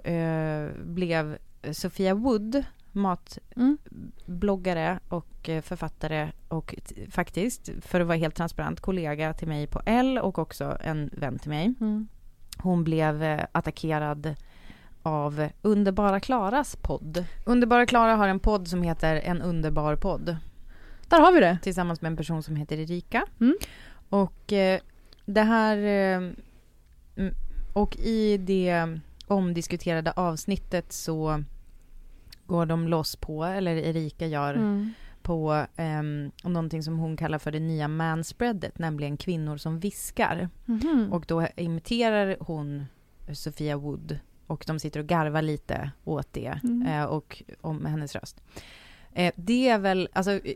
blev 0.84 1.38
Sofia 1.72 2.14
Wood 2.14 2.64
matbloggare 2.94 5.00
och 5.08 5.50
eh, 5.50 5.62
författare 5.62 6.32
och 6.48 6.76
faktiskt, 7.10 7.70
för 7.82 8.02
att 8.02 8.08
vara 8.08 8.18
helt 8.18 8.36
transparent, 8.36 8.80
kollega 8.80 9.34
till 9.34 9.48
mig 9.48 9.68
på 9.68 9.82
L 9.86 10.18
och 10.18 10.40
också 10.40 10.78
en 10.82 11.10
vän 11.14 11.40
till 11.40 11.50
mig. 11.50 11.74
Mm. 11.82 12.08
Hon 12.58 12.84
blev 12.84 13.24
eh, 13.24 13.46
attackerad 13.52 14.36
av 15.04 15.50
Underbara 15.62 16.20
Klaras 16.20 16.76
podd. 16.76 17.26
Underbara 17.46 17.86
Klara 17.86 18.16
har 18.16 18.28
en 18.28 18.40
podd 18.40 18.68
som 18.68 18.84
heter 18.84 19.16
En 19.16 19.42
underbar 19.42 19.96
podd 19.96 20.38
Där 21.08 21.20
har 21.20 21.32
vi 21.32 21.40
det. 21.40 21.58
tillsammans 21.64 22.02
med 22.02 22.10
en 22.10 22.18
person 22.18 22.44
som 22.44 22.56
heter 22.56 22.80
Erika. 22.80 23.26
Mm. 23.40 23.56
Och 24.10 24.54
eh, 24.54 24.80
det 25.26 25.42
här... 25.42 25.78
Eh, 25.78 26.22
och 27.74 27.96
i 27.96 28.38
det 28.38 29.00
omdiskuterade 29.28 30.12
avsnittet 30.12 30.94
så 30.94 31.44
går 32.54 32.66
de 32.66 32.88
loss 32.88 33.16
på, 33.16 33.44
eller 33.46 33.76
Erika 33.76 34.28
gör, 34.28 34.54
Mm. 34.54 34.94
på 35.22 35.66
um, 35.78 36.32
någonting 36.44 36.84
som 36.84 36.98
hon 37.00 37.18
kallar 37.18 37.40
för 37.40 37.52
det 37.52 37.60
nya 37.60 37.88
manspreadet, 37.88 38.80
nämligen 38.80 39.18
kvinnor 39.18 39.58
som 39.58 39.80
viskar. 39.80 40.50
Mhm. 40.66 41.10
Och 41.14 41.26
då 41.28 41.48
imiterar 41.56 42.38
hon 42.40 42.86
Sofia 43.34 43.78
Wood 43.78 44.20
och 44.48 44.64
de 44.68 44.80
sitter 44.80 45.00
och 45.00 45.06
garvar 45.08 45.42
lite 45.42 45.92
åt 46.04 46.28
det 46.34 46.60
Mm. 46.64 46.88
eh, 46.88 47.04
och 47.06 47.44
om 47.62 47.86
hennes 47.86 48.16
röst. 48.16 48.42
Eh, 49.14 49.34
det 49.36 49.70
är 49.70 49.80
väl, 49.80 50.10
alltså, 50.14 50.32
eh, 50.32 50.56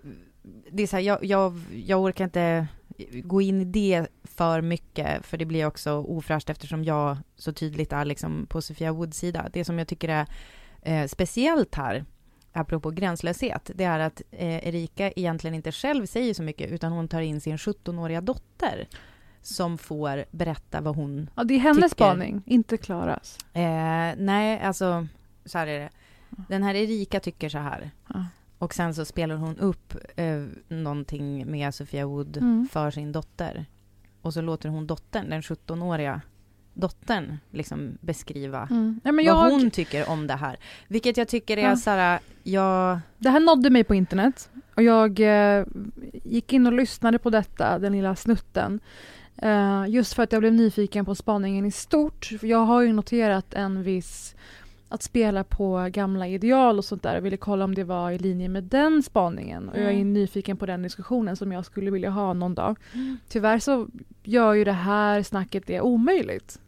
det 0.72 0.84
är 0.84 0.88
så 0.88 0.96
här, 0.96 1.04
jag, 1.04 1.24
jag, 1.26 1.60
jag 1.86 2.02
orkar 2.02 2.24
inte 2.26 2.68
gå 3.24 3.42
in 3.42 3.62
i 3.62 3.66
det 3.66 4.08
för 4.24 4.62
mycket, 4.62 5.26
för 5.26 5.38
det 5.38 5.46
blir 5.46 5.66
också 5.66 5.92
ofräscht 5.94 6.50
eftersom 6.50 6.84
jag 6.84 7.18
så 7.36 7.54
tydligt 7.54 7.94
är 7.94 8.06
liksom 8.06 8.46
på 8.50 8.62
Sofia 8.62 8.92
Woods 8.94 9.18
sida. 9.18 9.50
Det 9.54 9.66
som 9.66 9.78
jag 9.80 9.88
tycker 9.88 10.10
är 10.10 10.26
eh, 10.88 11.08
speciellt 11.08 11.76
här, 11.76 12.06
apropå 12.52 12.92
gränslöshet, 12.92 13.72
det 13.76 13.84
är 13.84 14.00
att 14.00 14.22
eh, 14.32 14.68
Erika 14.68 15.12
egentligen 15.12 15.54
inte 15.54 15.72
själv 15.72 16.06
säger 16.06 16.34
så 16.34 16.44
mycket, 16.44 16.72
utan 16.72 16.92
hon 16.92 17.08
tar 17.08 17.22
in 17.22 17.42
sin 17.42 17.58
17-åriga 17.58 18.22
dotter 18.22 18.88
som 19.42 19.78
får 19.78 20.26
berätta 20.32 20.82
vad 20.82 20.96
hon... 20.96 21.30
Ja, 21.36 21.44
det 21.44 21.54
är 21.54 21.60
hennes 21.60 21.76
tycker- 21.92 21.96
spaning, 22.06 22.42
inte 22.46 22.78
Klaras. 22.78 23.38
Eh, 23.54 23.62
nej, 24.18 24.60
alltså, 24.62 25.08
så 25.46 25.58
här 25.58 25.68
är 25.68 25.80
det. 25.80 25.90
Den 26.50 26.64
här 26.64 26.76
Erika 26.76 27.20
tycker 27.20 27.50
så 27.50 27.58
här. 27.58 27.92
Ja. 28.14 28.26
Och 28.58 28.74
sen 28.74 28.94
så 28.96 29.06
spelar 29.06 29.36
hon 29.36 29.58
upp 29.58 29.94
eh, 30.16 30.44
någonting 30.68 31.52
med 31.52 31.76
Sofia 31.76 32.06
Wood 32.06 32.38
Mm. 32.38 32.68
för 32.72 32.92
sin 32.92 33.12
dotter. 33.12 33.66
Och 34.22 34.34
så 34.34 34.42
låter 34.42 34.70
hon 34.70 34.88
dottern, 34.88 35.30
den 35.30 35.42
17-åriga 35.42 36.22
dottern, 36.78 37.38
liksom 37.52 37.98
beskriva 38.02 38.68
Mm. 38.72 39.00
Ja, 39.04 39.12
vad 39.12 39.24
jag, 39.24 39.50
hon 39.52 39.72
tycker 39.72 40.10
om 40.10 40.28
det 40.28 40.34
här. 40.34 40.58
Vilket 40.88 41.18
jag 41.18 41.28
tycker 41.28 41.58
är 41.58 41.62
Ja. 41.70 41.76
så 41.76 41.90
här, 41.90 42.20
jag... 42.44 43.00
Det 43.18 43.30
här 43.30 43.40
nådde 43.40 43.70
mig 43.70 43.84
på 43.84 43.96
internet 43.96 44.50
och 44.76 44.84
jag 44.84 45.20
eh, 45.20 45.66
gick 46.24 46.54
in 46.54 46.68
och 46.68 46.74
lyssnade 46.74 47.20
på 47.20 47.30
detta, 47.30 47.80
den 47.80 47.92
lilla 47.94 48.16
snutten. 48.16 48.80
Eh, 49.42 49.86
just 49.88 50.14
för 50.14 50.24
att 50.24 50.32
jag 50.32 50.42
blev 50.42 50.54
nyfiken 50.54 51.06
på 51.06 51.16
spaningen 51.16 51.66
i 51.66 51.72
stort. 51.72 52.26
För 52.40 52.48
jag 52.48 52.66
har 52.66 52.82
ju 52.82 52.94
noterat 52.94 53.54
en 53.54 53.84
viss 53.84 54.36
att 54.90 55.04
spela 55.04 55.44
på 55.44 55.90
gamla 55.92 56.28
ideal 56.28 56.78
och 56.78 56.86
sånt 56.86 57.04
där 57.04 57.18
och 57.18 57.26
ville 57.26 57.38
kolla 57.38 57.66
om 57.66 57.76
det 57.76 57.84
var 57.84 58.12
i 58.12 58.18
linje 58.18 58.50
med 58.50 58.64
den 58.64 59.04
spaningen. 59.04 59.70
Och 59.70 59.78
jag 59.78 59.86
är 59.86 59.92
Mm. 59.92 60.14
nyfiken 60.14 60.58
på 60.58 60.66
den 60.66 60.82
diskussionen 60.84 61.36
som 61.36 61.52
jag 61.52 61.66
skulle 61.66 61.92
vilja 61.92 62.10
ha 62.10 62.34
någon 62.34 62.56
dag. 62.56 62.78
Tyvärr 63.30 63.60
så 63.60 63.88
gör 64.24 64.54
ju 64.54 64.64
det 64.64 64.72
här 64.72 65.24
snacket 65.24 65.68
det 65.68 65.82
omöjligt. 65.82 66.60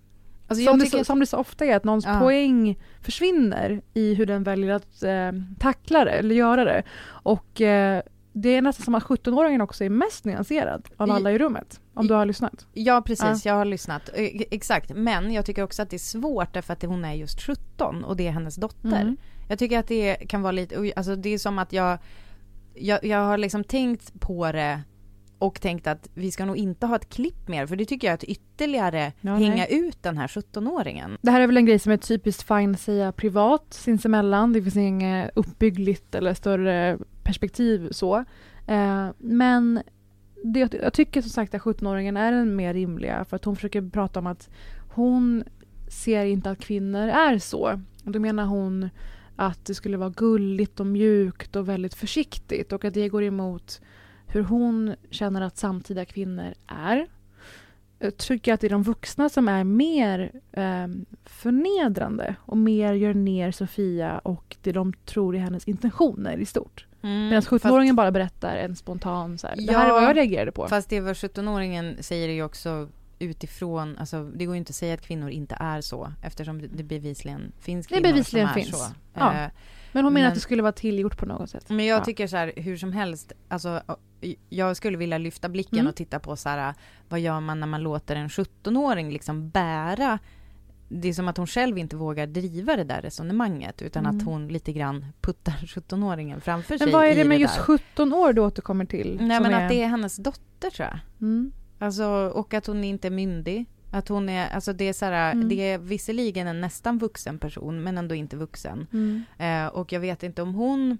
Alltså 0.50 0.66
som, 0.66 0.80
det, 0.80 1.06
som 1.06 1.20
det 1.20 1.26
så 1.26 1.38
ofta 1.38 1.66
är, 1.66 1.76
att 1.76 1.84
någons 1.84 2.06
Ja. 2.06 2.20
poäng 2.20 2.80
försvinner 3.02 3.82
i 3.94 4.14
hur 4.14 4.26
den 4.26 4.44
väljer 4.44 4.74
att 4.74 5.04
eh, 5.04 5.32
tackla 5.60 6.06
det 6.06 6.12
eller 6.12 6.36
göra 6.36 6.64
det. 6.64 6.84
Och 7.08 7.62
eh, 7.62 8.02
det 8.34 8.50
är 8.50 8.62
nästan 8.62 8.84
som 8.86 8.96
att 8.96 9.04
17-åringen 9.04 9.62
också 9.62 9.84
är 9.84 9.90
mest 9.90 10.26
nyanserad 10.26 10.90
av 10.98 11.12
alla 11.12 11.32
i 11.32 11.38
rummet. 11.38 11.80
Om 11.94 12.08
du 12.08 12.14
har 12.14 12.26
lyssnat. 12.26 12.66
Ja, 12.74 13.02
precis. 13.02 13.46
Jag 13.46 13.54
har 13.54 13.66
lyssnat. 13.66 14.10
Eh, 14.14 14.42
Exakt. 14.52 14.92
Men 14.96 15.34
jag 15.34 15.46
tycker 15.46 15.64
också 15.64 15.82
att 15.82 15.90
det 15.90 15.96
är 15.96 16.00
svårt 16.00 16.54
därför 16.54 16.74
att 16.74 16.84
hon 16.84 17.06
är 17.06 17.14
just 17.14 17.42
17 17.42 18.04
och 18.04 18.16
det 18.18 18.28
är 18.28 18.32
hennes 18.32 18.56
dotter. 18.56 19.02
Mm. 19.02 19.18
Jag 19.50 19.60
tycker 19.60 19.80
att 19.80 19.88
det 19.88 20.16
kan 20.16 20.42
vara 20.42 20.52
lite, 20.52 20.94
alltså 20.96 21.16
det 21.16 21.30
är 21.30 21.38
som 21.38 21.60
att 21.60 21.74
jag, 21.74 21.98
jag, 22.74 23.04
jag 23.04 23.24
har 23.24 23.38
liksom 23.38 23.64
tänkt 23.64 24.20
på 24.20 24.52
det 24.52 24.82
och 25.40 25.62
tänkt 25.62 25.88
att 25.88 26.10
vi 26.14 26.32
ska 26.32 26.46
nog 26.46 26.58
inte 26.58 26.86
ha 26.86 26.96
ett 26.96 27.10
klipp 27.10 27.48
mer, 27.48 27.68
för 27.68 27.76
det 27.76 27.86
tycker 27.86 28.08
jag 28.08 28.12
är 28.12 28.16
att 28.16 28.24
ytterligare 28.24 29.14
Ja, 29.22 29.36
hänga 29.36 29.56
nej. 29.56 29.68
ut 29.70 30.04
den 30.04 30.18
här 30.18 30.28
17-åringen. 30.28 31.18
Det 31.22 31.32
här 31.32 31.42
är 31.42 31.48
väl 31.48 31.58
en 31.58 31.66
grej 31.66 31.80
som 31.80 31.92
är 31.92 31.98
typiskt 31.98 32.48
fine 32.48 32.72
att 32.72 32.80
säga 32.80 33.12
privat 33.12 33.66
sinsemellan. 33.70 34.54
Det 34.54 34.62
finns 34.62 34.76
inget 34.78 35.32
uppbyggligt 35.36 36.16
eller 36.16 36.34
större 36.34 36.98
perspektiv 37.24 37.88
så. 37.92 38.18
Eh, 38.68 39.08
men 39.18 39.82
det, 40.44 40.60
jag- 40.60 40.76
jag 40.84 40.94
tycker 40.94 41.22
som 41.22 41.30
sagt 41.30 41.54
att 41.54 41.62
17-åringen 41.62 42.18
är 42.18 42.32
den 42.32 42.56
mer 42.56 42.74
rimliga 42.74 43.26
för 43.26 43.36
att 43.36 43.46
hon 43.46 43.56
försöker 43.56 43.82
prata 43.90 44.20
om 44.20 44.28
att 44.28 44.50
hon 44.94 45.44
ser 45.88 46.26
inte 46.26 46.50
att 46.52 46.60
kvinnor 46.60 47.08
är 47.08 47.38
så. 47.38 47.82
Och 48.06 48.12
då 48.12 48.20
menar 48.20 48.46
hon 48.46 48.90
att 49.36 49.66
det 49.66 49.74
skulle 49.76 49.98
vara 49.98 50.10
gulligt 50.10 50.80
och 50.80 50.88
mjukt 50.88 51.56
och 51.56 51.70
väldigt 51.70 51.94
försiktigt 51.94 52.72
och 52.74 52.86
att 52.86 52.94
det 52.94 53.10
går 53.10 53.24
emot 53.24 53.82
hur 54.32 54.44
hon 54.44 54.96
känner 55.10 55.42
att 55.42 55.58
samtida 55.58 56.06
kvinnor 56.06 56.54
är. 56.68 57.08
Jag 58.00 58.18
tycker 58.18 58.54
att 58.54 58.62
det 58.62 58.68
är 58.68 58.72
de 58.72 58.84
vuxna 58.84 59.30
som 59.30 59.48
är 59.48 59.64
mer 59.64 60.32
eh, 60.52 60.88
förnedrande 61.26 62.36
och 62.42 62.58
mer 62.58 62.94
gör 62.94 63.14
ner 63.14 63.52
Sofia 63.52 64.18
och 64.20 64.58
det 64.62 64.72
de 64.72 64.94
tror 65.06 65.36
är 65.36 65.40
hennes 65.40 65.68
intentioner 65.68 66.38
i 66.38 66.46
stort. 66.46 66.86
Medan 67.02 67.42
17-åringen 67.42 67.96
bara 67.96 68.12
berättar 68.12 68.56
en 68.58 68.76
spontan 68.76 69.38
så 69.38 69.48
här, 69.48 69.56
det 69.68 69.74
här 69.74 69.88
är 69.90 69.94
vad 69.94 70.04
jag 70.04 70.16
reagerade 70.18 70.52
på. 70.52 70.68
Fast 70.68 70.90
det 70.90 71.00
vad 71.02 71.14
17-åringen 71.14 72.02
säger 72.02 72.30
är 72.30 72.34
ju 72.34 72.44
också 72.44 72.90
utifrån, 73.20 73.98
alltså 73.98 74.24
det 74.24 74.46
går 74.46 74.56
ju 74.56 74.58
inte 74.60 74.70
att 74.72 74.76
säga 74.76 74.94
att 74.94 75.02
kvinnor 75.02 75.30
inte 75.30 75.56
är 75.60 75.82
så 75.82 76.12
eftersom 76.24 76.62
det- 76.62 76.68
det 76.68 76.84
bevisligen 76.84 77.52
finns 77.60 77.88
Det 77.88 77.94
kvinnor 77.96 78.08
bevisligen 78.14 78.48
som 78.48 78.58
är 78.60 78.64
finns. 78.64 78.78
så. 78.80 78.86
Ja. 79.14 79.34
Eh, 79.44 79.50
Men 79.92 80.04
hon 80.04 80.14
menar 80.14 80.24
Men- 80.24 80.28
att 80.28 80.34
det 80.36 80.40
skulle 80.42 80.62
vara 80.62 80.72
tillgjort 80.72 81.18
på 81.18 81.26
något 81.26 81.50
sätt. 81.50 81.70
Men 81.70 81.86
jag 81.86 82.00
Ja. 82.00 82.04
tycker 82.06 82.28
så 82.28 82.38
här, 82.38 82.54
hur 82.56 82.78
som 82.78 82.94
helst, 82.94 83.32
alltså 83.48 83.82
jag 84.50 84.78
skulle 84.78 84.98
vilja 84.98 85.18
lyfta 85.18 85.50
blicken 85.50 85.80
Mm. 85.80 85.90
och 85.90 85.96
titta 85.96 86.20
på 86.20 86.36
så 86.36 86.50
här, 86.50 86.74
vad 87.10 87.20
gör 87.20 87.40
man 87.40 87.60
när 87.60 87.68
man 87.68 87.82
låter 87.84 88.16
en 88.16 88.28
17-åring 88.30 89.12
liksom 89.12 89.50
bära 89.50 90.20
det 90.92 91.08
är 91.08 91.14
som 91.14 91.28
att 91.28 91.38
hon 91.38 91.48
själv 91.48 91.78
inte 91.78 91.96
vågar 91.96 92.28
driva 92.28 92.76
det 92.76 92.84
där 92.84 93.02
resonemanget 93.02 93.82
utan 93.82 94.06
Mm. 94.06 94.18
att 94.18 94.26
hon 94.26 94.48
lite 94.48 94.72
grann 94.74 95.06
puttar 95.22 95.52
17-åringen 95.66 96.40
framför 96.42 96.78
sig 96.78 96.88
Men 96.88 96.94
vad 96.94 97.06
är 97.06 97.16
det 97.16 97.26
med 97.26 97.40
just 97.40 97.56
där. 97.56 97.64
17 97.64 98.14
år 98.14 98.34
du 98.34 98.42
återkommer 98.42 98.86
till? 98.86 99.18
Nej 99.22 99.40
men 99.42 99.54
är... 99.54 99.64
att 99.64 99.70
det 99.70 99.82
är 99.84 99.88
hennes 99.88 100.16
dotter 100.18 100.70
tror 100.70 100.88
jag. 100.88 101.00
Mm. 101.22 101.52
Alltså, 101.80 102.06
och 102.36 102.54
att 102.54 102.66
hon 102.68 102.84
inte 102.84 103.08
är 103.08 103.12
myndig. 103.12 103.66
Att 103.92 104.08
hon 104.08 104.30
är, 104.30 104.50
alltså 104.50 104.74
det 104.74 104.84
är 104.90 104.94
så 104.94 105.06
här, 105.06 105.32
Mm. 105.32 105.50
det 105.50 105.56
är 105.56 105.78
visserligen 105.78 106.48
en 106.48 106.62
nästan 106.62 106.98
vuxen 106.98 107.40
person 107.40 107.84
men 107.84 107.98
ändå 107.98 108.16
inte 108.16 108.38
vuxen. 108.38 108.88
Mm. 108.94 109.24
Eh, 109.38 109.68
och 109.68 109.92
jag 109.94 110.00
vet 110.00 110.24
inte 110.24 110.42
om 110.42 110.54
hon 110.54 110.98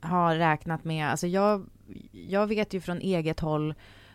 har 0.00 0.36
räknat 0.36 0.84
med, 0.84 1.10
alltså 1.10 1.26
jag, 1.26 1.66
jag 2.12 2.46
vet 2.46 2.74
ju 2.74 2.80
från 2.80 3.00
eget 3.00 3.40
håll 3.40 3.74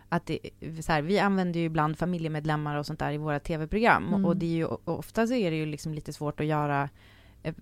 att 0.10 0.26
det, 0.26 0.40
så 0.82 0.92
här, 0.92 1.02
vi 1.02 1.20
använder 1.20 1.60
ju 1.60 1.66
ibland 1.66 1.98
familjemedlemmar 1.98 2.76
och 2.76 2.86
sånt 2.86 3.00
där 3.00 3.12
i 3.12 3.18
våra 3.18 3.40
tv-program 3.40 4.08
Mm. 4.08 4.26
och 4.26 4.38
det 4.38 4.46
är 4.46 4.56
ju 4.56 4.66
ofta 4.86 5.28
så 5.28 5.34
är 5.34 5.52
det 5.52 5.58
ju 5.58 5.66
liksom 5.66 5.94
lite 5.94 6.14
svårt 6.14 6.40
att 6.40 6.46
göra 6.46 6.90
eh, 7.44 7.54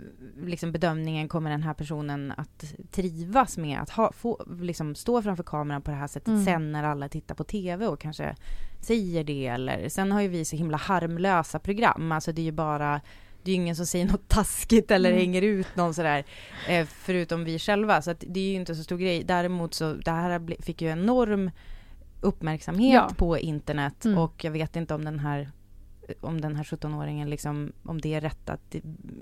liksom 0.44 0.72
bedömningen, 0.72 1.28
kommer 1.28 1.50
den 1.50 1.64
här 1.64 1.74
personen 1.74 2.34
att 2.38 2.74
trivas 2.92 3.58
med 3.58 3.80
att 3.80 3.90
ha, 3.90 4.12
få, 4.12 4.46
liksom 4.62 4.96
stå 4.96 5.22
framför 5.22 5.44
kameran 5.44 5.82
på 5.82 5.92
det 5.92 5.98
här 5.98 6.08
sättet 6.08 6.28
Mm. 6.28 6.46
sen 6.46 6.72
när 6.72 6.84
alla 6.84 7.10
tittar 7.10 7.36
på 7.36 7.44
tv 7.44 7.88
och 7.88 8.00
kanske 8.00 8.36
säger 8.82 9.24
det 9.24 9.48
eller 9.48 9.90
sen 9.90 10.12
har 10.12 10.22
ju 10.22 10.28
vi 10.28 10.46
så 10.46 10.56
himla 10.56 10.78
harmlösa 10.78 11.60
program, 11.60 12.12
alltså 12.12 12.32
det 12.32 12.42
är 12.42 12.44
ju 12.44 12.52
bara 12.52 13.02
det 13.44 13.52
är 13.52 13.56
ingen 13.56 13.76
som 13.76 13.86
säger 13.86 14.06
något 14.06 14.28
taskigt 14.28 14.92
eller 14.92 15.10
Mm. 15.10 15.20
hänger 15.22 15.42
ut 15.42 15.68
någon 15.76 15.94
sådär 15.94 16.24
eh, 16.68 16.86
förutom 16.86 17.44
vi 17.44 17.60
själva 17.60 18.02
så 18.02 18.12
att 18.12 18.24
det 18.28 18.40
är 18.40 18.50
ju 18.50 18.56
inte 18.56 18.76
så 18.76 18.84
stor 18.84 18.98
grej. 18.98 19.24
Däremot 19.24 19.74
så 19.74 19.94
det 19.94 20.12
här 20.12 20.62
fick 20.62 20.82
ju 20.82 20.88
enorm 20.90 21.52
uppmärksamhet 22.22 22.94
Ja. 22.94 23.12
på 23.18 23.38
internet 23.38 24.06
Mm. 24.06 24.18
och 24.18 24.44
jag 24.44 24.52
vet 24.52 24.76
inte 24.76 24.94
om 24.94 25.06
den 25.06 25.20
här 25.20 25.52
om 26.22 26.42
den 26.42 26.56
här 26.56 26.64
17-åringen 26.64 27.30
liksom, 27.30 27.72
om 27.84 28.02
det 28.02 28.14
är 28.14 28.22
rätt 28.22 28.50
att, 28.50 28.76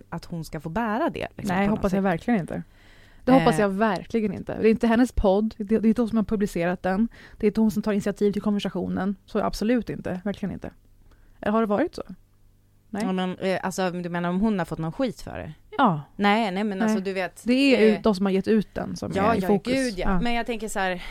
att 0.10 0.26
hon 0.26 0.44
ska 0.46 0.60
få 0.60 0.70
bära 0.70 1.10
det. 1.10 1.28
Liksom, 1.38 1.56
Nej, 1.58 1.68
hoppas 1.68 1.94
jag 1.94 2.02
verkligen 2.02 2.40
inte. 2.40 2.64
Det 3.26 3.32
Eh. 3.32 3.40
hoppas 3.40 3.60
jag 3.60 3.70
verkligen 3.70 4.34
inte. 4.34 4.58
Det 4.62 4.68
är 4.68 4.72
inte 4.72 4.88
hennes 4.88 5.12
podd, 5.12 5.54
det 5.58 5.64
det 5.64 5.76
är 5.76 5.86
inte 5.86 6.02
hon 6.02 6.10
som 6.10 6.18
har 6.18 6.24
publicerat 6.24 6.84
den. 6.84 7.08
Det 7.38 7.46
är 7.46 7.48
inte 7.48 7.62
hon 7.62 7.72
som 7.72 7.82
tar 7.84 7.92
initiativ 7.92 8.32
till 8.32 8.42
konversationen. 8.42 9.16
Så 9.26 9.40
absolut 9.40 9.90
inte, 9.90 10.22
verkligen 10.24 10.54
inte. 10.54 10.72
Eller 11.42 11.52
har 11.52 11.62
det 11.62 11.66
varit 11.68 11.96
så? 11.96 12.04
Nej. 12.98 13.06
Ja, 13.06 13.12
men, 13.12 13.38
eh, 13.38 13.60
alltså, 13.64 13.92
du 13.92 14.10
menar 14.10 14.30
om 14.30 14.40
hon 14.42 14.60
har 14.60 14.66
fått 14.66 14.80
någon 14.80 14.92
skit 14.92 15.22
för 15.22 15.38
det? 15.38 15.54
Ja, 15.78 16.02
Nej, 16.16 16.52
nej 16.52 16.64
men 16.64 16.82
alltså 16.82 16.96
Nej. 16.96 17.04
du 17.04 17.14
vet. 17.14 17.42
det 17.46 17.54
är 17.76 17.88
eh, 17.88 17.94
ut, 17.98 18.04
de 18.04 18.16
som 18.16 18.26
har 18.26 18.34
gett 18.34 18.48
ut 18.48 18.76
den 18.76 18.96
som 18.96 19.12
Ja, 19.16 19.34
är 19.34 19.38
i 19.38 19.40
ja, 19.42 19.48
fokus. 19.48 19.74
gud 19.74 19.94
ja. 19.98 20.20
Men 20.22 20.34
jag 20.34 20.46
tänker 20.46 20.68
så 20.68 20.80
här, 20.80 21.04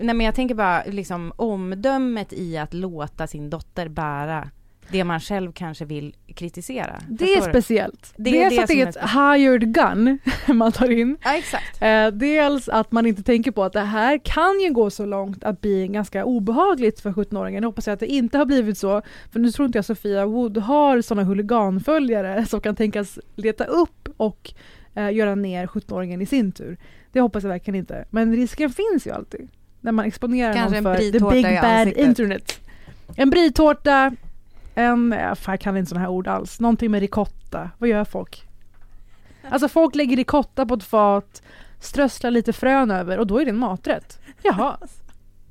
nej 0.00 0.14
men 0.14 0.26
jag 0.26 0.34
tänker 0.34 0.54
bara 0.54 0.84
liksom 0.84 1.32
omdömet 1.36 2.32
i 2.32 2.58
att 2.58 2.74
låta 2.74 3.26
sin 3.26 3.50
dotter 3.50 3.88
bära 3.88 4.50
det 4.90 5.04
man 5.04 5.20
själv 5.20 5.52
kanske 5.52 5.84
vill 5.84 6.14
kritisera. 6.34 7.00
det 7.08 7.24
är 7.24 7.36
Förstår 7.36 7.46
du? 7.46 7.52
speciellt. 7.52 8.14
Det 8.16 8.30
är 8.30 8.50
dels 8.50 8.56
det 8.56 8.62
att 8.62 8.68
det 8.68 8.80
är 8.80 8.86
ett 8.88 8.96
är 8.96 9.34
hired 9.36 9.74
gun 9.74 10.18
man 10.56 10.72
tar 10.72 10.90
in. 10.90 11.16
Ja, 11.24 11.36
exakt. 11.36 11.82
Eh, 11.82 12.06
dels 12.06 12.68
att 12.68 12.92
man 12.92 13.06
inte 13.06 13.22
tänker 13.22 13.50
på 13.50 13.64
att 13.64 13.72
det 13.72 13.80
här 13.80 14.20
kan 14.24 14.60
ju 14.60 14.72
gå 14.72 14.90
så 14.90 15.06
långt 15.06 15.44
att 15.44 15.60
bli 15.60 15.88
ganska 15.88 16.24
obehagligt 16.24 17.00
för 17.00 17.12
17-åringen. 17.12 17.62
Jag 17.62 17.68
hoppas 17.68 17.86
jag 17.86 17.94
att 17.94 18.00
det 18.00 18.06
inte 18.06 18.38
har 18.38 18.44
blivit 18.44 18.78
så. 18.78 19.02
För 19.32 19.40
nu 19.40 19.50
tror 19.50 19.66
inte 19.66 19.78
jag 19.78 19.84
Sofia 19.84 20.26
Wood 20.26 20.58
har 20.58 21.00
sådana 21.00 21.22
huliganföljare 21.28 22.46
som 22.46 22.60
kan 22.60 22.76
tänkas 22.76 23.18
leta 23.36 23.64
upp 23.64 24.08
och 24.16 24.52
eh, 24.94 25.10
göra 25.10 25.34
ner 25.34 25.66
17-åringen 25.66 26.22
i 26.22 26.26
sin 26.26 26.52
tur. 26.52 26.76
Det 27.12 27.20
hoppas 27.20 27.42
jag 27.42 27.50
verkligen 27.50 27.78
inte. 27.78 28.04
Men 28.10 28.36
risken 28.36 28.70
finns 28.70 29.06
ju 29.06 29.10
alltid. 29.10 29.48
När 29.80 29.92
man 29.92 30.04
exponerar 30.04 30.52
Kanske 30.54 30.80
någon 30.80 30.96
för 30.96 31.02
the 31.02 31.42
big 31.42 31.60
bad 31.60 31.88
internet. 31.88 32.60
En 33.16 33.30
britårta, 33.30 34.12
en, 34.74 35.14
ja, 35.18 35.34
jag 35.46 35.60
kan 35.60 35.76
inte 35.76 35.88
sådana 35.88 36.06
här 36.06 36.12
ord 36.12 36.28
alls. 36.28 36.60
Någonting 36.60 36.90
med 36.90 37.00
ricotta. 37.00 37.70
Vad 37.78 37.88
gör 37.88 38.04
folk? 38.04 38.48
Alltså 39.50 39.68
folk 39.68 39.94
lägger 39.94 40.16
ricotta 40.16 40.66
på 40.66 40.74
ett 40.74 40.84
fat, 40.84 41.42
strösslar 41.80 42.30
lite 42.30 42.52
frön 42.52 42.90
över 42.90 43.18
och 43.18 43.26
då 43.26 43.38
är 43.40 43.44
det 43.44 43.50
en 43.50 43.58
maträtt. 43.58 44.18
Jaha. 44.42 44.76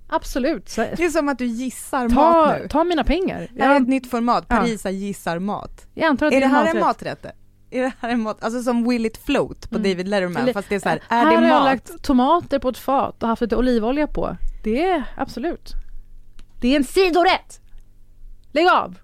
Absolut. 0.10 0.70
Så, 0.70 0.82
Det 0.82 1.04
är 1.06 1.10
som 1.10 1.30
att 1.30 1.38
du 1.38 1.46
gissar 1.46 2.10
ta, 2.10 2.16
mat 2.16 2.60
nu. 2.62 2.68
ta 2.68 2.84
mina 2.84 3.04
pengar. 3.04 3.48
Det 3.52 3.64
här 3.64 3.76
är 3.76 3.82
ett 3.82 3.88
nytt 3.88 4.10
format, 4.10 4.46
Ja. 4.50 4.56
Parisa 4.58 4.90
gissar 4.90 5.40
mat. 5.40 5.88
jag 5.94 6.08
antar 6.08 6.28
att 6.28 6.34
Är 6.34 6.40
det 6.40 6.46
en 6.46 6.52
här 6.52 6.60
en 6.76 6.80
maträtt. 6.80 7.24
maträtt? 7.24 7.36
Är 7.72 7.82
det 7.82 7.92
här 8.00 8.10
en 8.10 8.22
mat? 8.22 8.44
Alltså 8.44 8.64
som 8.64 8.90
Will 8.90 9.06
it 9.06 9.18
float 9.18 9.70
på 9.70 9.76
Mm. 9.78 9.92
David 9.92 10.08
Letterman, 10.08 10.42
Eller- 10.44 10.54
fast 10.54 10.70
det 10.70 10.76
är 10.76 10.80
så 10.80 10.90
här, 10.90 11.02
Här 11.10 11.26
är 11.26 11.30
det 11.30 11.36
har 11.36 11.44
jag 11.44 11.50
mat? 11.50 11.64
lagt 11.66 12.04
tomater 12.04 12.60
på 12.60 12.70
ett 12.70 12.78
fat 12.78 13.24
och 13.24 13.30
haft 13.30 13.42
lite 13.42 13.56
olivolja 13.56 14.08
på. 14.08 14.38
Det 14.64 14.84
är 14.84 15.04
absolut. 15.18 15.74
Det 16.62 16.68
är 16.68 16.76
en 16.76 16.84
sidorätt! 16.84 17.62
Lägg 18.52 18.68
av! 18.68 18.98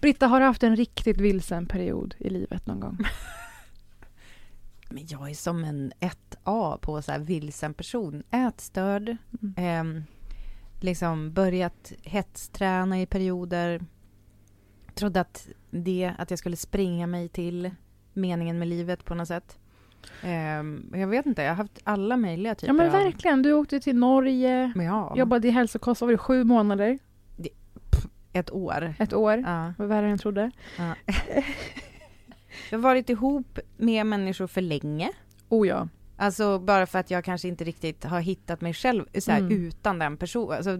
Britta, 0.00 0.26
har 0.26 0.40
du 0.40 0.46
haft 0.46 0.62
en 0.62 0.76
riktigt 0.76 1.20
vilsen 1.20 1.66
period 1.66 2.14
i 2.18 2.30
livet 2.30 2.66
någon 2.66 2.80
gång? 2.80 2.98
Men 4.92 5.06
jag 5.06 5.30
är 5.30 5.34
som 5.34 5.64
en 5.64 5.92
1A 6.00 6.78
på 6.78 7.02
så 7.02 7.12
här 7.12 7.18
vilsen 7.18 7.74
person. 7.74 8.22
Ätstörd. 8.30 9.16
Mm. 9.42 9.54
ehm, 9.56 10.04
liksom 10.80 11.32
börjat 11.32 11.92
hetsträna 12.02 13.00
i 13.00 13.06
perioder. 13.06 13.80
Trodde 14.94 15.20
att 15.20 15.48
det, 15.70 16.12
att 16.18 16.30
jag 16.30 16.38
skulle 16.38 16.56
springa 16.56 17.06
mig 17.06 17.28
till 17.28 17.70
meningen 18.12 18.58
med 18.58 18.68
livet 18.68 19.04
på 19.04 19.14
något 19.14 19.28
sätt. 19.28 19.58
Ehm, 20.22 20.92
jag 20.94 21.08
vet 21.08 21.26
inte, 21.26 21.42
jag 21.42 21.50
har 21.50 21.56
haft 21.56 21.80
alla 21.84 22.16
möjliga 22.16 22.54
typer 22.54 22.66
Ja 22.66 22.72
men 22.72 22.86
av... 22.86 22.92
verkligen, 22.92 23.42
du 23.42 23.52
åkte 23.52 23.80
till 23.80 23.96
Norge, 23.96 24.72
Men 24.74 24.86
ja, 24.86 25.16
jobbade 25.16 25.48
i 25.48 25.50
hälsokost, 25.50 26.00
var 26.00 26.08
det 26.08 26.18
sju 26.18 26.44
månader? 26.44 26.98
ett 28.32 28.50
år. 28.50 28.94
Ett 28.98 29.12
år? 29.12 29.38
Ja. 29.46 29.72
Vad 29.78 29.88
värre 29.88 30.04
än 30.04 30.10
jag 30.10 30.20
trodde. 30.20 30.50
Ja. 30.78 30.94
jag 32.70 32.78
har 32.78 32.82
varit 32.82 33.10
ihop 33.10 33.58
med 33.76 34.06
människor 34.06 34.46
för 34.46 34.60
länge. 34.60 35.10
Oh 35.48 35.68
ja. 35.68 35.88
Alltså 36.16 36.58
bara 36.58 36.86
för 36.86 36.98
att 36.98 37.10
jag 37.10 37.24
kanske 37.24 37.48
inte 37.48 37.64
riktigt 37.64 38.04
har 38.04 38.20
hittat 38.20 38.60
mig 38.60 38.74
själv 38.74 39.04
så 39.18 39.30
här, 39.32 39.38
Mm. 39.38 39.52
utan 39.66 39.98
den 39.98 40.16
personen. 40.16 40.56
Alltså, 40.56 40.76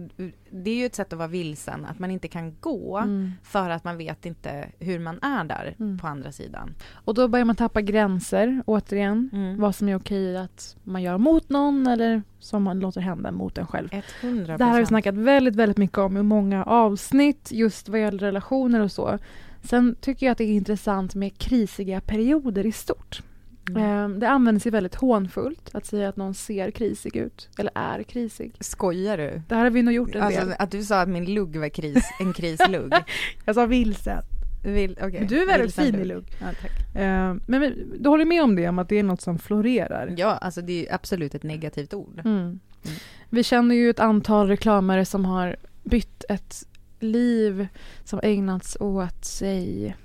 det 0.51 0.71
är 0.71 0.75
ju 0.75 0.85
ett 0.85 0.95
sätt 0.95 1.13
att 1.13 1.19
vara 1.19 1.27
vilsen, 1.27 1.85
att 1.85 1.99
man 1.99 2.11
inte 2.11 2.27
kan 2.27 2.55
gå 2.59 2.97
Mm. 2.97 3.31
för 3.43 3.69
att 3.69 3.83
man 3.83 3.97
vet 3.97 4.25
inte 4.25 4.65
hur 4.79 4.99
man 4.99 5.19
är 5.21 5.43
där 5.43 5.75
Mm. 5.79 5.97
på 5.99 6.07
andra 6.07 6.31
sidan. 6.31 6.75
Och 6.93 7.13
då 7.13 7.27
börjar 7.27 7.45
man 7.45 7.55
tappa 7.55 7.81
gränser 7.81 8.63
återigen. 8.65 9.29
Mm. 9.33 9.59
Vad 9.59 9.75
som 9.75 9.89
är 9.89 9.95
okej 9.95 10.37
att 10.37 10.75
man 10.83 11.01
gör 11.03 11.17
mot 11.17 11.49
någon 11.49 11.87
eller 11.87 12.21
som 12.39 12.63
man 12.63 12.79
låter 12.79 13.01
hända 13.01 13.31
mot 13.31 13.57
en 13.57 13.67
själv. 13.67 13.89
100 14.21 14.57
Det 14.57 14.63
här 14.63 14.71
har 14.71 14.79
vi 14.79 14.85
snackat 14.85 15.15
väldigt, 15.15 15.55
väldigt 15.55 15.77
mycket 15.77 15.97
om 15.97 16.17
i 16.17 16.23
många 16.23 16.63
avsnitt 16.63 17.51
just 17.51 17.89
vad 17.89 17.99
gäller 17.99 18.19
relationer 18.19 18.79
och 18.79 18.91
så. 18.91 19.17
Sen 19.63 19.95
tycker 20.01 20.25
jag 20.25 20.31
att 20.31 20.37
det 20.37 20.43
är 20.43 20.53
intressant 20.53 21.15
med 21.15 21.37
krisiga 21.37 22.01
perioder 22.01 22.65
i 22.65 22.71
stort. 22.71 23.21
Mm. 23.69 24.13
Eh, 24.13 24.19
Det 24.19 24.29
används 24.29 24.67
ju 24.67 24.69
väldigt 24.71 24.95
hånfullt 24.95 25.69
att 25.73 25.85
säga 25.85 26.09
att 26.09 26.15
någon 26.17 26.33
ser 26.33 26.71
krisig 26.71 27.15
ut 27.15 27.49
eller 27.57 27.71
är 27.75 28.03
krisig. 28.03 28.53
Skojar 28.59 29.17
du? 29.17 29.41
Det 29.47 29.55
här 29.55 29.63
har 29.63 29.69
vi 29.69 29.81
nog 29.83 29.93
gjort 29.93 30.15
en 30.15 30.21
Alltså 30.21 30.45
del. 30.45 30.55
att 30.59 30.71
du 30.71 30.83
sa 30.83 31.01
att 31.01 31.09
min 31.09 31.33
lugg 31.33 31.55
var 31.57 31.69
kris, 31.69 32.03
en 32.19 32.33
krislugg. 32.33 32.93
Jag 33.45 33.55
sa 33.55 33.65
vilsen. 33.65 34.21
Vill, 34.65 34.91
okay. 34.91 35.25
Du 35.25 35.41
är 35.41 35.45
väldigt 35.47 35.67
Vilsen 35.79 35.85
fin 35.85 36.01
i 36.01 36.05
lugg. 36.05 36.25
Ja. 36.39 36.47
Eh, 37.01 37.35
Men 37.47 37.73
du 37.99 38.09
håller 38.09 38.25
med 38.25 38.43
om 38.43 38.55
det, 38.55 38.69
om 38.69 38.79
att 38.79 38.89
det 38.89 38.99
är 38.99 39.03
något 39.03 39.21
som 39.21 39.39
florerar? 39.39 40.13
ja, 40.17 40.27
alltså 40.37 40.61
det 40.61 40.87
är 40.89 40.93
absolut 40.95 41.35
ett 41.35 41.43
negativt 41.43 41.93
ord. 41.93 42.21
Mm. 42.25 42.59
Vi 43.29 43.43
känner 43.43 43.75
ju 43.75 43.89
ett 43.89 43.99
antal 43.99 44.47
reklamare 44.47 45.05
som 45.05 45.25
har 45.25 45.55
bytt 45.83 46.23
ett 46.29 46.67
liv 47.03 47.67
som 48.03 48.19
ägnats 48.23 48.77
åt 48.79 49.25
sig 49.25 49.95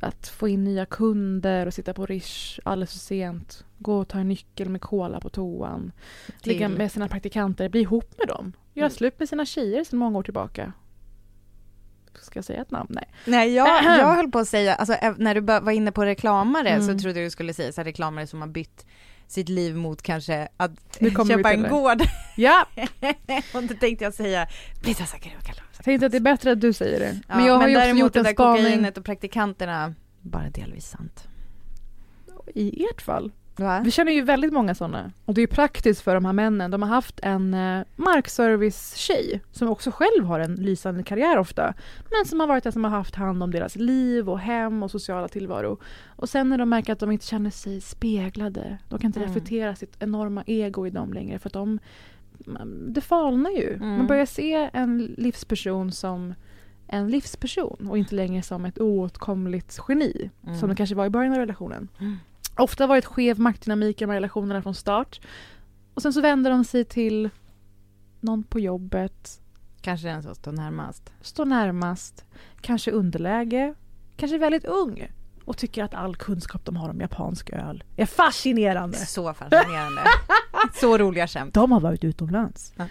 att 0.00 0.28
få 0.28 0.48
in 0.48 0.64
nya 0.64 0.86
kunder 0.86 1.66
och 1.66 1.74
sitta 1.74 1.94
på 1.94 2.06
Rish 2.06 2.58
alldeles 2.64 2.92
för 2.92 2.98
sent. 2.98 3.64
Gå 3.78 3.98
och 3.98 4.08
ta 4.08 4.18
en 4.18 4.28
nyckel 4.28 4.68
med 4.68 4.80
cola 4.80 5.20
på 5.20 5.28
toan. 5.28 5.92
Ligga 6.42 6.68
Till- 6.68 6.78
med 6.78 6.92
sina 6.92 7.08
praktikanter, 7.08 7.68
bli 7.68 7.80
ihop 7.80 8.14
med 8.18 8.28
dem. 8.28 8.52
Göra 8.74 8.86
Mm. 8.86 8.96
slut 8.96 9.18
med 9.18 9.28
sina 9.28 9.46
tjejer 9.46 9.84
sedan 9.84 9.98
många 9.98 10.18
år 10.18 10.22
tillbaka. 10.22 10.72
Ska 12.20 12.38
jag 12.38 12.44
säga 12.44 12.62
ett 12.62 12.70
namn? 12.70 12.90
Nej. 12.92 13.08
Nej, 13.26 13.54
jag, 13.54 13.68
jag 13.84 14.14
höll 14.14 14.30
på 14.30 14.38
att 14.38 14.48
säga, 14.48 14.74
alltså 14.74 14.92
ä- 14.94 15.14
när 15.18 15.34
du 15.34 15.40
var 15.40 15.70
inne 15.72 15.92
på 15.92 16.04
reklamare 16.04 16.68
Mm. 16.68 16.86
så 16.86 16.98
trodde 17.02 17.20
jag 17.20 17.26
du 17.26 17.30
skulle 17.30 17.54
säga 17.54 17.72
så 17.72 17.80
här, 17.80 17.84
reklamare 17.84 18.26
som 18.26 18.40
har 18.40 18.48
bytt 18.48 18.86
sitt 19.26 19.48
liv 19.48 19.76
mot 19.76 20.02
kanske 20.02 20.48
att 20.56 20.98
köpa 21.28 21.52
en 21.52 21.68
gård. 21.68 22.02
Ja, 22.36 22.66
och 23.54 23.62
då 23.62 23.74
tänkte 23.74 24.04
jag 24.04 24.14
säga 24.14 24.46
prinsessa 24.82 25.18
Carolina. 25.18 25.62
Jag 25.82 25.84
tänkte 25.84 26.06
att 26.06 26.12
det 26.12 26.18
är 26.18 26.20
bättre 26.20 26.52
att 26.52 26.60
du 26.60 26.72
säger 26.72 27.00
det. 27.00 27.20
Ja, 27.28 27.36
men 27.36 27.46
jag 27.46 27.54
har 27.54 27.68
ju 27.68 27.74
också 27.76 27.80
däremot 27.84 28.00
gjort 28.00 28.12
det 28.12 28.18
en 28.18 28.24
där 28.24 28.32
spaning 28.32 28.62
kokainet 28.64 28.98
och 28.98 29.04
praktikanterna, 29.04 29.94
bara 30.20 30.50
delvis 30.50 30.86
sant. 30.88 31.28
i 32.54 32.84
ert 32.84 33.02
fall. 33.02 33.32
Va? 33.56 33.80
Vi 33.84 33.90
känner 33.90 34.12
ju 34.12 34.22
väldigt 34.22 34.52
många 34.52 34.74
sådana. 34.74 35.12
Och 35.24 35.34
det 35.34 35.42
är 35.42 35.46
praktiskt 35.46 36.00
för 36.00 36.14
de 36.14 36.24
här 36.24 36.32
männen. 36.32 36.70
De 36.70 36.82
har 36.82 36.88
haft 36.88 37.20
en 37.22 37.54
eh, 37.54 37.84
markservice-tjej 37.96 39.40
som 39.52 39.68
också 39.68 39.90
själv 39.90 40.24
har 40.24 40.40
en 40.40 40.54
lysande 40.54 41.02
karriär 41.02 41.38
ofta. 41.38 41.74
Men 42.10 42.26
som 42.26 42.40
har 42.40 42.46
varit 42.46 42.64
den 42.64 42.72
som 42.72 42.84
har 42.84 42.90
haft 42.90 43.14
hand 43.14 43.42
om 43.42 43.50
deras 43.50 43.76
liv 43.76 44.30
och 44.30 44.38
hem 44.38 44.82
och 44.82 44.90
sociala 44.90 45.28
tillvaro. 45.28 45.78
Och 46.16 46.28
sen 46.28 46.48
när 46.48 46.58
de 46.58 46.68
märker 46.68 46.92
att 46.92 46.98
de 46.98 47.10
inte 47.10 47.26
känner 47.26 47.50
sig 47.50 47.80
speglade, 47.80 48.78
de 48.88 48.98
kan 48.98 49.08
inte 49.08 49.20
Mm. 49.20 49.28
reflektera 49.28 49.74
sitt 49.76 49.96
enorma 49.98 50.42
ego 50.46 50.86
i 50.86 50.90
dem 50.90 51.12
längre 51.12 51.38
för 51.38 51.48
att 51.48 51.52
de 51.52 51.78
det 52.94 53.00
falnar 53.00 53.50
ju. 53.50 53.74
Mm. 53.74 53.88
Man 53.96 54.06
börjar 54.06 54.26
se 54.26 54.70
en 54.72 54.98
livsperson 55.18 55.92
som 55.92 56.34
en 56.86 57.08
livsperson 57.08 57.88
och 57.90 57.98
inte 57.98 58.14
längre 58.14 58.42
som 58.42 58.64
ett 58.64 58.78
oåtkomligt 58.80 59.78
geni 59.88 60.30
Mm. 60.46 60.58
som 60.58 60.68
det 60.68 60.74
kanske 60.74 60.94
var 60.94 61.06
i 61.06 61.10
början 61.10 61.32
av 61.32 61.38
relationen. 61.38 61.88
Mm. 62.00 62.16
Ofta 62.56 62.86
varit 62.86 63.04
skev 63.04 63.40
maktdynamik 63.40 64.00
i 64.02 64.04
de 64.04 64.10
här 64.10 64.14
relationerna 64.16 64.62
från 64.62 64.74
start. 64.74 65.20
Och 65.94 66.02
sen 66.02 66.12
så 66.12 66.20
vänder 66.20 66.50
de 66.50 66.64
sig 66.64 66.84
till 66.84 67.30
någon 68.20 68.42
på 68.42 68.60
jobbet, 68.60 69.40
Kanske 69.80 70.08
den 70.08 70.22
som 70.22 70.34
står 70.34 70.52
närmast. 70.52 71.12
står 71.20 71.44
närmast, 71.44 72.24
kanske 72.60 72.90
underläge, 72.90 73.74
kanske 74.16 74.38
väldigt 74.38 74.64
ung 74.64 75.10
och 75.44 75.56
tycker 75.56 75.84
att 75.84 75.94
all 75.94 76.16
kunskap 76.16 76.64
de 76.64 76.76
har 76.76 76.88
om 76.88 77.00
japansk 77.00 77.50
öl 77.50 77.84
är 77.96 78.06
fascinerande. 78.06 78.98
Så 78.98 79.34
fascinerande. 79.34 80.02
så 80.80 80.98
roliga 80.98 81.26
skämt. 81.26 81.54
De 81.54 81.72
har 81.72 81.80
varit 81.80 82.04
utomlands. 82.04 82.72
Ja. 82.76 82.84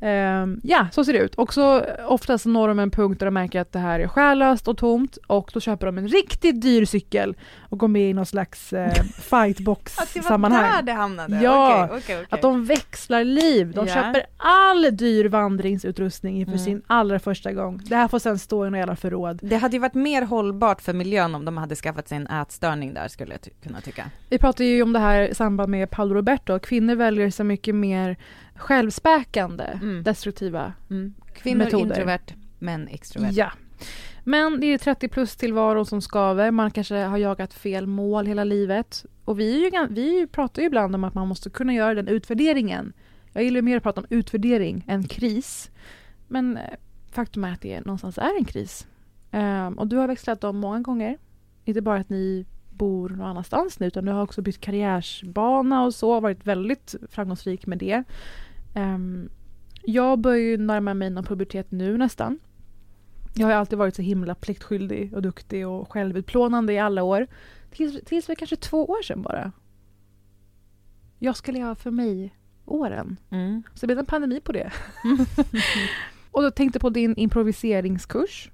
Ehm, 0.00 0.60
ja, 0.62 0.86
så 0.92 1.04
ser 1.04 1.12
det 1.12 1.18
ut. 1.18 1.34
Och 1.34 1.54
så 1.54 1.84
oftast 2.06 2.46
når 2.46 2.68
de 2.68 2.78
en 2.78 2.90
punkt 2.90 3.18
där 3.18 3.26
de 3.26 3.34
märker 3.34 3.60
att 3.60 3.72
det 3.72 3.78
här 3.78 4.00
är 4.00 4.08
själlöst 4.08 4.68
och 4.68 4.78
tomt 4.78 5.16
och 5.26 5.50
då 5.54 5.60
köper 5.60 5.86
de 5.86 5.98
en 5.98 6.08
riktigt 6.08 6.60
dyr 6.62 6.84
cykel 6.84 7.36
och 7.68 7.78
går 7.78 7.88
med 7.88 8.10
i 8.10 8.12
någon 8.14 8.26
slags 8.26 8.72
eh, 8.72 8.88
Att 8.90 8.94
det 8.94 9.00
var 9.00 9.44
fightbox-sammanhang. 9.44 10.70
där 10.76 10.82
det 10.82 10.92
hamnade? 10.92 11.40
Ja, 11.42 11.84
Okej, 11.84 11.96
okej, 11.98 12.16
okej. 12.16 12.26
Att 12.30 12.42
de 12.42 12.64
växlar 12.64 13.24
liv. 13.24 13.72
De 13.74 13.86
Ja. 13.86 13.94
köper 13.94 14.22
all 14.36 14.96
dyr 14.96 15.24
vandringsutrustning 15.28 16.36
inför 16.38 16.52
Mm. 16.52 16.64
sin 16.64 16.82
allra 16.86 17.18
första 17.18 17.52
gång. 17.52 17.80
Det 17.84 17.96
här 17.96 18.08
får 18.08 18.18
sen 18.18 18.38
stå 18.38 18.66
i 18.66 18.70
några 18.70 18.78
jävla 18.78 18.96
förråd. 18.96 19.38
Det 19.42 19.56
hade 19.56 19.76
ju 19.76 19.80
varit 19.80 19.94
mer 19.94 20.22
hållbart 20.22 20.80
för 20.82 20.92
miljön 20.92 21.34
om 21.34 21.44
de 21.44 21.56
hade 21.56 21.74
skaffat 21.76 22.08
sig 22.08 22.16
en 22.16 22.26
ätstörning 22.26 22.94
där 22.94 23.08
skulle 23.08 23.32
jag 23.32 23.40
ty- 23.40 23.50
kunna 23.62 23.80
tycka. 23.80 24.04
Vi 24.30 24.38
pratade 24.38 24.64
ju 24.68 24.82
om 24.82 24.92
det 24.92 24.98
här 24.98 25.22
i 25.22 25.34
samband 25.34 25.70
med 25.70 25.90
Paolo 25.90 26.14
Roberto. 26.14 26.58
Kvinnor 26.58 26.94
väljer 26.94 27.30
så 27.30 27.44
mycket 27.44 27.74
mer 27.74 28.16
självspäkande, 28.58 29.64
Mm. 29.82 30.02
destruktiva 30.02 30.72
Kvinnor 31.34 31.58
Metoder. 31.58 31.84
introvert, 31.84 32.34
män 32.58 32.88
extrovert. 32.88 33.32
Ja. 33.32 33.52
Men 34.24 34.60
det 34.60 34.66
är 34.66 34.78
30 34.78 35.08
plus 35.08 35.36
tillvaro 35.36 35.84
som 35.84 36.02
skaver. 36.02 36.50
Man 36.50 36.70
kanske 36.70 36.96
har 36.96 37.18
jagat 37.18 37.54
fel 37.54 37.86
mål 37.86 38.26
hela 38.26 38.44
livet. 38.44 39.04
Och 39.24 39.40
vi, 39.40 39.64
ju, 39.64 39.86
vi 39.90 40.26
pratar 40.26 40.62
ju 40.62 40.66
ibland 40.66 40.94
om 40.94 41.04
att 41.04 41.14
man 41.14 41.28
måste 41.28 41.50
kunna 41.50 41.74
göra 41.74 41.94
den 41.94 42.08
utvärderingen. 42.08 42.92
Jag 43.32 43.44
gillar 43.44 43.62
mer 43.62 43.76
att 43.76 43.82
prata 43.82 44.00
om 44.00 44.06
utvärdering 44.10 44.84
än 44.88 45.04
kris. 45.08 45.70
Men 46.28 46.56
eh, 46.56 46.62
faktum 47.10 47.44
är 47.44 47.52
att 47.52 47.60
det 47.60 47.80
någonstans 47.80 48.18
är 48.18 48.36
en 48.38 48.44
kris. 48.44 48.86
Ehm, 49.30 49.78
och 49.78 49.86
du 49.86 49.96
har 49.96 50.06
växlat 50.08 50.44
om 50.44 50.56
många 50.58 50.80
gånger. 50.80 51.18
Inte 51.64 51.80
bara 51.80 52.00
att 52.00 52.08
ni 52.10 52.46
bor 52.70 53.08
någon 53.08 53.26
annanstans 53.26 53.80
nu 53.80 53.86
utan 53.86 54.04
du 54.04 54.12
har 54.12 54.22
också 54.22 54.42
bytt 54.42 54.60
karriärsbana 54.60 55.84
och 55.84 55.94
så. 55.94 56.20
Varit 56.20 56.46
väldigt 56.46 56.94
framgångsrik 57.10 57.66
med 57.66 57.78
det. 57.78 58.04
Ehm, 58.74 59.28
jag 59.82 60.18
börjar 60.18 60.38
ju 60.38 60.56
närma 60.56 60.94
mig 60.94 61.10
någon 61.10 61.24
pubertet 61.24 61.70
nu 61.70 61.98
nästan. 61.98 62.38
Jag 63.34 63.46
har 63.46 63.54
alltid 63.54 63.78
varit 63.78 63.96
så 63.96 64.02
himla 64.02 64.34
pliktskyldig 64.34 65.14
och 65.14 65.22
duktig 65.22 65.68
och 65.68 65.92
självutplånande 65.92 66.72
i 66.72 66.78
alla 66.78 67.02
år. 67.02 67.26
Tills, 67.70 68.04
tills 68.04 68.26
för 68.26 68.34
kanske 68.34 68.56
två 68.56 68.84
år 68.84 69.02
sedan 69.02 69.22
bara. 69.22 69.52
Jag 71.18 71.36
ska 71.36 71.52
leva 71.52 71.74
för 71.74 71.90
mig-åren. 71.90 73.16
Mm. 73.30 73.62
Så 73.74 73.80
det 73.80 73.86
blev 73.86 73.98
en 73.98 74.06
pandemi 74.06 74.40
på 74.40 74.52
det. 74.52 74.72
och 76.30 76.42
då 76.42 76.50
tänkte 76.50 76.78
på 76.78 76.90
din 76.90 77.16
improviseringskurs 77.16 78.50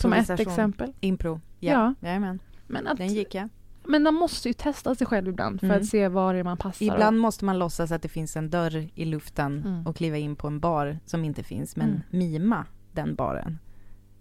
som 0.00 0.12
ett 0.12 0.30
exempel. 0.30 0.92
Impro. 1.00 1.40
Ja. 1.60 1.72
Ja. 1.72 2.08
Jajamän. 2.08 2.38
Men, 2.66 2.86
att, 2.86 2.98
Den 2.98 3.14
gick 3.14 3.34
jag. 3.34 3.48
Men 3.86 4.02
man 4.02 4.14
måste 4.14 4.48
ju 4.48 4.52
testa 4.54 4.94
sig 4.94 5.06
själv 5.06 5.28
ibland 5.28 5.60
för 5.60 5.66
Mm. 5.66 5.80
att 5.80 5.86
se 5.86 6.08
var 6.08 6.42
man 6.42 6.56
passar. 6.56 6.86
Ibland 6.86 7.18
måste 7.18 7.44
man 7.44 7.58
låtsas 7.58 7.92
att 7.92 8.02
det 8.02 8.08
finns 8.08 8.36
en 8.36 8.50
dörr 8.50 8.88
i 8.94 9.04
luften 9.04 9.62
Mm. 9.66 9.86
och 9.86 9.96
kliva 9.96 10.16
in 10.16 10.36
på 10.36 10.46
en 10.46 10.60
bar 10.60 10.98
som 11.06 11.24
inte 11.24 11.42
finns, 11.42 11.76
men 11.76 11.88
Mm. 11.88 12.00
mima 12.10 12.66
den 12.92 13.14
baren 13.14 13.58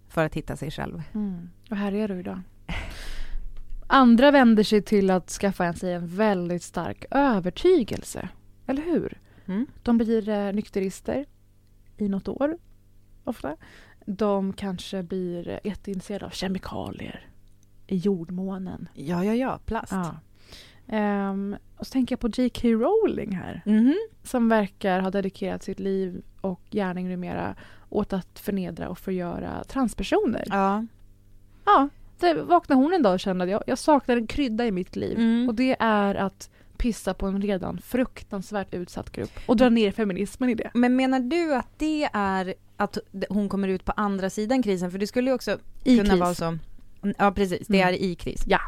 för 0.08 0.26
att 0.26 0.34
hitta 0.36 0.56
sig 0.56 0.72
själv. 0.72 1.02
Mm. 1.14 1.50
Och 1.70 1.78
här 1.78 1.94
är 1.94 2.08
du 2.08 2.20
idag. 2.20 2.42
Andra 3.88 4.32
vänder 4.32 4.64
sig 4.64 4.82
till 4.82 5.10
att 5.12 5.30
skaffa 5.30 5.74
sig 5.74 5.94
en 5.94 6.08
väldigt 6.08 6.64
stark 6.64 7.06
övertygelse. 7.12 8.30
Eller 8.68 8.82
hur? 8.82 9.18
Mm. 9.46 9.66
De 9.84 9.98
blir 9.98 10.30
eh, 10.30 10.54
nykterister 10.54 11.26
i 11.98 12.10
något 12.10 12.28
år, 12.28 12.58
ofta. 13.24 13.56
De 14.06 14.54
kanske 14.54 15.04
blir 15.04 15.50
eh, 15.50 15.58
jätteintresserade 15.64 16.26
av 16.26 16.30
kemikalier 16.30 17.28
i 17.88 17.98
jordmånen. 17.98 18.90
Ja, 18.94 19.24
ja, 19.26 19.34
ja, 19.34 19.60
plast. 19.66 19.92
Ja. 19.92 20.16
Ehm, 20.88 21.56
och 21.78 21.88
så 21.88 21.92
tänker 21.92 22.14
jag 22.14 22.20
på 22.20 22.28
J.K. 22.42 22.68
Rowling 22.68 23.32
här 23.36 23.62
Mhm. 23.66 23.96
som 24.24 24.50
verkar 24.50 25.00
ha 25.00 25.12
dedikerat 25.12 25.64
sitt 25.64 25.80
liv 25.80 26.22
och 26.42 26.62
gärning 26.72 27.10
numera 27.10 27.56
åt 27.90 28.14
att 28.14 28.40
förnedra 28.40 28.90
och 28.90 28.98
förgöra 29.00 29.64
transpersoner. 29.64 30.44
Ja. 30.50 30.86
Ja, 31.66 31.90
det 32.20 32.34
vaknade 32.34 32.82
hon 32.82 32.94
en 32.94 33.04
dag 33.04 33.14
och 33.14 33.20
kände 33.20 33.44
att 33.44 33.52
jag, 33.52 33.64
jag 33.68 33.78
saknar 33.78 34.18
en 34.18 34.28
krydda 34.28 34.66
i 34.66 34.72
mitt 34.72 34.96
liv. 34.96 35.18
Mm. 35.18 35.50
Och 35.50 35.56
det 35.56 35.76
är 35.80 36.16
att 36.16 36.50
pissa 36.78 37.14
på 37.14 37.28
en 37.28 37.42
redan 37.42 37.78
fruktansvärt 37.78 38.74
utsatt 38.74 39.10
grupp 39.12 39.32
och 39.48 39.58
dra 39.58 39.70
ner 39.70 39.92
feminismen 39.92 40.50
i 40.50 40.56
det. 40.56 40.72
Men 40.74 40.96
menar 40.96 41.20
du 41.20 41.56
att 41.56 41.68
det 41.80 42.10
är 42.14 42.54
att 42.78 42.98
hon 43.30 43.50
kommer 43.50 43.68
ut 43.68 43.86
på 43.86 43.92
andra 43.92 44.30
sidan 44.30 44.64
krisen? 44.64 44.92
För 44.92 45.00
det 45.00 45.08
skulle 45.08 45.30
ju 45.30 45.36
också 45.36 45.58
I 45.84 45.98
kunna 45.98 46.10
kris. 46.10 46.20
vara 46.20 46.34
så. 46.34 46.58
Ja, 47.18 47.32
precis. 47.32 47.68
Det 47.68 47.82
Mm. 47.82 47.94
är 47.94 47.98
i 48.02 48.16
kris. 48.16 48.44
Ja. 48.48 48.60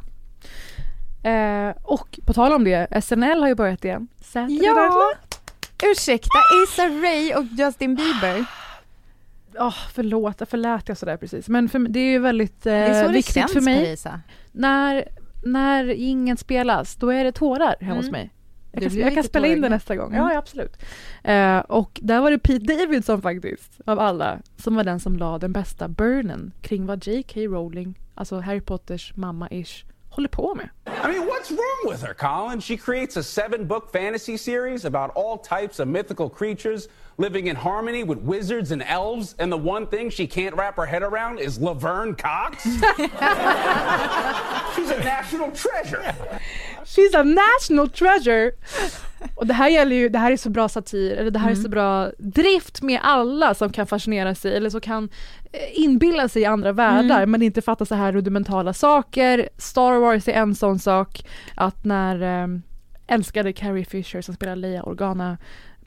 Eh, 1.29 1.75
och 1.83 2.19
på 2.25 2.33
tal 2.33 2.53
om 2.53 2.63
det, 2.63 2.87
SNL 3.03 3.39
har 3.41 3.47
ju 3.47 3.55
börjat 3.55 3.85
igen. 3.85 4.07
Saturday 4.21 4.59
Ja. 4.63 4.73
Night. 4.73 5.41
Ursäkta, 5.83 6.39
Issa 6.63 6.83
Rae 6.87 7.35
och 7.37 7.45
Justin 7.45 7.95
Bieber. 7.95 8.45
Åh, 9.59 9.75
förlåt, 9.93 10.35
jag 10.39 10.49
förlät 10.49 10.87
jag 10.87 10.97
sådär 10.97 11.17
precis. 11.17 11.47
Men 11.49 11.69
för, 11.69 11.79
det 11.79 11.99
är 11.99 12.11
ju 12.11 12.19
väldigt 12.19 12.65
eh, 12.65 12.71
Det 12.71 12.77
är 12.77 13.01
så 13.01 13.07
det 13.07 13.13
viktigt 13.13 13.33
känns, 13.33 13.53
för 13.53 13.61
mig. 13.61 13.85
Parisa. 13.85 14.21
När, 14.51 15.07
när 15.45 15.89
ingen 15.89 16.37
spelas, 16.37 16.95
då 16.95 17.09
är 17.09 17.23
det 17.23 17.31
tårar 17.31 17.75
hemma 17.79 17.95
hos 17.95 18.07
Mm. 18.07 18.11
mig. 18.11 18.31
Jag 18.71 18.83
kan, 18.83 18.99
jag 18.99 19.13
kan 19.13 19.23
spela 19.23 19.47
in 19.47 19.61
det 19.61 19.69
nästa 19.69 19.95
gång. 19.95 20.13
Mm. 20.13 20.29
Ja, 20.29 20.37
absolut. 20.37 20.77
Eh, 21.23 21.57
och 21.57 21.99
där 22.03 22.21
var 22.21 22.31
det 22.31 22.39
Pete 22.39 22.65
Davidson 22.75 23.21
faktiskt, 23.21 23.71
av 23.85 23.99
alla, 23.99 24.39
som 24.57 24.75
var 24.75 24.83
den 24.83 24.99
som 24.99 25.15
la 25.17 25.37
den 25.37 25.53
bästa 25.53 25.87
burnen 25.87 26.51
kring 26.61 26.85
vad 26.85 27.07
J.K. 27.07 27.39
Rowling, 27.41 27.99
alltså 28.15 28.39
Harry 28.39 28.61
Potters 28.61 29.11
mamma-ish, 29.15 29.85
håller 30.09 30.29
på 30.29 30.53
med. 30.55 30.69
I 30.87 31.07
mean, 31.07 31.27
what's 31.27 31.51
wrong 31.51 31.81
with 31.85 32.01
her, 32.01 32.13
Colin? 32.13 32.61
She 32.61 32.77
creates 32.77 33.17
a 33.17 33.23
seven 33.23 33.65
book 33.67 33.91
fantasy 33.91 34.37
series 34.37 34.85
about 34.85 35.11
all 35.15 35.37
types 35.37 35.79
of 35.79 35.87
mythical 35.87 36.29
creatures 36.29 36.87
living 37.17 37.47
in 37.47 37.55
harmony 37.55 38.03
with 38.03 38.19
wizards 38.19 38.71
and 38.71 38.81
elves, 38.83 39.35
and 39.39 39.51
the 39.51 39.57
one 39.57 39.87
thing 39.87 40.09
she 40.09 40.27
can't 40.27 40.55
wrap 40.55 40.75
her 40.77 40.85
head 40.85 41.03
around 41.03 41.39
is 41.39 41.59
Laverne 41.59 42.15
Cox? 42.15 42.63
She's 44.75 44.89
a 44.89 44.99
national 44.99 45.51
treasure. 45.51 46.13
She's 46.85 47.15
a 47.15 47.23
national 47.23 47.89
treasure! 47.89 48.51
Och 49.35 49.47
det 49.47 49.53
här 49.53 49.69
gäller 49.69 49.95
ju, 49.95 50.09
det 50.09 50.19
här 50.19 50.31
är 50.31 50.37
så 50.37 50.49
bra 50.49 50.69
satir, 50.69 51.11
eller 51.11 51.31
det 51.31 51.39
här 51.39 51.51
är 51.51 51.55
så 51.55 51.69
bra 51.69 52.11
drift 52.17 52.81
med 52.81 52.99
alla 53.03 53.53
som 53.53 53.71
kan 53.71 53.87
fascinera 53.87 54.35
sig 54.35 54.55
eller 54.55 54.69
som 54.69 54.81
kan 54.81 55.09
eh, 55.51 55.59
inbilla 55.79 56.29
sig 56.29 56.41
i 56.41 56.45
andra 56.45 56.71
världar 56.71 57.25
men 57.25 57.41
inte 57.41 57.61
fatta 57.61 57.85
så 57.85 57.95
här 57.95 58.11
rudimentala 58.11 58.73
saker. 58.73 59.49
Star 59.57 59.99
Wars 59.99 60.27
är 60.27 60.33
en 60.33 60.55
sån 60.55 60.79
sak 60.79 61.25
att 61.55 61.85
när 61.85 62.43
eh, 62.43 62.47
älskade 63.07 63.53
Carrie 63.53 63.85
Fisher 63.85 64.21
som 64.21 64.35
spelar 64.35 64.55
Leia 64.55 64.83
Organa 64.83 65.37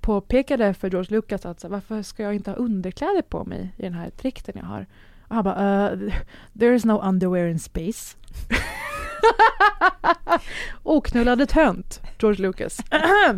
påpekade 0.00 0.74
för 0.74 0.90
George 0.90 1.16
Lucas 1.16 1.46
att 1.46 1.60
så, 1.60 1.68
varför 1.68 2.02
ska 2.02 2.22
jag 2.22 2.34
inte 2.34 2.50
ha 2.50 2.56
underkläder 2.56 3.22
på 3.22 3.44
mig 3.44 3.74
i 3.76 3.82
den 3.82 3.94
här 3.94 4.10
dräkten 4.22 4.54
jag 4.56 4.64
har? 4.64 4.86
Och 5.28 5.34
han 5.34 5.44
bara, 5.44 5.92
uh, 5.92 6.12
there 6.58 6.74
is 6.74 6.84
no 6.84 7.00
underwear 7.08 7.46
in 7.46 7.58
space. 7.58 8.16
Oknullade 10.82 11.46
tönt, 11.46 12.00
George 12.18 12.42
Lucas. 12.42 12.78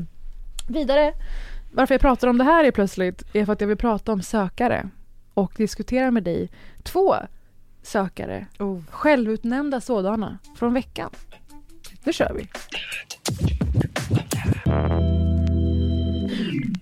Vidare. 0.68 1.12
Varför 1.72 1.94
jag 1.94 2.00
pratar 2.00 2.28
om 2.28 2.38
det 2.38 2.44
här 2.44 2.64
är 2.64 2.70
plötsligt 2.70 3.22
är 3.32 3.44
för 3.44 3.52
att 3.52 3.60
jag 3.60 3.68
vill 3.68 3.76
prata 3.76 4.12
om 4.12 4.22
sökare 4.22 4.88
och 5.34 5.52
diskutera 5.56 6.10
med 6.10 6.22
dig 6.22 6.50
två 6.82 7.14
sökare, 7.82 8.46
Oh. 8.58 8.80
självutnämnda 8.90 9.80
sådana, 9.80 10.38
från 10.56 10.74
veckan. 10.74 11.10
Nu 12.04 12.12
kör 12.12 12.32
vi. 12.34 12.48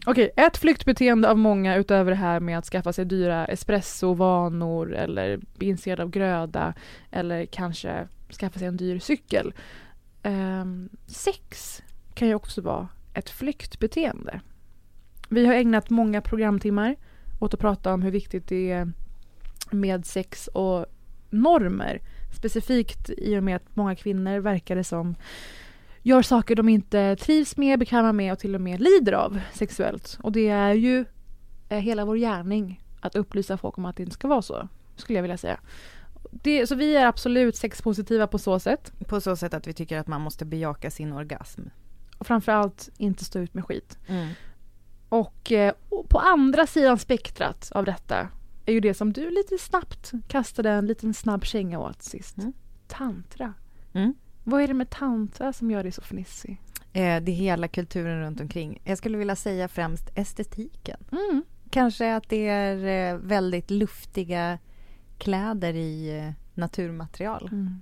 Okej, 0.07 0.31
ett 0.37 0.57
flyktbeteende 0.57 1.31
av 1.31 1.39
många 1.39 1.77
utöver 1.77 2.11
det 2.11 2.17
här 2.17 2.41
med 2.41 2.59
att 2.59 2.65
skaffa 2.67 2.93
sig 2.93 3.05
dyra 3.05 3.47
espressovanor 3.47 4.95
eller 4.95 5.41
intresserad 5.61 6.01
av 6.01 6.11
gröda 6.11 6.75
eller 7.11 7.47
kanske 7.47 8.09
skaffa 8.35 8.59
sig 8.59 8.68
en 8.68 8.76
dyr 8.76 8.99
cykel. 8.99 9.55
Ehm, 10.22 10.89
sex 11.07 11.83
kan 12.14 12.29
ju 12.29 12.35
också 12.35 12.61
vara 12.61 12.89
ett 13.14 13.31
flyktbeteende. 13.31 14.41
Vi 15.29 15.47
har 15.47 15.55
ägnat 15.55 15.91
många 15.91 16.20
programtimmar 16.20 16.97
åt 17.41 17.55
att 17.55 17.61
prata 17.61 17.95
om 17.95 18.03
hur 18.03 18.11
viktigt 18.11 18.49
det 18.49 18.70
är 18.70 18.93
med 19.70 20.07
sex 20.07 20.49
och 20.49 20.87
normer. 21.31 22.01
Specifikt 22.37 23.11
i 23.11 23.39
och 23.39 23.43
med 23.43 23.57
att 23.57 23.76
många 23.76 23.95
kvinnor 23.95 24.39
verkar 24.39 24.76
det 24.76 24.85
som 24.85 25.14
gör 26.03 26.22
saker 26.22 26.57
de 26.57 26.68
inte 26.68 27.16
trivs 27.16 27.57
med, 27.57 27.79
bekväma 27.79 28.12
med 28.12 28.33
och 28.33 28.39
till 28.39 28.55
och 28.55 28.61
med 28.61 28.81
lider 28.81 29.12
av 29.12 29.41
sexuellt. 29.53 30.18
Och 30.22 30.33
det 30.33 30.49
är 30.49 30.74
ju 30.74 31.05
eh, 31.68 31.79
hela 31.79 32.05
vår 32.05 32.16
gärning 32.16 32.83
att 33.01 33.16
upplysa 33.16 33.57
folk 33.57 33.79
om 33.79 33.85
att 33.85 33.97
det 33.97 34.03
inte 34.03 34.14
ska 34.14 34.29
vara 34.29 34.43
så, 34.43 34.68
skulle 34.97 35.18
jag 35.18 35.22
vilja 35.22 35.39
säga. 35.39 35.61
Det, 36.43 36.66
så 36.66 36.74
vi 36.74 36.97
är 36.97 37.07
absolut 37.07 37.57
sexpositiva 37.57 38.26
på 38.26 38.39
så 38.39 38.59
sätt. 38.59 38.93
På 39.07 39.20
så 39.20 39.36
sätt 39.36 39.55
att 39.55 39.66
vi 39.66 39.72
tycker 39.72 39.99
att 39.99 40.07
man 40.07 40.20
måste 40.20 40.45
bejaka 40.45 40.91
sin 40.91 41.12
orgasm. 41.12 41.62
Och 42.18 42.26
framförallt 42.26 42.91
inte 42.97 43.24
stå 43.24 43.39
ut 43.39 43.55
med 43.55 43.64
skit. 43.64 43.99
Mm. 44.07 44.28
Och, 45.09 45.53
eh, 45.53 45.74
och 45.89 46.09
på 46.09 46.18
andra 46.18 46.66
sidan 46.66 46.99
spektrat 46.99 47.72
av 47.72 47.84
detta 47.84 48.28
är 48.66 48.72
ju 48.72 48.80
det 48.80 48.95
som 48.95 49.12
du 49.12 49.30
lite 49.30 49.59
snabbt 49.59 50.12
kastade 50.28 50.70
en 50.70 50.86
liten 50.86 51.14
snabb 51.14 51.45
känga 51.45 51.78
åt 51.78 52.03
sist. 52.03 52.39
Mm. 52.39 52.53
Tantra. 52.86 53.55
Mm. 53.93 54.14
Vad 54.45 54.62
är 54.62 54.68
det 54.68 54.74
med 54.74 54.91
tantra 54.91 55.53
som 55.53 55.70
gör 55.70 55.82
dig 55.82 55.93
så 55.93 56.03
fnissig? 56.03 56.61
Eh, 56.93 57.22
det 57.22 57.32
är 57.32 57.36
hela 57.36 57.68
kulturen 57.68 58.20
runt 58.20 58.41
omkring. 58.41 58.80
Jag 58.84 58.99
skulle 58.99 59.18
vilja 59.18 59.36
säga 59.36 59.68
främst 59.68 60.11
estetiken. 60.14 61.01
Mm. 61.12 61.43
Kanske 61.70 62.14
att 62.14 62.28
det 62.28 62.49
är 62.49 63.12
eh, 63.12 63.18
väldigt 63.18 63.70
luftiga 63.70 64.59
kläder 65.19 65.75
i 65.75 66.19
eh, 66.19 66.33
naturmaterial. 66.55 67.49
Mm. 67.53 67.81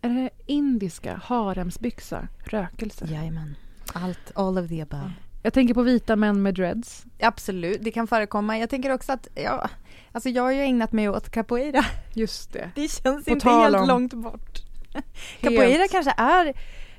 Är 0.00 0.08
det 0.08 0.30
indiska, 0.46 1.20
haremsbyxa, 1.24 2.28
rökelse? 2.44 3.06
Jajamän. 3.10 3.56
Allt, 3.92 4.32
all 4.34 4.58
of 4.58 4.68
the 4.68 4.80
above. 4.80 5.12
Jag 5.42 5.52
tänker 5.52 5.74
på 5.74 5.82
vita 5.82 6.16
män 6.16 6.42
med 6.42 6.54
dreads. 6.54 7.04
Absolut, 7.20 7.78
det 7.84 7.90
kan 7.90 8.06
förekomma. 8.06 8.58
Jag 8.58 8.70
tänker 8.70 8.90
också 8.92 9.12
att, 9.12 9.28
ja, 9.34 9.68
alltså 10.12 10.28
jag 10.28 10.42
har 10.42 10.52
ju 10.52 10.60
ägnat 10.60 10.92
mig 10.92 11.08
åt 11.08 11.30
capoeira. 11.30 11.84
Just 12.14 12.52
det. 12.52 12.70
Det 12.74 12.88
känns 12.90 13.24
På 13.24 13.30
inte 13.30 13.48
helt 13.48 13.76
om- 13.76 13.88
långt 13.88 14.14
bort. 14.14 14.58
Capoeira 15.40 15.88
kanske 15.90 16.14
är, 16.16 16.52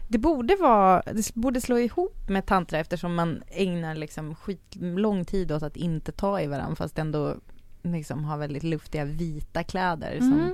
det 0.07 0.17
borde 0.17 0.55
vara, 0.55 1.01
det 1.13 1.33
borde 1.35 1.61
slå 1.61 1.77
ihop 1.79 2.29
med 2.29 2.45
tantra 2.45 2.79
eftersom 2.79 3.15
man 3.15 3.43
ägnar 3.47 3.95
liksom 3.95 4.35
skitlång 4.35 5.25
tid 5.25 5.51
åt 5.51 5.63
att 5.63 5.77
inte 5.77 6.11
ta 6.11 6.41
i 6.41 6.47
varandra 6.47 6.75
fast 6.75 6.99
ändå 6.99 7.35
liksom 7.83 8.23
har 8.23 8.37
väldigt 8.37 8.63
luftiga 8.63 9.05
vita 9.05 9.63
kläder. 9.63 10.17
Som, 10.19 10.33
Mm. 10.33 10.51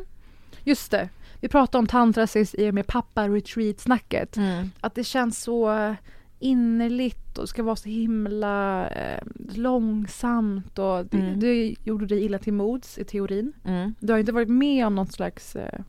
Just 0.63 0.91
det. 0.91 1.09
Vi 1.41 1.47
pratade 1.47 1.77
om 1.79 1.87
tantra 1.87 2.27
sist 2.27 2.55
i 2.55 2.69
och 2.69 2.73
med 2.73 2.87
pappa-retreat-snacket. 2.87 4.37
Mm. 4.37 4.71
Att 4.81 4.95
det 4.95 5.03
känns 5.03 5.41
så 5.43 5.95
innerligt 6.39 7.37
och 7.37 7.49
ska 7.49 7.63
vara 7.63 7.75
så 7.75 7.89
himla 7.89 8.87
eh, 8.89 9.23
långsamt 9.55 10.79
och 10.79 11.05
det, 11.05 11.17
Mm. 11.17 11.39
det 11.39 11.75
gjorde 11.83 12.05
dig 12.05 12.23
illa 12.25 12.37
till 12.39 12.53
mods 12.53 12.97
i 12.97 13.03
teorin. 13.03 13.53
Mm. 13.65 13.93
Du 13.99 14.13
har 14.13 14.19
inte 14.19 14.31
varit 14.31 14.49
med 14.49 14.87
om 14.87 14.95
något 14.95 15.11
slags 15.13 15.55
eh, 15.55 15.79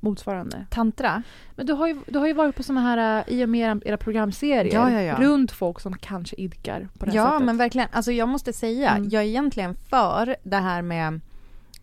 motsvarande. 0.00 0.66
Tantra? 0.70 1.22
Men 1.56 1.66
du 1.66 1.72
har 1.72 1.86
ju, 1.88 1.96
du 2.06 2.18
har 2.18 2.26
ju 2.26 2.32
varit 2.32 2.56
på 2.56 2.62
såna 2.62 2.80
här, 2.80 3.24
eh, 3.28 3.34
i 3.34 3.44
och 3.44 3.48
med 3.48 3.60
era, 3.60 3.80
era 3.84 3.96
programserier, 3.96 4.74
Ja, 4.74 4.90
ja, 4.90 5.00
ja. 5.02 5.16
runt 5.20 5.52
folk 5.52 5.80
som 5.80 5.96
kanske 5.98 6.36
idkar 6.36 6.88
på 6.98 7.04
det 7.06 7.10
här 7.10 7.16
Ja, 7.18 7.30
sättet. 7.30 7.46
men 7.46 7.56
verkligen. 7.56 7.88
Alltså 7.92 8.12
jag 8.12 8.28
måste 8.28 8.52
säga, 8.52 8.90
Mm. 8.90 9.08
jag 9.08 9.22
är 9.22 9.26
egentligen 9.26 9.74
för 9.74 10.36
det 10.42 10.56
här 10.56 10.82
med 10.82 11.20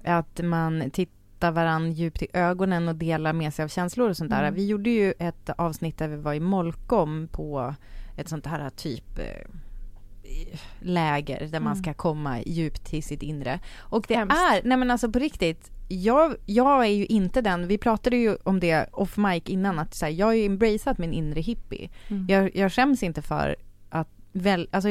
att 0.04 0.40
man 0.44 0.90
tittar 0.92 1.52
varann 1.52 1.92
djupt 1.92 2.22
i 2.22 2.28
ögonen 2.34 2.88
och 2.88 2.96
delar 2.96 3.34
med 3.34 3.54
sig 3.54 3.64
av 3.64 3.70
känslor 3.70 4.10
och 4.10 4.18
sånt 4.18 4.32
där. 4.32 4.42
Mm. 4.44 4.54
Vi 4.56 4.66
gjorde 4.68 4.90
ju 4.90 5.14
ett 5.20 5.50
avsnitt 5.58 5.98
där 5.98 6.08
vi 6.08 6.16
var 6.16 6.34
i 6.34 6.40
Molkom 6.40 7.28
på 7.32 7.76
ett 8.18 8.30
sånt 8.30 8.46
här 8.46 8.70
typ 8.70 9.20
eh, 9.20 9.50
läger 10.80 11.48
där 11.52 11.60
man 11.60 11.72
Mm. 11.74 11.84
ska 11.84 11.94
komma 11.94 12.42
djupt 12.42 12.86
till 12.86 13.04
sitt 13.04 13.24
inre. 13.24 13.60
Och 13.80 14.06
det 14.08 14.16
Hemskt. 14.16 14.38
är, 14.38 14.62
nej 14.68 14.78
men 14.78 14.92
alltså 14.92 15.12
på 15.12 15.20
riktigt, 15.20 15.72
jag, 15.94 16.36
jag 16.46 16.86
är 16.86 16.92
ju 16.92 17.06
inte 17.06 17.42
den, 17.42 17.68
vi 17.68 17.78
pratade 17.78 18.18
ju 18.18 18.38
om 18.44 18.60
det 18.60 18.90
off 18.92 19.18
mic 19.18 19.44
innan, 19.46 19.80
att 19.80 19.94
så 19.94 20.06
här, 20.06 20.14
jag 20.14 20.26
har 20.26 20.34
ju 20.34 20.46
embraceat 20.46 20.98
min 20.98 21.14
inre 21.14 21.42
hippie. 21.42 21.90
Mm. 22.08 22.26
Jag, 22.30 22.56
jag 22.56 22.74
skäms 22.74 23.04
inte 23.04 23.22
för 23.22 23.56
att, 23.90 24.08
väl, 24.32 24.70
alltså, 24.72 24.90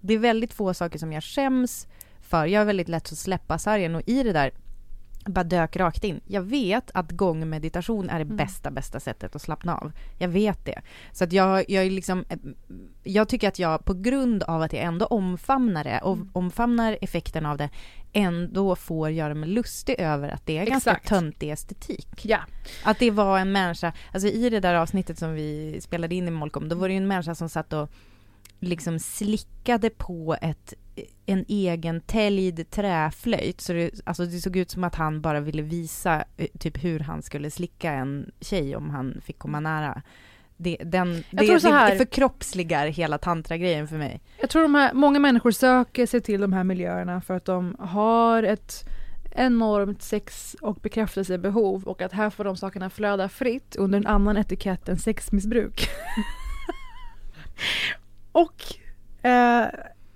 det 0.00 0.14
är 0.14 0.18
väldigt 0.18 0.52
få 0.52 0.74
saker 0.74 0.98
som 0.98 1.12
jag 1.12 1.24
skäms 1.24 1.86
för. 2.20 2.46
Jag 2.46 2.60
är 2.60 2.66
väldigt 2.66 2.88
lätt 2.88 3.12
att 3.12 3.18
släppa 3.18 3.58
sargen 3.58 3.94
och 3.94 4.02
i 4.06 4.22
det 4.22 4.32
där 4.32 4.50
bara 5.24 5.44
dök 5.44 5.76
rakt 5.76 6.04
in. 6.04 6.20
Jag 6.26 6.42
vet 6.42 6.90
att 6.94 7.10
gångmeditation 7.10 8.10
är 8.10 8.18
det 8.18 8.24
Mm. 8.24 8.36
bästa, 8.36 8.70
bästa 8.70 9.00
sättet 9.00 9.36
att 9.36 9.42
slappna 9.42 9.76
av. 9.76 9.92
Jag 10.18 10.28
vet 10.28 10.64
det. 10.66 10.80
Så 11.12 11.24
att 11.24 11.32
jag, 11.32 11.70
jag 11.70 11.84
är 11.86 11.90
liksom, 11.90 12.24
jag 13.04 13.28
tycker 13.28 13.48
att 13.48 13.58
jag 13.58 13.84
på 13.84 13.94
grund 13.94 14.42
av 14.42 14.62
att 14.62 14.72
jag 14.72 14.82
ändå 14.82 15.06
omfamnar 15.06 15.84
det 15.84 16.00
och 16.02 16.12
Mm. 16.14 16.30
omfamnar 16.32 16.98
effekten 17.00 17.46
av 17.46 17.56
det 17.58 17.70
ändå 18.12 18.76
får 18.76 19.10
göra 19.10 19.34
mig 19.34 19.48
lustig 19.48 19.94
över 19.98 20.28
att 20.28 20.46
det 20.46 20.58
är 20.58 20.66
ganska 20.66 20.90
Exakt. 20.90 21.08
töntig 21.08 21.50
estetik. 21.50 22.08
Ja. 22.24 22.38
Att 22.84 22.98
det 22.98 23.10
var 23.10 23.38
en 23.38 23.52
människa, 23.52 23.92
alltså 24.12 24.28
i 24.28 24.50
det 24.50 24.60
där 24.60 24.74
avsnittet 24.74 25.18
som 25.18 25.32
vi 25.34 25.78
spelade 25.80 26.14
in 26.14 26.28
i 26.28 26.30
Molkom, 26.30 26.68
då 26.68 26.76
var 26.76 26.88
det 26.88 26.94
ju 26.94 26.98
en 26.98 27.08
människa 27.08 27.34
som 27.34 27.48
satt 27.48 27.72
och 27.72 27.90
liksom 28.60 28.98
slickade 28.98 29.90
på 29.90 30.36
ett, 30.42 30.74
en 31.26 31.44
egen 31.48 32.00
täljd 32.00 32.70
träflöjt. 32.70 33.60
Så 33.60 33.72
det, 33.72 33.90
alltså 34.04 34.26
det 34.26 34.40
såg 34.40 34.56
ut 34.56 34.70
som 34.70 34.84
att 34.84 34.94
han 34.94 35.20
bara 35.20 35.40
ville 35.40 35.62
visa 35.62 36.24
eh, 36.36 36.46
typ 36.58 36.84
hur 36.84 37.00
han 37.00 37.22
skulle 37.22 37.50
slicka 37.50 37.92
en 37.92 38.30
tjej 38.40 38.76
om 38.76 38.90
han 38.90 39.20
fick 39.24 39.38
komma 39.38 39.60
nära. 39.60 40.02
Det, 40.56 40.76
den, 40.84 41.24
det, 41.30 41.46
tror 41.46 41.58
så 41.58 41.68
det, 41.68 41.74
här- 41.74 41.90
det 41.90 41.96
förkroppsligar 41.98 42.86
hela 42.86 43.18
tantra-grejen 43.18 43.88
för 43.88 43.96
mig. 43.98 44.20
Jag 44.40 44.50
tror 44.50 44.62
de 44.62 44.74
här, 44.74 44.92
många 44.94 45.18
människor 45.18 45.50
söker 45.50 46.06
sig 46.06 46.20
till 46.20 46.40
de 46.40 46.52
här 46.52 46.64
miljöerna 46.64 47.20
för 47.20 47.34
att 47.34 47.44
de 47.44 47.76
har 47.78 48.42
ett 48.42 48.84
enormt 49.30 50.02
sex 50.02 50.56
och 50.60 50.76
bekräftelsebehov 50.76 51.84
och 51.84 52.02
att 52.02 52.12
här 52.12 52.30
får 52.30 52.44
de 52.44 52.56
sakerna 52.56 52.90
flöda 52.90 53.28
fritt 53.28 53.76
under 53.76 53.98
en 53.98 54.06
annan 54.06 54.36
etikett 54.36 54.88
än 54.88 54.98
sexmissbruk. 54.98 55.80
och 58.32 58.62
eh, 59.30 59.66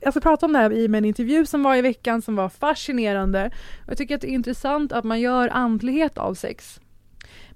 jag 0.05 0.13
ska 0.13 0.21
prata 0.21 0.47
om 0.47 0.53
det 0.53 0.59
här 0.59 0.73
i 0.73 0.89
med 0.89 0.99
en 0.99 1.05
intervju 1.05 1.47
som 1.47 1.63
var 1.63 1.77
i 1.77 1.83
veckan 1.83 2.23
som 2.23 2.37
var 2.37 2.49
fascinerande. 2.49 3.51
Jag 3.87 3.99
tycker 3.99 4.15
att 4.15 4.21
det 4.21 4.31
är 4.31 4.35
intressant 4.35 4.93
att 4.93 5.05
man 5.05 5.21
gör 5.21 5.49
andlighet 5.49 6.19
av 6.19 6.35
sex. 6.35 6.81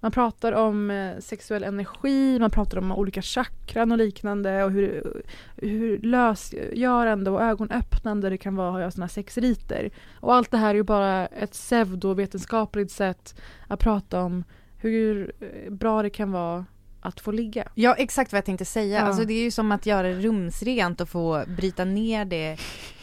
Man 0.00 0.10
pratar 0.10 0.52
om 0.52 0.90
eh, 0.90 1.18
sexuell 1.18 1.64
energi, 1.64 2.38
man 2.38 2.50
pratar 2.50 2.78
om 2.78 2.92
olika 2.92 3.22
chakran 3.22 3.92
och 3.92 3.98
liknande 3.98 4.64
och 4.64 4.70
hur, 4.70 5.22
hur 5.56 5.98
lösgörande 5.98 7.30
och 7.30 7.42
ögonöppnande 7.42 8.30
det 8.30 8.38
kan 8.38 8.56
vara 8.56 8.74
att 8.74 8.80
göra 8.80 8.90
sådana 8.90 9.08
sexriter. 9.08 9.90
Och 10.20 10.34
allt 10.34 10.50
det 10.50 10.58
här 10.58 10.70
är 10.70 10.74
ju 10.74 10.82
bara 10.82 11.26
ett 11.26 11.52
pseudovetenskapligt 11.52 12.90
sätt 12.90 13.40
att 13.66 13.80
prata 13.80 14.22
om 14.22 14.44
hur 14.76 15.32
eh, 15.40 15.72
bra 15.72 16.02
det 16.02 16.10
kan 16.10 16.32
vara 16.32 16.64
att 17.08 17.20
få 17.20 17.30
ligga. 17.30 17.68
Ja, 17.74 17.94
exakt 17.94 18.32
vad 18.32 18.36
jag 18.36 18.44
tänkte 18.44 18.64
säga. 18.64 18.98
Ja. 18.98 19.04
Alltså 19.04 19.24
det 19.24 19.34
är 19.34 19.42
ju 19.42 19.50
som 19.50 19.72
att 19.72 19.86
göra 19.86 20.12
rumsrent 20.12 21.00
och 21.00 21.08
få 21.08 21.44
bryta 21.46 21.84
ner 21.84 22.24
det 22.24 22.58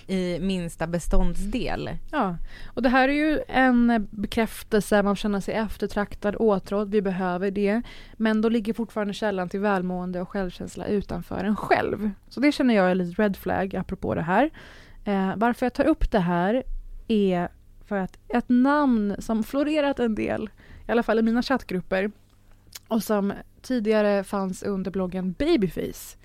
i 0.07 0.39
minsta 0.39 0.87
beståndsdel. 0.87 1.89
Ja, 2.11 2.37
och 2.73 2.81
det 2.81 2.89
här 2.89 3.09
är 3.09 3.13
ju 3.13 3.39
en 3.47 4.07
bekräftelse, 4.11 5.03
man 5.03 5.15
känner 5.15 5.39
sig 5.39 5.53
eftertraktad, 5.53 6.35
åtrådd, 6.39 6.91
vi 6.91 7.01
behöver 7.01 7.51
det. 7.51 7.81
Men 8.17 8.41
då 8.41 8.49
ligger 8.49 8.73
fortfarande 8.73 9.13
källan 9.13 9.49
till 9.49 9.59
välmående 9.59 10.21
och 10.21 10.29
självkänsla 10.29 10.85
utanför 10.85 11.43
en 11.43 11.55
själv. 11.55 12.11
Så 12.29 12.39
det 12.39 12.51
känner 12.51 12.75
jag 12.75 12.91
är 12.91 12.95
lite 12.95 13.21
red 13.21 13.37
flag 13.37 13.75
apropå 13.75 14.15
det 14.15 14.21
här. 14.21 14.49
Eh, 15.05 15.31
varför 15.35 15.65
jag 15.65 15.73
tar 15.73 15.85
upp 15.85 16.11
det 16.11 16.19
här 16.19 16.63
är 17.07 17.49
för 17.85 17.97
att 17.97 18.17
ett 18.27 18.49
namn 18.49 19.15
som 19.19 19.43
florerat 19.43 19.99
en 19.99 20.15
del, 20.15 20.49
i 20.87 20.91
alla 20.91 21.03
fall 21.03 21.19
i 21.19 21.21
mina 21.21 21.41
chattgrupper, 21.41 22.11
och 22.87 23.03
som 23.03 23.33
tidigare 23.61 24.23
fanns 24.23 24.63
under 24.63 24.91
bloggen 24.91 25.31
Babyface, 25.31 26.17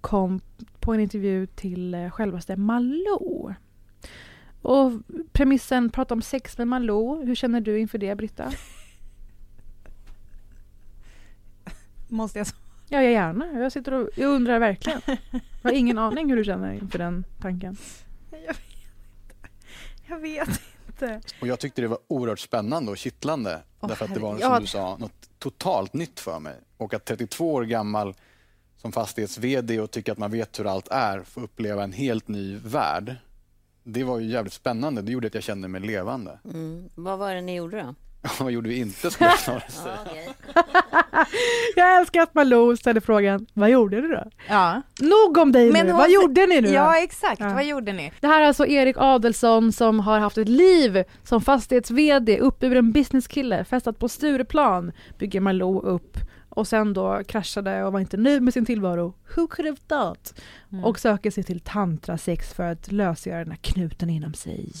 kom 0.00 0.40
på 0.80 0.94
en 0.94 1.00
intervju 1.00 1.46
till 1.46 1.94
eh, 1.94 2.10
självaste 2.10 2.56
Malou. 2.56 3.54
Och 4.62 4.92
premissen, 5.32 5.90
prata 5.90 6.14
om 6.14 6.22
sex 6.22 6.58
med 6.58 6.68
Malou. 6.68 7.24
Hur 7.24 7.34
känner 7.34 7.60
du 7.60 7.78
inför 7.78 7.98
det, 7.98 8.14
Britta? 8.14 8.48
Måste 12.08 12.38
jag 12.38 12.46
Ja, 12.88 13.02
jag 13.02 13.12
gärna. 13.12 13.60
Jag 13.60 13.72
sitter 13.72 13.94
och 13.94 14.08
jag 14.16 14.30
undrar 14.30 14.58
verkligen. 14.58 15.00
Jag 15.62 15.70
har 15.70 15.72
ingen 15.72 15.98
aning 15.98 16.30
hur 16.30 16.36
du 16.36 16.44
känner 16.44 16.72
inför 16.72 16.98
den 16.98 17.24
tanken. 17.40 17.76
Jag 20.06 20.18
vet 20.18 20.48
inte. 20.86 21.20
Och 21.40 21.46
jag 21.46 21.60
tyckte 21.60 21.82
det 21.82 21.88
var 21.88 21.98
oerhört 22.08 22.38
spännande 22.38 22.90
och 22.90 22.98
kittlande. 22.98 23.62
Åh, 23.80 23.88
därför 23.88 24.04
att 24.04 24.14
det 24.14 24.20
var, 24.20 24.30
som 24.30 24.40
ja. 24.40 24.60
du 24.60 24.66
sa, 24.66 24.96
något 24.96 25.23
totalt 25.44 25.92
nytt 25.92 26.20
för 26.20 26.40
mig. 26.40 26.54
Och 26.76 26.94
att 26.94 27.04
32 27.04 27.52
år 27.52 27.62
gammal 27.62 28.14
som 28.76 28.92
fastighets-VD 28.92 29.80
och 29.80 29.90
tycka 29.90 30.12
att 30.12 30.18
man 30.18 30.30
vet 30.30 30.58
hur 30.58 30.66
allt 30.66 30.88
är, 30.88 31.22
få 31.22 31.40
uppleva 31.40 31.84
en 31.84 31.92
helt 31.92 32.28
ny 32.28 32.56
värld. 32.56 33.16
Det 33.82 34.04
var 34.04 34.18
ju 34.18 34.30
jävligt 34.30 34.52
spännande. 34.52 35.02
Det 35.02 35.12
gjorde 35.12 35.26
att 35.26 35.34
jag 35.34 35.42
kände 35.42 35.68
mig 35.68 35.80
levande. 35.80 36.38
Mm. 36.44 36.90
Vad 36.94 37.18
var 37.18 37.34
det 37.34 37.40
ni 37.40 37.56
gjorde 37.56 37.82
då? 37.82 37.94
Vad 38.40 38.52
gjorde 38.52 38.68
vi 38.68 38.78
inte 38.78 39.10
skulle 39.10 39.30
jag 39.30 39.38
snarare 39.38 39.68
säga. 39.68 39.98
Jag 41.76 41.96
älskar 41.96 42.22
att 42.22 42.34
Malou 42.34 42.76
ställer 42.76 43.00
frågan, 43.00 43.46
vad 43.52 43.70
gjorde 43.70 44.00
du 44.00 44.08
då? 44.08 44.24
Ja. 44.48 44.82
Nog 45.00 45.38
om 45.38 45.52
dig 45.52 45.72
Men 45.72 45.86
nu, 45.86 45.92
hon 45.92 45.98
vad 45.98 46.10
gjorde 46.10 46.46
ni 46.46 46.60
nu 46.60 46.68
då? 46.68 46.74
Ja, 46.74 46.98
exakt. 46.98 47.40
Ja. 47.40 47.54
Vad 47.54 47.64
gjorde 47.64 47.92
ni? 47.92 48.12
Det 48.20 48.26
här 48.26 48.42
är 48.42 48.46
alltså 48.46 48.66
Erik 48.66 48.96
Adelsson 48.98 49.72
som 49.72 50.00
har 50.00 50.18
haft 50.18 50.38
ett 50.38 50.48
liv 50.48 51.04
som 51.22 51.40
fastighets-VD, 51.40 52.38
uppburen 52.38 52.92
businesskille, 52.92 53.64
festat 53.64 53.98
på 53.98 54.08
Stureplan, 54.08 54.92
bygger 55.18 55.40
Malou 55.40 55.80
upp 55.80 56.18
och 56.48 56.68
sen 56.68 56.92
då 56.92 57.22
kraschade 57.28 57.84
och 57.84 57.92
var 57.92 58.00
inte 58.00 58.16
nöjd 58.16 58.42
med 58.42 58.52
sin 58.52 58.66
tillvaro. 58.66 59.14
Who 59.36 59.46
could 59.46 59.66
have 59.68 59.78
thought? 59.88 60.40
Mm. 60.72 60.84
Och 60.84 60.98
söker 60.98 61.30
sig 61.30 61.44
till 61.44 61.60
tantrasex 61.60 62.54
för 62.54 62.62
att 62.62 62.92
lösgöra 62.92 63.38
den 63.38 63.50
här 63.50 63.58
knuten 63.62 64.10
inom 64.10 64.34
sig. 64.34 64.72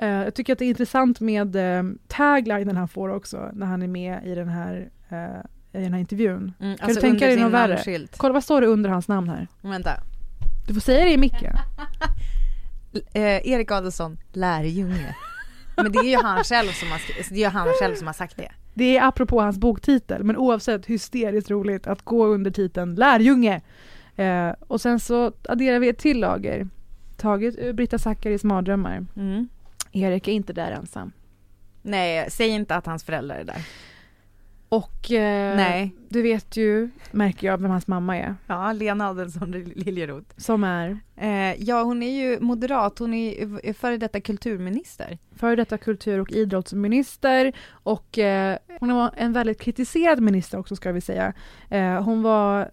Eh, 0.00 0.08
jag 0.08 0.34
tycker 0.34 0.52
att 0.52 0.58
det 0.58 0.64
är 0.64 0.68
intressant 0.68 1.20
med 1.20 1.56
uh, 1.56 1.92
taglinen 2.08 2.76
han 2.76 2.88
får 2.88 3.08
också 3.08 3.50
när 3.52 3.66
han 3.66 3.82
är 3.82 3.88
med 3.88 4.26
i 4.26 4.34
den 4.34 4.48
här, 4.48 4.90
eh, 5.08 5.80
i 5.80 5.82
den 5.82 5.92
här 5.92 6.00
intervjun. 6.00 6.52
Mm, 6.60 6.76
Kan 6.76 6.86
alltså 6.86 7.00
du 7.00 7.10
tänka 7.10 7.26
dig 7.26 7.36
något 7.36 7.52
värre? 7.52 8.06
Kolla 8.16 8.32
vad 8.32 8.44
står 8.44 8.60
det 8.60 8.66
under 8.66 8.90
hans 8.90 9.08
namn 9.08 9.28
här? 9.28 9.46
Vänta. 9.60 9.90
Du 10.66 10.74
får 10.74 10.80
säga 10.80 11.04
det 11.04 11.12
i 11.12 11.18
micken. 11.18 11.56
Eh, 13.12 13.48
Erik 13.48 13.70
Adelsson, 13.70 14.18
lärjunge. 14.32 15.16
Men 15.76 15.92
det 15.92 15.98
är 15.98 16.10
ju 16.10 16.16
han 16.16 16.44
själv 16.44 16.68
som 16.68 16.88
har, 16.90 17.00
det 17.34 17.44
är 17.44 17.50
han 17.50 17.68
själv 17.80 17.94
som 17.94 18.06
har 18.06 18.14
sagt 18.14 18.36
det. 18.36 18.52
Det 18.74 18.96
är 18.96 19.08
apropå 19.08 19.40
hans 19.40 19.58
boktitel, 19.58 20.24
men 20.24 20.36
oavsett 20.36 20.86
hysteriskt 20.86 21.50
roligt 21.50 21.86
att 21.86 22.02
gå 22.02 22.26
under 22.26 22.50
titeln 22.50 22.94
lärjunge. 22.94 23.60
Eh, 24.16 24.50
och 24.60 24.80
sen 24.80 25.00
så 25.00 25.32
adderar 25.48 25.78
vi 25.78 25.88
ett 25.88 25.98
till 25.98 26.20
lager, 26.20 26.68
taget 27.16 27.54
ur 27.58 27.72
Britta 27.72 27.98
Zackaris 27.98 28.44
mardrömmar. 28.44 29.06
Mm. 29.16 29.48
Erik 29.92 30.28
är 30.28 30.32
inte 30.32 30.52
där 30.52 30.70
ensam. 30.72 31.12
Nej, 31.82 32.30
säg 32.30 32.48
inte 32.48 32.76
att 32.76 32.86
hans 32.86 33.04
föräldrar 33.04 33.36
är 33.36 33.44
där. 33.44 33.66
Och 34.68 35.12
eh, 35.12 35.56
Nej. 35.56 35.94
du 36.08 36.22
vet 36.22 36.56
ju, 36.56 36.90
märker 37.10 37.46
jag, 37.46 37.58
vem 37.58 37.70
hans 37.70 37.86
mamma 37.86 38.18
är. 38.18 38.34
Ja, 38.46 38.72
Lena 38.72 39.08
Adelsson 39.08 39.50
Liljeroth. 39.50 40.26
Som 40.36 40.64
är 40.64 40.98
Eh, 41.20 41.62
ja, 41.62 41.82
hon 41.82 42.02
är 42.02 42.20
ju 42.20 42.40
moderat, 42.40 42.98
hon 42.98 43.14
är 43.14 43.72
före 43.72 43.96
detta 43.96 44.20
kulturminister. 44.20 45.18
före 45.36 45.56
detta 45.56 45.78
kultur 45.78 46.18
och 46.18 46.32
idrottsminister 46.32 47.52
och 47.70 48.18
eh, 48.18 48.56
hon 48.80 48.94
var 48.94 49.10
en 49.16 49.32
väldigt 49.32 49.60
kritiserad 49.60 50.20
minister 50.20 50.58
också 50.58 50.76
ska 50.76 50.92
vi 50.92 51.00
säga. 51.00 51.32
Eh, 51.68 52.02
hon 52.02 52.22
var 52.22 52.70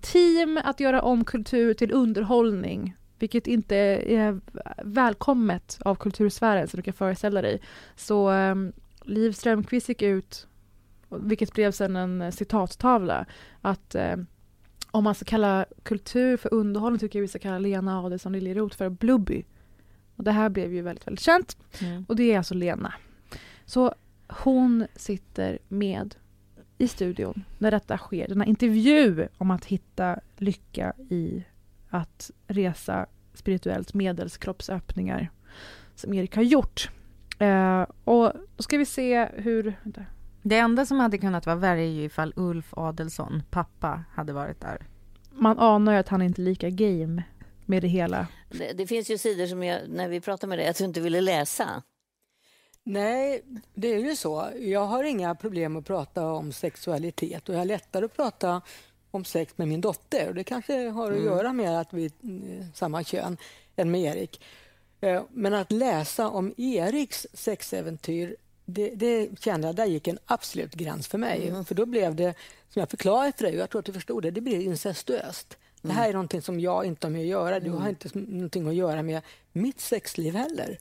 team 0.00 0.60
att 0.64 0.80
göra 0.80 1.02
om 1.02 1.24
kultur 1.24 1.74
till 1.74 1.92
underhållning 1.92 2.96
vilket 3.22 3.46
inte 3.46 3.76
är 4.06 4.40
välkommet 4.84 5.78
av 5.84 5.94
kultursfären 5.94 6.68
så 6.68 6.76
du 6.76 6.82
kan 6.82 6.94
föreställa 6.94 7.42
dig. 7.42 7.60
Så 7.96 8.32
eh, 8.32 8.54
Liv 9.02 9.32
Strömquist 9.32 9.88
gick 9.88 10.02
ut, 10.02 10.46
vilket 11.08 11.52
blev 11.52 11.72
sedan 11.72 11.96
en 11.96 12.32
citattavla, 12.32 13.26
att 13.60 13.94
eh, 13.94 14.16
om 14.90 15.04
man 15.04 15.14
ska 15.14 15.24
kalla 15.24 15.66
kultur 15.82 16.36
för 16.36 16.54
underhållning 16.54 16.98
tycker 16.98 17.18
jag 17.18 17.22
vi 17.22 17.28
ska 17.28 17.38
kalla 17.38 17.58
Lena 17.58 18.00
Adelsohn 18.00 18.32
Liljeroth 18.32 18.76
för 18.76 18.88
blubby. 18.88 19.44
Och 20.16 20.24
det 20.24 20.32
här 20.32 20.48
blev 20.48 20.74
ju 20.74 20.82
väldigt, 20.82 21.06
väldigt 21.06 21.24
känt. 21.24 21.56
Mm. 21.80 22.04
Och 22.08 22.16
det 22.16 22.32
är 22.32 22.38
alltså 22.38 22.54
Lena. 22.54 22.94
Så 23.64 23.94
hon 24.28 24.86
sitter 24.96 25.58
med 25.68 26.14
i 26.78 26.88
studion 26.88 27.44
när 27.58 27.70
detta 27.70 27.98
sker. 27.98 28.28
Den 28.28 28.40
här 28.40 28.48
intervju 28.48 29.28
om 29.38 29.50
att 29.50 29.64
hitta 29.64 30.20
lycka 30.36 30.92
i 31.10 31.44
att 31.92 32.30
resa 32.46 33.06
spirituellt 33.34 33.94
medels 33.94 34.38
kroppsöppningar 34.38 35.30
som 35.94 36.14
Erik 36.14 36.36
har 36.36 36.42
gjort. 36.42 36.90
Eh, 37.38 37.86
och 38.04 38.32
då 38.56 38.62
ska 38.62 38.78
vi 38.78 38.86
se 38.86 39.28
hur... 39.34 39.76
Vänta. 39.82 40.04
Det 40.42 40.58
enda 40.58 40.86
som 40.86 41.00
hade 41.00 41.18
kunnat 41.18 41.46
vara 41.46 41.56
värre 41.56 41.82
är 41.82 41.90
ju 41.90 42.04
ifall 42.04 42.32
Ulf 42.36 42.74
Adelsson, 42.76 43.42
pappa, 43.50 44.04
hade 44.10 44.32
varit 44.32 44.60
där. 44.60 44.86
Man 45.30 45.58
anar 45.58 45.92
ju 45.92 45.98
att 45.98 46.08
han 46.08 46.22
inte 46.22 46.42
är 46.42 46.44
lika 46.44 46.70
game 46.70 47.22
med 47.66 47.82
det 47.82 47.88
hela. 47.88 48.26
Det, 48.50 48.72
det 48.72 48.86
finns 48.86 49.10
ju 49.10 49.18
sidor 49.18 49.46
som 49.46 49.62
jag, 49.62 49.80
när 49.88 50.08
vi 50.08 50.20
pratade 50.20 50.48
med 50.48 50.58
dig, 50.58 50.68
att 50.68 50.78
du 50.78 50.84
inte 50.84 51.00
ville 51.00 51.20
läsa. 51.20 51.82
Nej, 52.84 53.42
det 53.74 53.94
är 53.94 53.98
ju 53.98 54.16
så. 54.16 54.48
Jag 54.58 54.86
har 54.86 55.04
inga 55.04 55.34
problem 55.34 55.76
att 55.76 55.86
prata 55.86 56.32
om 56.32 56.52
sexualitet 56.52 57.48
och 57.48 57.54
jag 57.54 57.60
har 57.60 57.64
lättare 57.64 58.04
att 58.04 58.16
prata 58.16 58.62
om 59.12 59.24
sex 59.24 59.52
med 59.56 59.68
min 59.68 59.80
dotter. 59.80 60.28
Och 60.28 60.34
det 60.34 60.44
kanske 60.44 60.88
har 60.88 61.04
att 61.10 61.16
Mm. 61.18 61.24
göra 61.24 61.52
med 61.52 61.80
att 61.80 61.92
vi 61.92 62.04
är 62.04 62.10
eh, 62.60 62.66
samma 62.74 63.04
kön 63.04 63.36
än 63.76 63.90
med 63.90 64.00
Erik. 64.16 64.40
Eh, 65.00 65.22
Men 65.30 65.54
att 65.54 65.72
läsa 65.72 66.28
om 66.28 66.54
Eriks 66.56 67.26
sexäventyr, 67.32 68.36
det, 68.64 68.90
det 68.94 69.40
kände 69.40 69.66
jag, 69.68 69.76
där 69.76 69.84
gick 69.86 70.08
en 70.08 70.18
absolut 70.26 70.74
gräns 70.74 71.08
för 71.08 71.18
mig. 71.18 71.48
Mm. 71.48 71.64
För 71.64 71.74
då 71.74 71.86
blev 71.86 72.14
det, 72.14 72.34
som 72.68 72.80
jag 72.80 72.90
förklarade 72.90 73.32
för 73.36 73.44
dig, 73.44 73.52
och 73.54 73.60
jag 73.60 73.70
tror 73.70 73.78
att 73.78 73.84
du 73.86 73.92
förstod 73.92 74.22
det, 74.22 74.30
det 74.30 74.40
blir 74.40 74.60
incestuöst. 74.60 75.56
Det 75.82 75.88
Mm. 75.88 75.96
här 75.96 76.08
är 76.08 76.12
någonting 76.12 76.42
som 76.42 76.60
jag 76.60 76.84
inte 76.84 77.06
har 77.06 77.12
med 77.12 77.20
att 77.20 77.26
göra. 77.26 77.60
Du 77.60 77.70
har 77.70 77.88
inte 77.88 78.08
någonting 78.18 78.68
att 78.68 78.74
göra 78.74 79.02
med 79.02 79.22
mitt 79.52 79.80
sexliv 79.80 80.34
heller. 80.34 80.78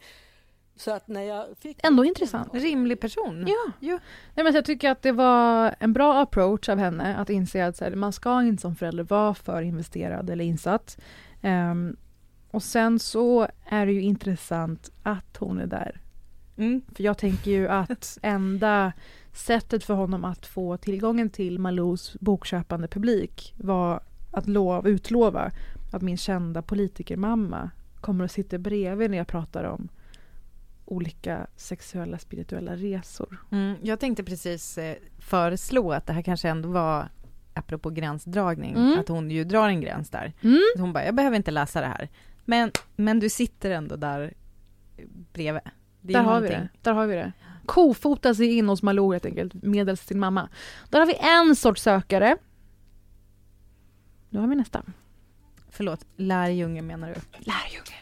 Så 0.76 0.92
att 0.92 1.08
när 1.08 1.22
jag 1.22 1.46
fick... 1.60 1.78
Ändå 1.84 2.06
intressant. 2.06 2.54
Rimlig 2.54 3.00
person. 3.00 3.46
Ja. 3.48 3.72
Ja. 3.80 4.00
Nej, 4.36 4.44
men 4.44 4.54
jag 4.54 4.66
tycker 4.66 4.92
att 4.92 5.02
det 5.02 5.12
var 5.12 5.76
en 5.80 5.94
bra 5.94 6.22
approach 6.22 6.70
av 6.70 6.78
henne 6.78 7.18
att 7.18 7.30
inse 7.30 7.66
att 7.66 7.78
så 7.78 7.84
här, 7.84 7.96
man 7.96 8.14
ska 8.14 8.42
inte 8.42 8.62
som 8.62 8.76
förälder 8.76 9.04
vara 9.04 9.34
för 9.34 9.62
investerad 9.62 10.30
eller 10.30 10.46
insatt. 10.46 10.98
Ehm, 11.42 11.96
och 12.52 12.64
sen 12.64 13.00
så 13.00 13.48
är 13.66 13.86
det 13.86 13.92
ju 13.92 14.02
intressant 14.02 14.92
att 15.04 15.38
hon 15.38 15.60
är 15.60 15.68
där. 15.68 16.02
Mm. 16.58 16.82
För 16.96 17.04
jag 17.04 17.18
tänker 17.18 17.52
ju 17.52 17.68
att 17.68 18.18
enda 18.22 18.94
sättet 19.34 19.84
för 19.84 19.94
honom 19.94 20.26
att 20.26 20.46
få 20.46 20.78
tillgången 20.78 21.30
till 21.30 21.60
Malous 21.60 22.18
bokköpande 22.20 22.88
publik 22.88 23.54
var 23.58 24.04
att 24.32 24.48
lov, 24.48 24.88
utlova 24.88 25.52
att 25.92 26.02
min 26.02 26.18
kända 26.18 26.62
politikermamma 26.62 27.70
kommer 28.02 28.26
att 28.26 28.32
sitta 28.32 28.58
bredvid 28.58 29.12
när 29.12 29.18
jag 29.18 29.28
pratar 29.28 29.64
om 29.64 29.90
olika 30.92 31.48
sexuella 31.56 32.18
spirituella 32.18 32.76
resor. 32.76 33.38
Mm, 33.52 33.76
jag 33.84 34.00
tänkte 34.00 34.24
precis 34.24 34.78
eh, 34.78 34.96
föreslå 35.20 35.92
att 35.92 36.06
det 36.08 36.14
här 36.14 36.22
kanske 36.22 36.50
ändå 36.50 36.70
var, 36.70 37.10
apropå 37.54 37.90
gränsdragning, 37.90 38.76
Mm. 38.76 39.00
att 39.00 39.08
hon 39.08 39.32
ju 39.32 39.44
drar 39.44 39.68
en 39.70 39.82
gräns 39.82 40.10
där. 40.10 40.34
Mm. 40.42 40.62
Hon 40.78 40.94
bara, 40.94 41.06
jag 41.06 41.16
behöver 41.16 41.38
inte 41.38 41.52
läsa 41.52 41.82
det 41.82 41.88
här. 41.88 42.10
Men, 42.46 42.72
men 42.96 43.20
du 43.20 43.30
sitter 43.30 43.72
ändå 43.72 43.96
där 43.96 44.34
bredvid. 45.34 45.62
Där 46.02 46.22
har, 46.24 46.42
vi 46.42 46.48
det. 46.48 46.70
där 46.82 46.94
har 46.94 47.08
vi 47.08 47.16
det. 47.16 47.32
Kofota 47.66 48.36
sig 48.36 48.58
in 48.58 48.70
hos 48.70 48.84
Malou 48.84 49.12
helt 49.14 49.26
enkelt, 49.26 49.54
medelst 49.54 50.08
sin 50.08 50.20
mamma. 50.20 50.50
Där 50.90 51.00
har 51.00 51.06
vi 51.08 51.16
en 51.20 51.56
sorts 51.56 51.82
sökare. 51.82 52.38
Nu 54.30 54.40
har 54.40 54.48
vi 54.48 54.56
nästa. 54.56 54.84
Förlåt, 55.70 56.06
lärjunge 56.16 56.82
menar 56.82 57.08
du? 57.08 57.16
Lärjunge. 57.40 57.96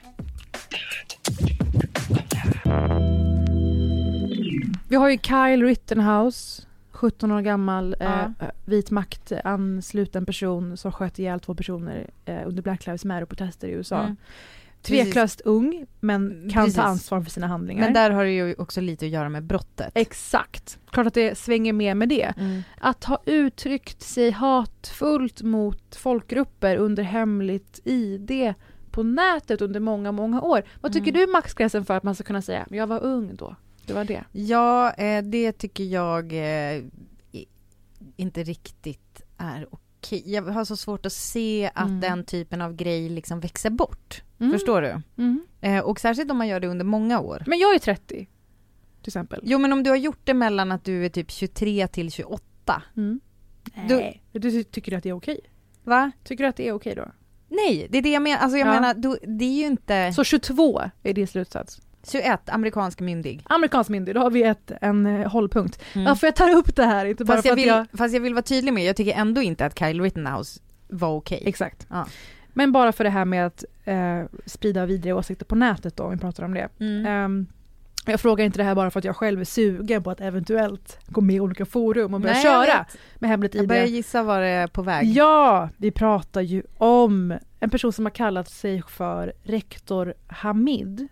Vi 4.89 4.95
har 4.95 5.09
ju 5.09 5.17
Kyle 5.17 5.63
Rittenhouse, 5.65 6.63
17 6.91 7.31
år 7.31 7.41
gammal, 7.41 7.95
Ja. 7.99 8.05
eh, 8.39 8.47
vit 8.65 8.91
makt 8.91 9.31
ansluten 9.43 10.25
person 10.25 10.77
som 10.77 10.91
sköt 10.91 11.19
ihjäl 11.19 11.39
två 11.39 11.55
personer 11.55 12.09
eh, 12.25 12.47
under 12.47 12.63
Black 12.63 12.85
Lives 12.85 13.05
Matter-protester 13.05 13.67
i 13.67 13.71
USA. 13.71 13.99
Mm. 14.03 14.15
Tveklöst 14.81 15.41
ung, 15.41 15.85
men 15.99 16.49
kan 16.53 16.63
Precis. 16.63 16.75
ta 16.75 16.81
ansvar 16.81 17.21
för 17.21 17.31
sina 17.31 17.47
handlingar. 17.47 17.83
Men 17.85 17.93
där 17.93 18.11
har 18.11 18.23
det 18.23 18.31
ju 18.31 18.55
också 18.57 18.81
lite 18.81 19.05
att 19.05 19.11
göra 19.11 19.29
med 19.29 19.43
brottet. 19.43 19.91
Exakt. 19.95 20.79
Klart 20.91 21.07
att 21.07 21.13
det 21.13 21.37
svänger 21.37 21.73
med 21.73 21.97
med 21.97 22.09
det. 22.09 22.33
Mm. 22.37 22.61
Att 22.79 23.03
ha 23.03 23.21
uttryckt 23.25 24.01
sig 24.01 24.31
hatfullt 24.31 25.41
mot 25.41 25.95
folkgrupper 25.95 26.75
under 26.77 27.03
hemligt 27.03 27.79
ID 27.83 28.53
på 28.91 29.03
nätet 29.03 29.61
under 29.61 29.79
många, 29.79 30.11
många 30.11 30.41
år. 30.41 30.63
Vad 30.81 30.93
tycker 30.93 31.11
Mm. 31.11 31.21
du 31.27 31.31
maxgränsen 31.31 31.85
för 31.85 31.93
att 31.97 32.03
man 32.03 32.15
ska 32.15 32.23
kunna 32.23 32.41
säga 32.41 32.65
jag 32.69 32.87
var 32.87 32.99
ung 33.03 33.35
då? 33.35 33.55
Det 33.89 33.95
var 33.95 34.05
det. 34.05 34.23
Ja, 34.31 34.91
eh, 34.93 35.23
det 35.23 35.51
tycker 35.51 35.83
jag 35.83 36.33
eh, 36.33 36.83
inte 38.15 38.43
riktigt 38.43 39.21
är 39.37 39.67
okej. 39.71 40.23
Jag 40.25 40.43
har 40.43 40.65
så 40.65 40.77
svårt 40.77 41.05
att 41.05 41.13
se 41.13 41.71
att 41.75 41.87
Mm. 41.87 41.99
den 41.99 42.23
typen 42.23 42.61
av 42.61 42.75
grej 42.75 43.09
liksom 43.09 43.39
växer 43.39 43.69
bort. 43.69 44.23
Mm. 44.39 44.51
Förstår 44.51 44.81
du? 44.81 45.01
Mm. 45.17 45.45
Eh, 45.61 45.79
och 45.83 45.99
särskilt 45.99 46.31
om 46.31 46.37
man 46.37 46.47
gör 46.47 46.59
det 46.59 46.67
under 46.67 46.85
många 46.85 47.19
år. 47.19 47.43
Men 47.47 47.59
jag 47.59 47.75
är 47.75 47.79
30, 47.79 48.07
till 48.07 48.27
exempel. 49.09 49.39
Jo, 49.43 49.57
men 49.59 49.73
om 49.73 49.83
du 49.83 49.89
har 49.89 49.97
gjort 49.97 50.19
det 50.23 50.33
mellan 50.33 50.71
att 50.71 50.83
du 50.85 51.05
är 51.05 51.09
typ 51.09 51.31
23 51.31 51.87
till 51.87 52.11
28. 52.11 52.83
Mm. 52.97 53.19
Du- 53.87 53.95
Nej. 53.95 54.23
Du, 54.31 54.63
tycker 54.63 54.91
du 54.91 54.97
att 54.97 55.03
det 55.03 55.09
är 55.09 55.13
okej? 55.13 55.39
Va? 55.83 56.11
Tycker 56.23 56.43
du 56.43 56.47
att 56.49 56.55
det 56.55 56.67
är 56.67 56.71
okej 56.73 56.95
då? 56.95 57.11
Nej, 57.49 57.87
det 57.89 57.97
är 57.97 58.01
det 58.01 58.11
jag 58.11 58.21
menar. 58.21 58.37
Alltså 58.37 58.57
jag 58.57 58.67
Ja. 58.67 58.71
menar, 58.73 58.93
du, 58.93 59.19
det 59.37 59.45
är 59.45 59.57
ju 59.59 59.65
inte... 59.65 60.13
Så 60.13 60.23
22 60.23 60.81
är 61.03 61.13
din 61.13 61.27
slutsats? 61.27 61.81
21, 62.07 62.49
amerikansk 62.49 62.99
myndig. 62.99 63.41
Amerikansk 63.45 63.89
myndig, 63.89 64.15
då 64.15 64.21
har 64.21 64.31
vi 64.31 64.43
ett, 64.43 64.71
en 64.81 65.05
eh, 65.05 65.31
hållpunkt. 65.31 65.81
Mm. 65.93 66.05
Varför 66.05 66.27
jag 66.27 66.35
tar 66.35 66.55
upp 66.55 66.75
det 66.75 66.85
här, 66.85 67.05
inte 67.05 67.25
bara 67.25 67.35
Fast 67.35 67.41
för 67.41 67.49
jag, 67.49 67.53
att 67.53 67.59
vill, 67.59 67.67
jag... 67.67 67.99
fast 67.99 68.13
jag 68.13 68.21
vill 68.21 68.33
vara 68.33 68.43
tydlig 68.43 68.73
med, 68.73 68.85
jag 68.85 68.95
tycker 68.95 69.13
ändå 69.13 69.41
inte 69.41 69.65
att 69.65 69.79
Kyle 69.79 70.01
Rittenhouse 70.01 70.59
var 70.87 71.15
okej. 71.15 71.43
Exakt. 71.45 71.87
Ja. 71.89 72.05
Men 72.53 72.71
bara 72.71 72.91
för 72.91 73.03
det 73.03 73.09
här 73.09 73.25
med 73.25 73.45
att 73.45 73.63
eh, 73.85 74.23
sprida 74.45 74.85
vidriga 74.85 75.15
åsikter 75.15 75.45
på 75.45 75.55
nätet 75.55 75.95
då, 75.95 76.03
om 76.03 76.11
vi 76.11 76.17
pratar 76.17 76.43
om 76.43 76.53
det. 76.53 76.69
Mm. 76.79 77.05
Ehm, 77.05 77.47
jag 78.05 78.19
frågar 78.19 78.45
inte 78.45 78.57
det 78.57 78.63
här 78.63 78.75
bara 78.75 78.91
för 78.91 78.99
att 78.99 79.05
jag 79.05 79.15
själv 79.15 79.41
är 79.41 79.45
sugen 79.45 80.03
på 80.03 80.11
att 80.11 80.21
eventuellt 80.21 80.99
gå 81.07 81.21
med 81.21 81.35
i 81.35 81.39
olika 81.39 81.65
forum 81.65 82.13
och 82.13 82.21
börja 82.21 82.33
Nej, 82.33 82.45
jag 82.45 82.67
köra 82.67 82.85
med 83.15 83.29
hemligt 83.29 83.55
Jag 83.55 83.63
ID. 83.63 83.69
börjar 83.69 83.85
gissa 83.85 84.23
var 84.23 84.41
det 84.41 84.47
är 84.47 84.67
på 84.67 84.81
väg. 84.81 85.05
Ja, 85.07 85.69
vi 85.77 85.91
pratar 85.91 86.41
ju 86.41 86.63
om 86.77 87.37
en 87.59 87.69
person 87.69 87.93
som 87.93 88.05
har 88.05 88.11
kallat 88.11 88.49
sig 88.49 88.83
för 88.87 89.33
rektor 89.43 90.13
Hamid. 90.27 91.07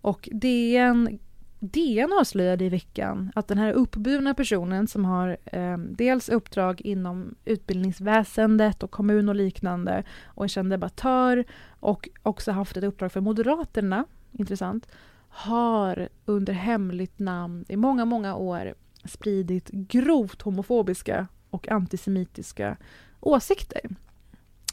Och 0.00 0.28
DN, 0.32 1.18
DN 1.58 2.12
avslöjade 2.20 2.64
i 2.64 2.68
veckan 2.68 3.32
att 3.34 3.48
den 3.48 3.58
här 3.58 3.72
uppburna 3.72 4.34
personen 4.34 4.86
som 4.86 5.04
har 5.04 5.36
eh, 5.44 5.78
dels 5.78 6.28
uppdrag 6.28 6.80
inom 6.80 7.34
utbildningsväsendet 7.44 8.82
och 8.82 8.90
kommun 8.90 9.28
och 9.28 9.34
liknande 9.34 10.04
och 10.24 10.44
en 10.44 10.48
känd 10.48 10.70
debattör 10.70 11.44
och 11.80 12.08
också 12.22 12.52
haft 12.52 12.76
ett 12.76 12.84
uppdrag 12.84 13.12
för 13.12 13.20
Moderaterna, 13.20 14.04
intressant, 14.32 14.88
har 15.28 16.08
under 16.24 16.52
hemligt 16.52 17.18
namn 17.18 17.64
i 17.68 17.76
många, 17.76 18.04
många 18.04 18.34
år 18.34 18.74
spridit 19.04 19.68
grovt 19.70 20.42
homofobiska 20.42 21.26
och 21.50 21.68
antisemitiska 21.68 22.76
åsikter. 23.20 23.80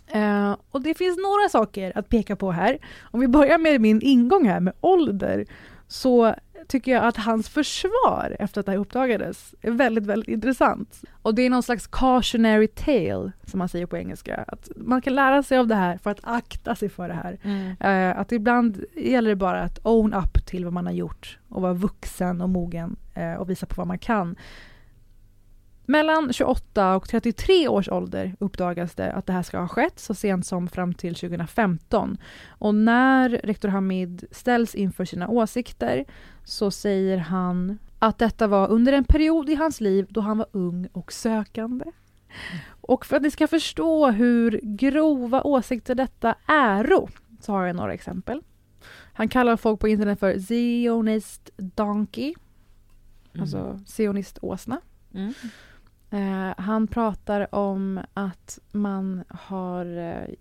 Eh, 0.08 0.56
och 0.72 0.82
det 0.82 0.93
finns 0.93 1.18
några 1.18 1.49
saker 1.49 1.97
att 1.97 2.10
peka 2.10 2.36
på 2.36 2.51
här. 2.51 2.78
Om 3.01 3.20
vi 3.20 3.28
börjar 3.28 3.58
med 3.58 3.82
min 3.82 4.01
ingång 4.01 4.47
här 4.47 4.60
med 4.60 4.74
ålder 4.82 5.45
så 5.88 6.36
tycker 6.68 6.91
jag 6.91 7.03
att 7.06 7.18
hans 7.18 7.49
försvar 7.49 8.36
efter 8.39 8.60
att 8.60 8.66
det 8.66 8.72
här 8.72 8.80
uppdagades 8.80 9.56
är 9.62 9.72
väldigt, 9.72 10.06
väldigt 10.06 10.30
intressant. 10.30 11.01
Och 11.22 11.36
det 11.36 11.41
är 11.41 11.49
någon 11.49 11.64
slags 11.64 11.88
cautionary 11.88 12.68
tale, 12.68 13.32
som 13.43 13.58
man 13.58 13.70
säger 13.70 13.86
på 13.86 13.97
engelska. 13.97 14.45
Att 14.47 14.70
man 14.76 15.01
kan 15.01 15.16
lära 15.16 15.43
sig 15.43 15.58
av 15.58 15.68
det 15.68 15.76
här 15.76 15.97
för 15.97 16.10
att 16.10 16.20
akta 16.24 16.76
sig 16.76 16.89
för 16.89 17.08
det 17.08 17.14
här. 17.14 17.38
Mm. 17.43 17.76
Eh, 17.80 18.20
att 18.20 18.32
ibland 18.32 18.84
gäller 18.95 19.30
det 19.30 19.36
bara 19.36 19.62
att 19.62 19.80
own 19.84 20.14
up 20.14 20.45
till 20.45 20.64
vad 20.64 20.74
man 20.74 20.86
har 20.86 20.93
gjort 20.93 21.39
och 21.49 21.62
vara 21.62 21.74
vuxen 21.74 22.41
och 22.41 22.49
mogen 22.49 22.95
eh, 23.14 23.34
och 23.34 23.49
visa 23.49 23.66
på 23.66 23.76
vad 23.78 23.88
man 23.88 23.99
kan. 23.99 24.36
Mellan 25.86 26.33
28 26.33 26.95
och 26.95 27.09
33 27.09 27.67
års 27.67 27.89
ålder 27.89 28.36
uppdagas 28.39 28.95
det 28.95 29.11
att 29.11 29.25
det 29.25 29.33
här 29.33 29.43
ska 29.43 29.59
ha 29.59 29.67
skett 29.67 29.99
så 29.99 30.13
sent 30.13 30.45
som 30.45 30.67
fram 30.67 30.93
till 30.93 31.15
2015. 31.15 32.17
Och 32.47 32.75
när 32.75 33.29
rektor 33.29 33.69
Hamid 33.69 34.25
ställs 34.31 34.75
inför 34.75 35.05
sina 35.05 35.27
åsikter 35.27 36.05
så 36.43 36.71
säger 36.71 37.17
han 37.17 37.77
att 37.99 38.17
detta 38.17 38.47
var 38.47 38.67
under 38.67 38.93
en 38.93 39.03
period 39.03 39.49
i 39.49 39.55
hans 39.55 39.81
liv 39.81 40.07
då 40.09 40.21
han 40.21 40.38
var 40.38 40.47
ung 40.51 40.88
och 40.91 41.13
sökande. 41.13 41.86
Och 42.67 43.05
för 43.05 43.15
att 43.15 43.21
ni 43.21 43.31
ska 43.31 43.47
förstå 43.47 44.11
hur 44.11 44.59
grova 44.63 45.41
åsikter 45.41 45.95
detta 45.95 46.36
äro 46.45 47.09
så 47.41 47.51
har 47.51 47.65
jag 47.65 47.75
några 47.75 47.93
exempel. 47.93 48.41
Han 49.13 49.29
kallar 49.29 49.57
folk 49.57 49.79
på 49.79 49.88
internet 49.88 50.19
för 50.19 50.39
Zionist 50.39 51.49
Donkey, 51.57 52.33
alltså 53.39 53.79
sioniståsna. 53.97 54.81
Mm. 55.13 55.33
Eh, 56.16 56.53
han 56.57 56.88
pratar 56.88 57.55
om 57.55 57.99
att 58.13 58.59
man 58.72 59.24
har... 59.30 59.86
Eh, 59.97 60.36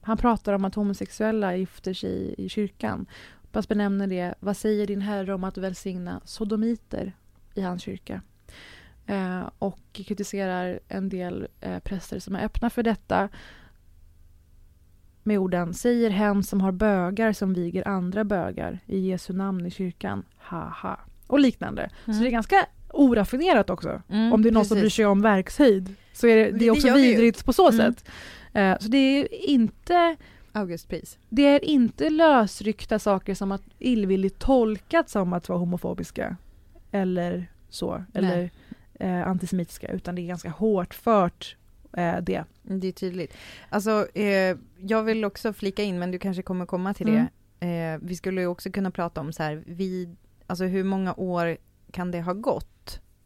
han 0.00 0.16
pratar 0.16 0.52
om 0.52 0.64
att 0.64 0.74
homosexuella 0.74 1.56
gifter 1.56 1.94
sig 1.94 2.34
i 2.38 2.48
kyrkan. 2.48 3.06
Fast 3.52 3.68
benämner 3.68 4.06
det, 4.06 4.34
vad 4.40 4.56
säger 4.56 4.86
din 4.86 5.00
herre 5.00 5.34
om 5.34 5.44
att 5.44 5.58
välsigna 5.58 6.20
sodomiter 6.24 7.12
i 7.54 7.60
hans 7.60 7.82
kyrka? 7.82 8.22
Eh, 9.06 9.42
och 9.58 9.80
kritiserar 9.92 10.80
en 10.88 11.08
del 11.08 11.48
eh, 11.60 11.78
präster 11.78 12.18
som 12.18 12.36
är 12.36 12.44
öppna 12.44 12.70
för 12.70 12.82
detta 12.82 13.28
med 15.22 15.38
orden 15.38 15.74
säger 15.74 16.10
hen 16.10 16.42
som 16.42 16.60
har 16.60 16.72
bögar 16.72 17.32
som 17.32 17.54
viger 17.54 17.88
andra 17.88 18.24
bögar 18.24 18.78
i 18.86 18.98
Jesu 18.98 19.32
namn 19.32 19.66
i 19.66 19.70
kyrkan. 19.70 20.24
Haha. 20.36 21.00
Och 21.26 21.40
liknande. 21.40 21.90
Så 22.04 22.12
det 22.12 22.28
är 22.28 22.30
ganska 22.30 22.66
oraffinerat 22.92 23.70
också. 23.70 24.02
Mm, 24.08 24.32
om 24.32 24.42
det 24.42 24.48
är 24.48 24.52
någon 24.52 24.64
som 24.64 24.74
precis. 24.76 24.82
bryr 24.82 24.90
sig 24.90 25.06
om 25.06 25.22
verkshöjd 25.22 25.94
så 26.12 26.26
är 26.26 26.36
det, 26.36 26.44
det 26.44 26.58
Det 26.58 26.66
är 26.66 26.70
också 26.70 26.94
vi 26.94 27.00
ju. 27.06 27.08
vidrigt 27.16 27.44
på 27.44 27.52
så 27.52 27.68
Mm. 27.70 27.76
sätt. 27.92 28.08
Eh, 28.52 28.78
så 28.80 28.88
det 28.88 28.98
är 28.98 29.34
inte 29.50 30.16
Augustpris. 30.52 31.18
det 31.28 31.42
är 31.46 31.64
inte 31.64 32.10
lösryckta 32.10 32.98
saker 32.98 33.34
som 33.34 33.52
att 33.52 33.62
illvilligt 33.78 34.38
tolkat 34.38 35.08
som 35.10 35.32
att 35.32 35.48
vara 35.48 35.58
homofobiska 35.58 36.36
eller 36.90 37.46
så, 37.68 38.04
eller 38.14 38.50
eh, 39.00 39.26
antisemitiska, 39.28 39.88
utan 39.92 40.14
det 40.14 40.22
är 40.22 40.26
ganska 40.26 40.50
hårt 40.50 40.94
fört 40.94 41.56
eh, 41.96 42.16
det. 42.22 42.44
Det 42.62 42.88
är 42.88 42.92
tydligt. 42.92 43.34
Alltså, 43.68 44.06
eh, 44.14 44.56
jag 44.78 45.02
vill 45.02 45.24
också 45.24 45.52
flika 45.52 45.82
in, 45.82 45.98
men 45.98 46.10
du 46.10 46.18
kanske 46.18 46.42
kommer 46.42 46.66
komma 46.66 46.94
till 46.94 47.06
det. 47.06 47.26
Eh, 47.66 47.98
vi 48.02 48.16
skulle 48.16 48.40
ju 48.40 48.46
också 48.46 48.70
kunna 48.70 48.90
prata 48.90 49.20
om 49.20 49.32
så 49.32 49.42
här, 49.42 49.62
vid, 49.66 50.16
alltså 50.46 50.64
hur 50.64 50.84
många 50.84 51.14
år 51.14 51.56
kan 51.92 52.10
det 52.10 52.20
ha 52.22 52.32
gått 52.32 52.71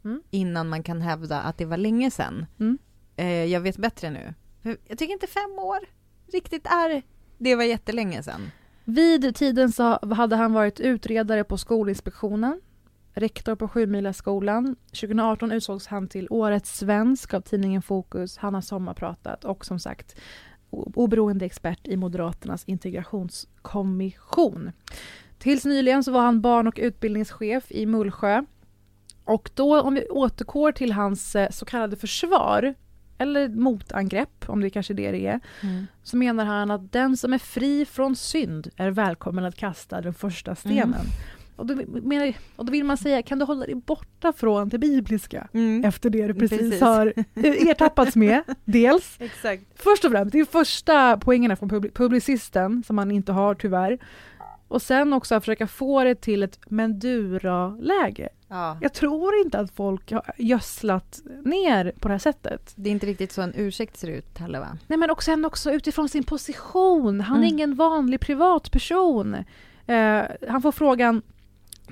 Mm. 0.07 0.21
innan 0.29 0.69
man 0.69 0.83
kan 0.83 1.01
hävda 1.01 1.41
att 1.41 1.57
det 1.57 1.65
var 1.65 1.77
länge 1.77 2.11
sedan? 2.11 2.45
Mm. 2.59 2.77
Eh, 3.15 3.45
jag 3.45 3.61
vet 3.61 3.77
bättre 3.77 4.09
nu. 4.09 4.33
Jag 4.61 4.97
tycker 4.97 5.13
inte 5.13 5.27
fem 5.27 5.59
år 5.59 5.79
riktigt 6.31 6.65
är, 6.65 7.01
det 7.37 7.55
var 7.55 7.63
jättelänge 7.63 8.23
sedan. 8.23 8.51
Vid 8.83 9.35
tiden 9.35 9.71
så 9.71 10.13
hade 10.13 10.35
han 10.35 10.53
varit 10.53 10.79
utredare 10.79 11.43
på 11.43 11.57
Skolinspektionen, 11.57 12.61
rektor 13.13 13.55
på 13.55 13.67
Sjumilaskolan. 13.67 14.75
2018 14.85 15.51
utsågs 15.51 15.87
han 15.87 16.07
till 16.07 16.27
Årets 16.29 16.77
svensk 16.77 17.33
av 17.33 17.41
tidningen 17.41 17.81
Fokus. 17.81 18.37
Han 18.37 18.53
har 18.53 18.61
sommarpratat 18.61 19.45
och 19.45 19.65
som 19.65 19.79
sagt 19.79 20.15
oberoende 20.69 21.45
expert 21.45 21.87
i 21.87 21.97
Moderaternas 21.97 22.63
integrationskommission. 22.65 24.71
Tills 25.39 25.65
nyligen 25.65 26.03
så 26.03 26.11
var 26.11 26.21
han 26.21 26.41
barn 26.41 26.67
och 26.67 26.79
utbildningschef 26.81 27.71
i 27.71 27.85
Mullsjö. 27.85 28.43
Och 29.27 29.49
då, 29.53 29.81
om 29.81 29.93
vi 29.93 30.05
återgår 30.09 30.71
till 30.71 30.91
hans 30.91 31.35
eh, 31.35 31.49
så 31.49 31.65
kallade 31.65 31.95
försvar, 31.95 32.73
eller 33.17 33.49
motangrepp, 33.49 34.45
om 34.49 34.61
det 34.61 34.69
kanske 34.69 34.93
är 34.93 34.95
det 34.95 35.11
det 35.11 35.27
är, 35.27 35.39
så 36.03 36.17
menar 36.17 36.45
han 36.45 36.71
att 36.71 36.91
den 36.91 37.17
som 37.17 37.33
är 37.33 37.37
fri 37.37 37.85
från 37.85 38.15
synd 38.15 38.67
är 38.77 38.91
välkommen 38.91 39.45
att 39.45 39.55
kasta 39.55 40.01
den 40.01 40.13
första 40.13 40.55
stenen. 40.55 40.83
Mm. 40.83 40.95
Och, 41.55 41.65
då, 41.65 41.75
menar, 42.01 42.33
och 42.55 42.65
då 42.65 42.71
vill 42.71 42.83
man 42.83 42.97
säga, 42.97 43.21
kan 43.21 43.39
du 43.39 43.45
hålla 43.45 43.65
dig 43.65 43.75
borta 43.75 44.33
från 44.33 44.69
det 44.69 44.77
bibliska 44.77 45.47
Mm. 45.53 45.85
efter 45.85 46.09
det 46.09 46.27
du 46.27 46.33
precis, 46.33 46.59
Precis. 46.59 46.81
har 46.81 47.13
ertappats 47.69 48.15
med, 48.15 48.41
dels. 48.65 49.15
Exakt. 49.19 49.63
Först 49.75 50.05
och 50.05 50.11
främst, 50.11 50.31
det 50.31 50.39
är 50.39 50.45
första 50.45 51.17
poängerna 51.17 51.55
från 51.55 51.69
publi- 51.69 51.91
publicisten 51.93 52.83
som 52.87 52.95
man 52.95 53.11
inte 53.11 53.31
har 53.31 53.55
tyvärr. 53.55 53.97
Och 54.67 54.81
sen 54.81 55.13
också 55.13 55.35
att 55.35 55.43
försöka 55.43 55.67
få 55.67 56.03
det 56.03 56.15
till 56.15 56.43
ett 56.43 56.59
men 56.67 56.99
du-läge. 56.99 58.29
Ja. 58.47 58.77
Jag 58.81 58.93
tror 58.93 59.35
inte 59.45 59.59
att 59.59 59.71
folk 59.71 60.11
har 60.11 60.31
gödslat 60.37 61.19
ner 61.45 61.93
på 61.99 62.07
det 62.07 62.13
här 62.13 62.19
sättet. 62.19 62.73
Det 62.75 62.89
är 62.89 62.91
inte 62.91 63.05
riktigt 63.05 63.31
så 63.31 63.41
en 63.41 63.53
ursäkt 63.55 63.97
ser 63.97 64.07
ut 64.07 64.37
heller 64.37 64.59
va? 64.59 64.77
Nej 64.87 64.99
men 64.99 65.09
också, 65.09 65.45
också 65.45 65.71
utifrån 65.71 66.09
sin 66.09 66.23
position. 66.23 67.21
Han 67.21 67.37
är 67.37 67.41
Mm. 67.43 67.53
ingen 67.53 67.75
vanlig 67.75 68.19
privatperson. 68.19 69.33
Eh, 69.87 70.21
han 70.49 70.61
får 70.61 70.71
frågan 70.71 71.21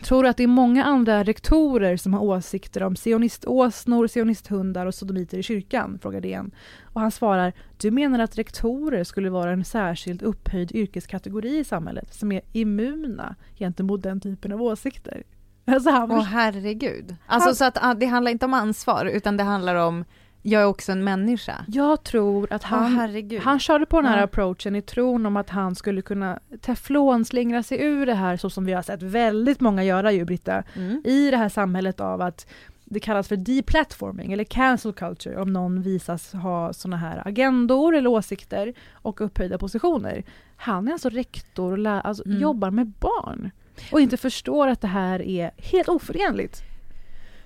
Tror 0.03 0.23
du 0.23 0.29
att 0.29 0.37
det 0.37 0.43
är 0.43 0.47
många 0.47 0.83
andra 0.83 1.23
rektorer 1.23 1.97
som 1.97 2.13
har 2.13 2.21
åsikter 2.21 2.83
om 2.83 2.95
sioniståsnor, 2.95 4.07
sionisthundar 4.07 4.85
och 4.85 4.95
sodomiter 4.95 5.37
i 5.37 5.43
kyrkan? 5.43 5.99
Frågar 6.01 6.21
DN. 6.21 6.51
Och 6.83 7.01
han 7.01 7.11
svarar, 7.11 7.53
du 7.77 7.91
menar 7.91 8.19
att 8.19 8.37
rektorer 8.37 9.03
skulle 9.03 9.29
vara 9.29 9.51
en 9.51 9.65
särskild 9.65 10.21
upphöjd 10.21 10.71
yrkeskategori 10.71 11.57
i 11.57 11.63
samhället 11.63 12.13
som 12.13 12.31
är 12.31 12.41
immuna 12.51 13.35
gentemot 13.57 14.03
den 14.03 14.19
typen 14.19 14.51
av 14.51 14.61
åsikter? 14.61 15.23
Alltså 15.67 15.89
han 15.89 16.11
Åh 16.11 16.21
herregud. 16.23 17.15
Alltså 17.27 17.49
Han- 17.49 17.55
så 17.55 17.65
att 17.65 17.77
ah, 17.81 17.93
det 17.93 18.05
handlar 18.05 18.31
inte 18.31 18.45
om 18.45 18.53
ansvar, 18.53 19.05
utan 19.05 19.37
det 19.37 19.43
handlar 19.43 19.75
om, 19.75 20.05
jag 20.47 20.61
är 20.61 20.65
också 20.65 20.91
en 20.91 21.03
människa. 21.03 21.65
Jag 21.67 22.03
tror 22.03 22.53
att 22.53 22.63
han, 22.63 22.95
herregud. 22.95 23.41
han 23.41 23.59
körde 23.59 23.85
på 23.85 24.01
den 24.01 24.11
här 24.11 24.17
Ja. 24.17 24.23
approachen 24.23 24.75
i 24.75 24.81
tron 24.81 25.25
om 25.25 25.37
att 25.37 25.49
han 25.49 25.75
skulle 25.75 26.01
kunna 26.01 26.39
teflonslingra 26.61 27.63
sig 27.63 27.81
ur 27.83 28.05
det 28.05 28.13
här 28.13 28.37
så 28.37 28.49
som 28.49 28.65
vi 28.65 28.73
har 28.73 28.81
sett 28.81 29.01
väldigt 29.01 29.59
många 29.61 29.83
göra 29.83 30.11
ju 30.11 30.25
Britta, 30.25 30.63
Mm. 30.75 31.01
i 31.05 31.31
det 31.31 31.37
här 31.37 31.49
samhället 31.49 31.99
av 31.99 32.21
att 32.21 32.47
det 32.85 32.99
kallas 32.99 33.27
för 33.27 33.35
deplatforming 33.37 34.33
eller 34.33 34.43
cancel 34.43 34.93
culture 34.93 35.41
om 35.41 35.53
någon 35.53 35.81
visas 35.81 36.33
ha 36.33 36.73
såna 36.73 36.97
här 36.97 37.27
agendor 37.27 37.95
eller 37.95 38.09
åsikter 38.09 38.73
och 38.93 39.21
upphöjda 39.21 39.57
positioner. 39.57 40.23
Han 40.55 40.87
är 40.87 40.91
alltså 40.91 41.09
rektor 41.09 41.79
och 41.87 42.05
alltså 42.05 42.25
Mm. 42.25 42.39
jobbar 42.41 42.71
med 42.71 42.87
barn 42.87 43.51
och 43.91 44.01
inte 44.01 44.17
förstår 44.17 44.67
att 44.67 44.81
det 44.81 44.87
här 44.87 45.21
är 45.21 45.51
helt 45.57 45.89
oförenligt 45.89 46.61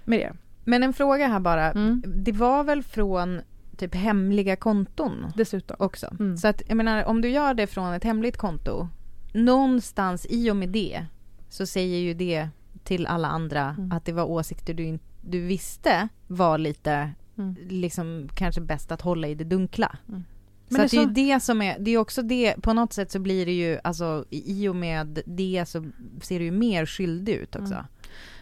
med 0.05 0.19
det. 0.19 0.33
Men 0.69 0.83
en 0.83 0.93
fråga 0.93 1.27
här 1.27 1.39
bara. 1.39 1.71
Mm. 1.71 2.03
Det 2.05 2.31
var 2.31 2.63
väl 2.63 2.83
från 2.83 3.41
typ 3.77 3.95
hemliga 3.95 4.55
konton 4.55 5.25
Dessutom. 5.35 5.75
också? 5.79 6.07
Mm. 6.19 6.37
Så 6.37 6.47
att 6.47 6.61
jag 6.67 6.77
menar, 6.77 7.03
om 7.03 7.21
du 7.21 7.29
gör 7.29 7.53
det 7.53 7.67
från 7.67 7.93
ett 7.93 8.03
hemligt 8.03 8.37
konto, 8.37 8.87
någonstans 9.33 10.25
i 10.29 10.51
och 10.51 10.55
med 10.55 10.69
det 10.69 11.05
så 11.49 11.65
säger 11.65 11.97
ju 11.99 12.13
det 12.13 12.49
till 12.83 13.07
alla 13.07 13.27
andra 13.27 13.75
Mm. 13.77 13.91
att 13.91 14.05
det 14.05 14.11
var 14.11 14.23
åsikter 14.23 14.73
du, 14.73 14.83
in- 14.83 14.99
du 15.21 15.39
visste 15.41 16.07
var 16.27 16.57
lite 16.57 17.11
Mm. 17.37 17.55
liksom 17.69 18.29
kanske 18.35 18.61
bäst 18.61 18.91
att 18.91 19.01
hålla 19.01 19.27
i 19.27 19.35
det 19.35 19.43
dunkla. 19.43 19.97
Mm. 20.09 20.23
Så 20.67 20.73
Men 20.73 20.85
att 20.85 20.91
det 20.91 20.97
det 20.97 21.01
är 21.01 21.05
så- 21.05 21.09
ju 21.09 21.13
det 21.33 21.39
som 21.39 21.61
är, 21.61 21.79
det 21.79 21.91
är 21.91 21.97
också 21.97 22.21
det, 22.21 22.55
på 22.61 22.73
något 22.73 22.93
sätt 22.93 23.11
så 23.11 23.19
blir 23.19 23.45
det 23.45 23.51
ju, 23.51 23.79
alltså 23.83 24.25
i 24.29 24.67
och 24.67 24.75
med 24.75 25.19
det 25.25 25.63
så 25.67 25.85
ser 26.21 26.39
det 26.39 26.45
ju 26.45 26.51
mer 26.51 26.85
skyldig 26.85 27.33
ut 27.33 27.55
också. 27.55 27.73
Mm. 27.73 27.85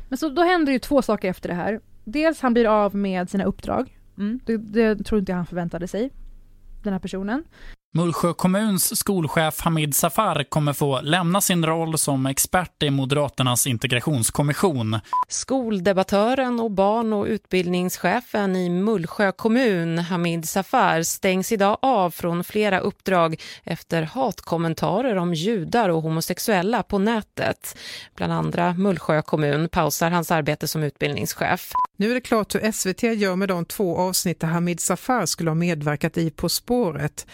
Men 0.09 0.17
så 0.17 0.29
då 0.29 0.43
händer 0.43 0.65
det 0.65 0.71
ju 0.73 0.79
två 0.79 1.01
saker 1.01 1.29
efter 1.29 1.49
det 1.49 1.55
här. 1.55 1.79
Dels 2.09 2.41
han 2.41 2.53
blir 2.53 2.65
av 2.65 2.95
med 2.95 3.29
sina 3.29 3.43
uppdrag. 3.43 3.97
Mm. 4.17 4.39
Det, 4.45 4.57
det 4.57 5.03
tror 5.03 5.19
inte 5.19 5.31
jag 5.31 5.37
han 5.37 5.45
förväntade 5.45 5.87
sig. 5.87 6.11
Den 6.83 6.93
här 6.93 6.99
personen. 6.99 7.43
Mullsjö 7.93 8.33
kommuns 8.33 8.99
skolchef 8.99 9.61
Hamid 9.61 9.95
Safar 9.95 10.43
kommer 10.49 10.73
få 10.73 11.01
lämna 11.01 11.41
sin 11.41 11.65
roll 11.65 11.97
som 11.97 12.25
expert 12.25 12.83
i 12.83 12.89
Moderaternas 12.89 13.67
integrationskommission. 13.67 14.99
Skoldebattören 15.27 16.59
och 16.59 16.71
barn 16.71 17.13
och 17.13 17.25
utbildningschefen 17.25 18.55
i 18.55 18.69
Mullsjö 18.69 19.31
kommun, 19.31 19.97
Hamid 19.97 20.49
Safar, 20.49 21.01
stängs 21.01 21.51
idag 21.51 21.77
av 21.81 22.11
från 22.11 22.43
flera 22.43 22.79
uppdrag 22.79 23.41
efter 23.63 24.03
hatkommentarer 24.03 25.15
om 25.15 25.33
judar 25.33 25.89
och 25.89 26.01
homosexuella 26.01 26.83
på 26.83 26.99
nätet. 26.99 27.77
Bland 28.15 28.33
andra 28.33 28.73
Mullsjö 28.73 29.21
kommun 29.21 29.69
pausar 29.69 30.11
hans 30.11 30.31
arbete 30.31 30.67
som 30.67 30.83
utbildningschef. 30.83 31.71
Nu 31.97 32.09
är 32.09 32.13
det 32.13 32.21
klart 32.21 32.55
hur 32.55 32.71
SVT 32.71 33.03
gör 33.03 33.35
med 33.35 33.47
de 33.47 33.65
två 33.65 33.97
avsnitt 33.97 34.39
där 34.39 34.47
Hamid 34.47 34.79
Safar 34.79 35.25
skulle 35.25 35.49
ha 35.49 35.55
medverkat 35.55 36.17
i 36.17 36.29
På 36.29 36.49
spåret. 36.49 37.25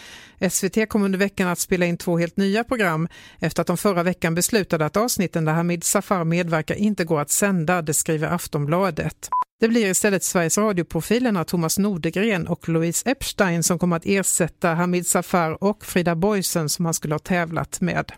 SVT 0.50 0.88
kom 0.88 1.02
under 1.02 1.18
veckan 1.18 1.48
att 1.48 1.58
spela 1.58 1.86
in 1.86 1.96
två 1.96 2.18
helt 2.18 2.36
nya 2.36 2.64
program 2.64 3.08
efter 3.38 3.60
att 3.60 3.66
de 3.66 3.76
förra 3.76 4.02
veckan 4.02 4.34
beslutade 4.34 4.86
att 4.86 4.96
avsnitten 4.96 5.44
där 5.44 5.52
Hamid 5.52 5.84
Safar 5.84 6.24
medverkar 6.24 6.74
inte 6.74 7.04
går 7.04 7.20
att 7.20 7.30
sända, 7.30 7.82
det 7.82 7.94
skriver 7.94 8.28
Aftonbladet. 8.28 9.28
Det 9.60 9.68
blir 9.68 9.86
istället 9.86 10.24
Sveriges 10.24 10.58
Radio-profilerna 10.58 11.44
Thomas 11.44 11.78
Nordegren 11.78 12.46
och 12.46 12.68
Louise 12.68 13.10
Epstein 13.10 13.62
som 13.62 13.78
kommer 13.78 13.96
att 13.96 14.06
ersätta 14.06 14.74
Hamid 14.74 15.06
Safar 15.06 15.64
och 15.64 15.84
Frida 15.84 16.14
Boysen 16.14 16.68
som 16.68 16.84
han 16.84 16.94
skulle 16.94 17.14
ha 17.14 17.18
tävlat 17.18 17.80
med. 17.80 18.12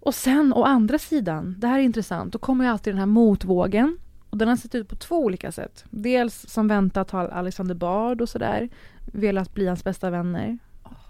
Och 0.00 0.14
sen 0.14 0.52
å 0.52 0.64
andra 0.64 0.98
sidan, 0.98 1.54
det 1.58 1.66
här 1.66 1.78
är 1.78 1.82
intressant, 1.82 2.32
då 2.32 2.38
kommer 2.38 2.64
ju 2.64 2.70
alltid 2.70 2.92
den 2.92 2.98
här 2.98 3.06
motvågen. 3.06 3.98
Och 4.30 4.38
den 4.38 4.48
har 4.48 4.56
sett 4.56 4.74
ut 4.74 4.88
på 4.88 4.96
två 4.96 5.24
olika 5.24 5.52
sätt. 5.52 5.84
Dels 5.90 6.48
som 6.48 6.68
väntat 6.68 7.10
har 7.10 7.28
Alexander 7.28 7.74
Bard 7.74 8.20
och 8.20 8.28
sådär 8.28 8.68
velat 9.12 9.54
bli 9.54 9.66
hans 9.66 9.84
bästa 9.84 10.10
vänner. 10.10 10.58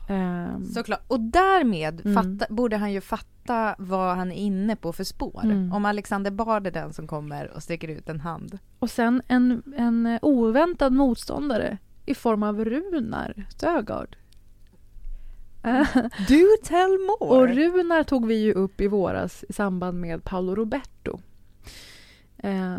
Ehm, 0.09 0.65
Såklart. 0.65 1.01
Och 1.09 1.21
därmed 1.21 2.07
Mm. 2.07 2.15
fatta, 2.39 2.55
borde 2.55 2.77
han 2.77 2.93
ju 2.93 3.01
fatta 3.01 3.75
vad 3.79 4.17
han 4.17 4.33
är 4.33 4.37
inne 4.37 4.77
på 4.77 4.93
för 4.93 5.05
spår. 5.05 5.41
Mm. 5.45 5.73
Om 5.73 5.85
Alexander 5.85 6.31
Bard 6.31 6.67
är 6.67 6.71
den 6.71 6.93
som 6.93 7.07
kommer 7.07 7.51
och 7.57 7.63
sträcker 7.63 7.89
ut 7.89 8.09
en 8.09 8.21
hand. 8.21 8.59
Och 8.79 8.91
sen 8.91 9.23
en, 9.29 9.63
en 9.77 10.07
eh, 10.07 10.19
oväntad 10.23 10.93
motståndare 10.93 11.79
i 12.07 12.15
form 12.15 12.43
av 12.43 12.65
Runar 12.65 13.47
Stögaard. 13.51 14.17
Do 16.29 16.45
tell 16.65 16.99
more! 16.99 17.37
Och 17.41 17.49
Runar 17.49 18.03
tog 18.03 18.27
vi 18.27 18.35
ju 18.35 18.53
upp 18.53 18.81
i 18.81 18.89
våras 18.89 19.45
i 19.49 19.53
samband 19.53 20.01
med 20.01 20.25
Paolo 20.25 20.55
Roberto. 20.55 21.19
Eh, 22.39 22.79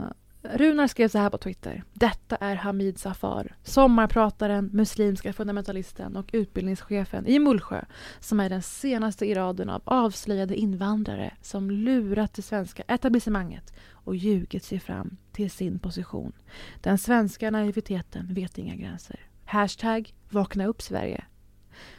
Runar 0.54 0.88
skrev 0.88 1.08
så 1.08 1.18
här 1.18 1.30
på 1.30 1.38
Twitter. 1.38 1.84
Detta 1.94 2.36
är 2.36 2.56
Hamid 2.56 3.00
Safar, 3.00 3.56
sommarprataren, 3.64 4.70
muslimska 4.74 5.34
fundamentalisten 5.34 6.16
och 6.16 6.30
utbildningschefen 6.34 7.28
i 7.28 7.40
Mullsjö 7.40 7.86
som 8.20 8.40
är 8.40 8.50
den 8.50 8.62
senaste 8.62 9.26
i 9.26 9.36
raden 9.36 9.70
av 9.70 9.82
avslöjade 9.86 10.56
invandrare 10.56 11.34
som 11.42 11.72
lurat 11.72 12.34
det 12.34 12.42
svenska 12.42 12.84
etablissemanget 12.88 13.74
och 13.92 14.16
ljugit 14.16 14.64
sig 14.64 14.80
fram 14.80 15.18
till 15.32 15.52
sin 15.52 15.80
position. 15.80 16.34
Den 16.82 16.98
svenska 16.98 17.52
naiviteten 17.52 18.34
vet 18.34 18.58
inga 18.58 18.76
gränser. 18.76 19.20
Hashtag 19.46 20.14
vakna 20.30 20.66
upp 20.66 20.82
Sverige. 20.82 21.26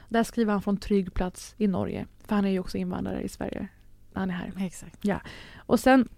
Där 0.09 0.25
skriver 0.25 0.53
han 0.53 0.63
från 0.63 0.77
trygg 0.77 1.15
plats 1.15 1.55
i 1.59 1.67
Norge. 1.67 2.07
För 2.27 2.35
han 2.35 2.45
är 2.45 2.51
ju 2.51 2.59
också 2.59 2.79
invandrare 2.79 3.23
i 3.23 3.29
Sverige. 3.29 3.69
Han 4.13 4.31
är 4.31 4.35
här. 4.35 4.53
Exakt. 4.61 4.99
Ja. 5.01 5.21
Och 5.57 5.81
sen 5.81 6.09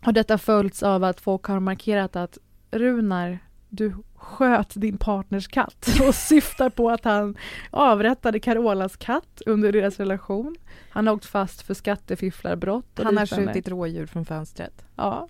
har 0.00 0.12
detta 0.12 0.38
följts 0.38 0.82
av 0.82 1.04
att 1.04 1.20
folk 1.20 1.44
har 1.44 1.60
markerat 1.60 2.16
att 2.16 2.38
Runar, 2.70 3.38
du 3.68 3.94
sköt 4.14 4.72
din 4.74 4.98
partners 4.98 5.48
katt 5.48 5.88
och 6.08 6.14
syftar 6.14 6.70
på 6.70 6.90
att 6.90 7.04
han 7.04 7.36
avrättade 7.70 8.40
Carolas 8.40 8.96
katt 8.96 9.42
under 9.46 9.72
deras 9.72 9.98
relation. 9.98 10.56
Han 10.90 11.06
har 11.06 11.14
åkt 11.14 11.26
fast 11.26 11.62
för 11.62 11.74
skattefifflarbrott 11.74 13.00
Han 13.02 13.16
har 13.16 13.26
skjutit 13.26 13.68
rådjur 13.68 14.06
från 14.06 14.24
fönstret. 14.24 14.84
Ja. 14.96 15.28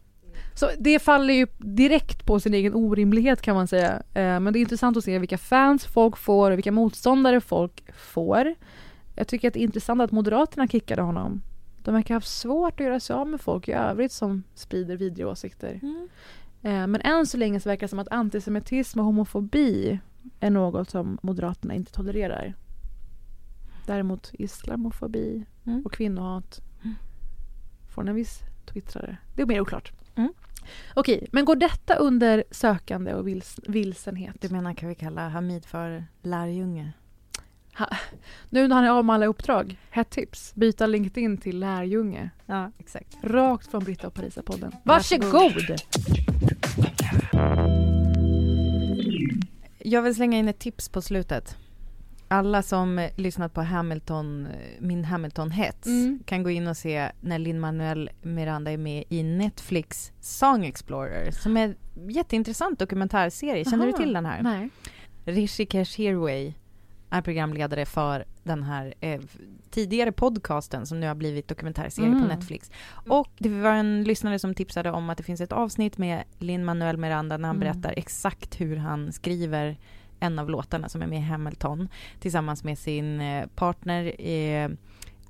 Så 0.55 0.71
det 0.79 0.99
faller 0.99 1.35
ju 1.35 1.47
direkt 1.59 2.27
på 2.27 2.41
sin 2.41 2.55
egen 2.55 2.75
orimlighet 2.75 3.43
kan 3.43 3.55
man 3.55 3.69
säga. 3.69 4.03
Eh, 4.15 4.41
Men 4.41 4.53
det 4.53 4.59
är 4.59 4.61
intressant 4.61 4.97
att 4.97 5.05
se 5.05 5.19
vilka 5.19 5.39
fans 5.39 5.87
folk 5.87 6.17
får 6.17 6.51
och 6.51 6.57
vilka 6.57 6.73
motståndare 6.73 7.41
folk 7.41 7.85
får. 7.95 8.55
Jag 9.15 9.29
tycker 9.29 9.49
att 9.49 9.55
det 9.55 9.61
är 9.61 9.65
intressant 9.65 10.03
att 10.03 10.11
Moderaterna 10.13 10.69
kickade 10.69 11.03
honom. 11.03 11.43
De 11.85 11.95
verkar 11.95 12.15
ha 12.15 12.17
haft 12.17 12.29
svårt 12.29 12.81
att 12.81 12.87
göra 12.87 13.01
sig 13.01 13.15
av 13.17 13.27
med 13.29 13.41
folk 13.41 13.69
i 13.69 13.73
övrigt 13.73 14.13
som 14.13 14.43
sprider 14.55 14.97
vidriga 14.97 15.29
åsikter. 15.29 15.81
Eh, 16.63 16.87
Men 16.87 17.01
än 17.01 17.27
så 17.27 17.37
länge 17.37 17.61
så 17.61 17.69
verkar 17.69 17.81
det 17.87 17.89
som 17.89 17.99
att 17.99 18.09
antisemitism 18.13 18.99
och 18.99 19.05
homofobi 19.05 20.01
är 20.41 20.51
något 20.51 20.91
som 20.91 21.19
Moderaterna 21.23 21.75
inte 21.75 21.93
tolererar. 21.93 22.55
Däremot 23.87 24.31
islamofobi 24.33 25.45
Mm. 25.67 25.83
och 25.87 25.93
kvinnohat 25.93 26.61
från 27.95 28.09
en 28.09 28.15
viss 28.15 28.41
twittrare. 28.67 29.17
Det 29.37 29.43
är 29.43 29.47
mer 29.47 29.61
oklart. 29.61 29.93
Mm. 30.15 30.33
Okej, 30.95 31.29
men 31.33 31.45
går 31.45 31.57
detta 31.57 31.95
under 31.95 32.45
sökande 32.51 33.15
och 33.15 33.29
vils 33.29 33.61
vilsenhet? 33.69 34.37
Du 34.41 34.49
menar 34.49 34.75
kan 34.75 34.89
vi 34.89 34.95
kalla 34.95 35.29
Hamid 35.29 35.65
för 35.65 36.05
lärjunge? 36.23 36.93
Ha, 37.79 37.89
nu 38.51 38.69
när 38.69 38.77
han 38.77 38.85
är 38.85 38.91
av 38.91 39.05
med 39.05 39.15
alla 39.15 39.27
uppdrag, 39.27 39.79
hett 39.91 40.11
tips. 40.11 40.55
Byta 40.55 40.87
LinkedIn 40.87 41.37
till 41.39 41.59
lärjunge. 41.59 42.31
Ja, 42.47 42.71
exakt. 42.79 43.17
Rakt 43.23 43.71
från 43.71 43.85
Britta 43.85 44.07
och 44.07 44.15
Parisa-podden. 44.15 44.73
Varsågod. 44.85 45.33
Varsågod! 45.33 45.81
Jag 49.79 50.03
vill 50.03 50.15
slänga 50.15 50.39
in 50.39 50.49
ett 50.49 50.59
tips 50.59 50.89
på 50.89 51.03
slutet. 51.03 51.57
Alla 52.29 52.63
som 52.63 53.09
lyssnat 53.17 53.55
på 53.55 53.63
Hamilton, 53.63 54.49
min 54.81 55.05
Hamilton-hets 55.05 55.87
Mm. 55.87 56.19
kan 56.27 56.43
gå 56.43 56.51
in 56.51 56.67
och 56.69 56.77
se 56.77 57.11
när 57.21 57.39
Lin-Manuel 57.39 58.11
Miranda 58.23 58.71
är 58.71 58.77
med 58.77 59.05
i 59.09 59.23
Netflix 59.23 60.13
Song 60.21 60.65
Explorer 60.65 61.31
som 61.31 61.57
är 61.57 61.65
en 61.65 61.77
jätteintressant 62.11 62.79
dokumentärserie. 62.79 63.65
Känner 63.65 63.85
Aha. 63.87 63.97
du 63.97 64.03
till 64.05 64.13
den 64.13 64.27
här? 64.27 64.43
Nej. 64.43 64.69
Rishikesh 65.25 65.97
Hirway 65.99 66.53
är 67.11 67.21
programledare 67.23 67.87
för 67.87 68.25
den 68.43 68.63
här 68.63 68.95
eh, 69.01 69.21
tidigare 69.71 70.13
podcasten 70.13 70.87
som 70.87 71.01
nu 71.01 71.07
har 71.07 71.15
blivit 71.15 71.49
dokumentärserie 71.49 72.09
Mm. 72.09 72.21
på 72.23 72.29
Netflix. 72.29 72.71
Och 73.09 73.29
det 73.39 73.49
var 73.49 73.73
en 73.73 74.05
lyssnare 74.05 74.39
som 74.39 74.55
tipsade 74.55 74.91
om 74.91 75.11
att 75.11 75.17
det 75.19 75.25
finns 75.25 75.41
ett 75.41 75.53
avsnitt 75.53 75.99
med 75.99 76.23
Lin-Manuel 76.39 76.97
Miranda 76.97 77.37
när 77.37 77.49
han 77.49 77.57
Mm. 77.57 77.73
berättar 77.73 77.95
exakt 77.97 78.61
hur 78.61 78.77
han 78.77 79.13
skriver 79.13 79.77
en 80.21 80.39
av 80.39 80.51
låtarna 80.51 80.89
som 80.89 81.03
är 81.03 81.07
med 81.07 81.19
i 81.19 81.23
Hamilton 81.23 81.89
tillsammans 82.21 82.65
med 82.65 82.79
sin 82.79 83.21
eh, 83.21 83.47
partner 83.55 84.21
eh, 84.29 84.69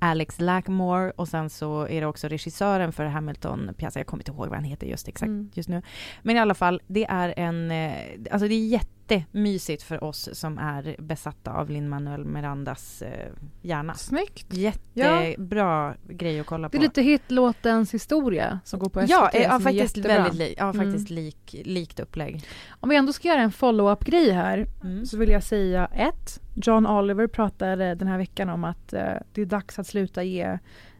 Alex 0.03 0.39
Lackmore 0.39 1.11
och 1.15 1.27
sen 1.27 1.49
så 1.49 1.87
är 1.87 2.01
det 2.01 2.07
också 2.07 2.27
regissören 2.27 2.91
för 2.91 3.05
Hamilton 3.05 3.71
pjäsen, 3.77 3.99
jag 3.99 4.07
kommer 4.07 4.21
inte 4.21 4.31
ihåg 4.31 4.47
vad 4.47 4.55
han 4.57 4.63
heter 4.63 4.87
just 4.87 5.07
exakt 5.07 5.27
Mm. 5.27 5.49
just 5.53 5.69
nu. 5.69 5.81
Men 6.23 6.35
i 6.35 6.39
alla 6.39 6.53
fall, 6.53 6.81
det 6.87 7.05
är 7.09 7.33
en, 7.37 7.71
eh, 7.71 7.93
alltså 8.31 8.47
det 8.47 8.53
är 8.53 8.67
jättemysigt 9.15 9.83
för 9.83 10.03
oss 10.03 10.29
som 10.33 10.57
är 10.57 10.95
besatta 10.99 11.51
av 11.53 11.69
Lin-Manuel 11.69 12.25
Mirandas 12.25 13.01
eh, 13.01 13.29
hjärna. 13.61 13.93
Snyggt! 13.93 14.53
Jättebra 14.53 15.95
grej 16.09 16.39
att 16.39 16.45
kolla 16.45 16.69
på. 16.69 16.71
Det 16.71 16.77
är 16.77 16.81
lite 16.81 17.01
hitlåtens 17.01 17.93
historia 17.93 18.59
som 18.63 18.79
går 18.79 18.89
på 18.89 18.99
SVT. 19.01 19.09
Ja, 19.09 19.29
eh, 19.33 19.41
ja 19.43 19.59
faktiskt 19.59 19.97
väldigt 19.97 20.33
li- 20.33 20.55
ja, 20.57 20.73
faktiskt 20.73 21.09
Mm. 21.09 21.23
lik, 21.23 21.55
likt 21.65 21.99
upplägg. 21.99 22.43
Om 22.79 22.89
vi 22.89 22.95
ändå 22.95 23.13
ska 23.13 23.27
göra 23.27 23.41
en 23.41 23.51
follow-up-grej 23.51 24.31
här 24.31 24.67
Mm. 24.83 25.05
så 25.05 25.17
vill 25.17 25.29
jag 25.29 25.43
säga 25.43 25.85
ett. 25.85 26.39
John 26.55 26.87
Oliver 26.87 27.27
pratade 27.27 27.95
den 27.95 28.07
här 28.07 28.17
veckan 28.17 28.49
om 28.49 28.63
att 28.63 28.93
eh, 28.93 29.03
det 29.33 29.41
är 29.41 29.45
dags 29.45 29.79
att 29.79 29.87
sluta 29.87 30.23
ge 30.23 30.57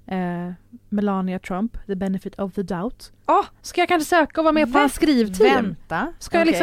eh, 0.07 0.51
Melania 0.89 1.39
Trump 1.39 1.77
the 1.87 1.95
benefit 1.95 2.39
of 2.39 2.53
the 2.53 2.63
doubt. 2.63 3.11
Oh, 3.27 3.45
ska 3.61 3.81
jag 3.81 3.87
kanske 3.87 4.09
söka 4.09 4.41
och 4.41 4.45
vara 4.45 4.53
med 4.53 4.73
på 4.73 4.79
hans 4.79 4.93
skrivteam? 4.93 5.65
Vänta. 5.65 6.13
Ska 6.19 6.37
jag 6.37 6.47
Okej. 6.47 6.59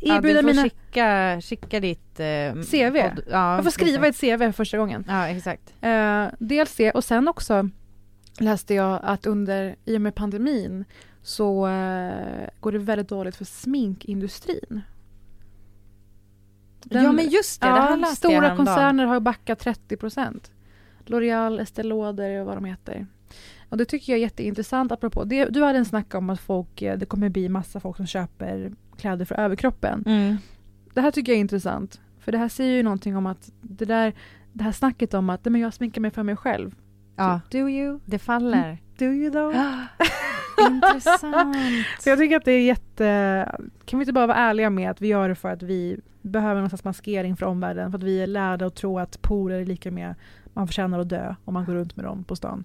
Liksom 0.00 0.08
Ja, 0.14 0.16
erbjuda 0.16 0.42
du 0.42 0.48
får 0.48 0.54
mina 0.54 0.62
skicka, 0.62 1.40
skicka 1.40 1.80
ditt... 1.80 2.20
Eh, 2.20 2.52
CV? 2.54 2.96
podd- 2.96 3.22
ja, 3.30 3.54
jag 3.54 3.64
får 3.64 3.70
skriva 3.70 4.06
exakt. 4.08 4.22
ett 4.24 4.38
CV 4.38 4.44
för 4.44 4.52
första 4.52 4.78
gången. 4.78 5.04
Ja, 5.08 5.28
exakt. 5.28 5.74
Eh, 5.80 6.26
dels 6.38 6.76
det 6.76 6.90
och 6.90 7.04
sen 7.04 7.28
också 7.28 7.68
läste 8.40 8.74
jag 8.74 9.00
att 9.02 9.26
under, 9.26 9.76
i 9.84 9.96
och 9.96 10.00
med 10.00 10.14
pandemin 10.14 10.84
så 11.22 11.66
eh, 11.68 12.48
går 12.60 12.72
det 12.72 12.78
väldigt 12.78 13.08
dåligt 13.08 13.36
för 13.36 13.44
sminkindustrin. 13.44 14.80
Ja, 16.84 17.12
men 17.12 17.28
just 17.28 17.60
det, 17.60 17.66
det 17.66 17.72
här 17.72 17.96
läste 17.96 18.16
Stora 18.16 18.56
koncerner 18.56 19.06
har 19.06 19.20
backat 19.20 19.58
30 19.58 19.96
procent. 19.96 20.50
L'Oreal, 21.06 21.60
Estée 21.60 21.82
Lauder 21.84 22.40
och 22.40 22.46
vad 22.46 22.56
de 22.56 22.64
heter. 22.64 23.06
Och 23.68 23.76
det 23.76 23.84
tycker 23.84 24.12
jag 24.12 24.18
är 24.18 24.22
jätteintressant 24.22 24.92
apropå. 24.92 25.24
Det, 25.24 25.44
du 25.44 25.62
hade 25.62 25.78
en 25.78 25.84
snack 25.84 26.14
om 26.14 26.30
att 26.30 26.40
folk, 26.40 26.82
eh, 26.82 26.98
det 26.98 27.06
kommer 27.06 27.28
bli 27.28 27.48
massa 27.48 27.80
folk 27.80 27.96
som 27.96 28.06
köper 28.06 28.72
kläder 29.00 29.24
för 29.24 29.34
överkroppen. 29.34 30.02
Mm. 30.06 30.36
det 30.94 31.00
här 31.00 31.10
tycker 31.10 31.32
jag 31.32 31.36
är 31.36 31.40
intressant. 31.40 32.00
För 32.20 32.32
det 32.32 32.38
här 32.38 32.48
säger 32.48 32.72
ju 32.72 32.82
någonting 32.82 33.16
om 33.16 33.26
att 33.26 33.52
det 33.60 33.84
där, 33.84 34.12
det 34.52 34.64
här 34.64 34.72
snacket 34.72 35.14
om 35.14 35.30
att 35.30 35.44
men 35.44 35.60
jag 35.60 35.74
sminkar 35.74 36.00
mig 36.00 36.10
för 36.10 36.22
mig 36.22 36.36
själv. 36.36 36.74
Ja. 37.16 37.40
Do 37.50 37.58
you? 37.58 38.00
Det 38.04 38.18
faller. 38.18 38.78
Do 38.98 39.04
you 39.04 39.32
though? 39.32 39.56
Intressant. 40.70 41.56
Så 42.00 42.08
jag 42.08 42.18
tycker 42.18 42.36
att 42.36 42.44
det 42.44 42.52
är 42.52 42.62
jätte... 42.62 43.58
Kan 43.84 43.98
vi 43.98 44.02
inte 44.02 44.12
bara 44.12 44.26
vara 44.26 44.38
ärliga 44.38 44.70
med 44.70 44.90
att 44.90 45.00
vi 45.00 45.08
gör 45.08 45.28
det 45.28 45.34
för 45.34 45.48
att 45.48 45.62
vi 45.62 46.00
behöver 46.22 46.60
någon 46.60 46.70
slags 46.70 46.84
maskering 46.84 47.36
för 47.36 47.46
omvärlden, 47.46 47.90
för 47.90 47.98
att 47.98 48.04
vi 48.04 48.22
är 48.22 48.26
lärda 48.26 48.66
att 48.66 48.74
tro 48.74 48.98
att 48.98 49.22
porer 49.22 49.60
är 49.60 49.66
lika 49.66 49.90
med 49.90 50.14
man 50.52 50.66
förtjänar 50.66 50.98
att 50.98 51.08
dö 51.08 51.34
om 51.44 51.54
man 51.54 51.64
går 51.64 51.74
runt 51.74 51.96
med 51.96 52.04
dem 52.04 52.24
på 52.24 52.36
stan. 52.36 52.64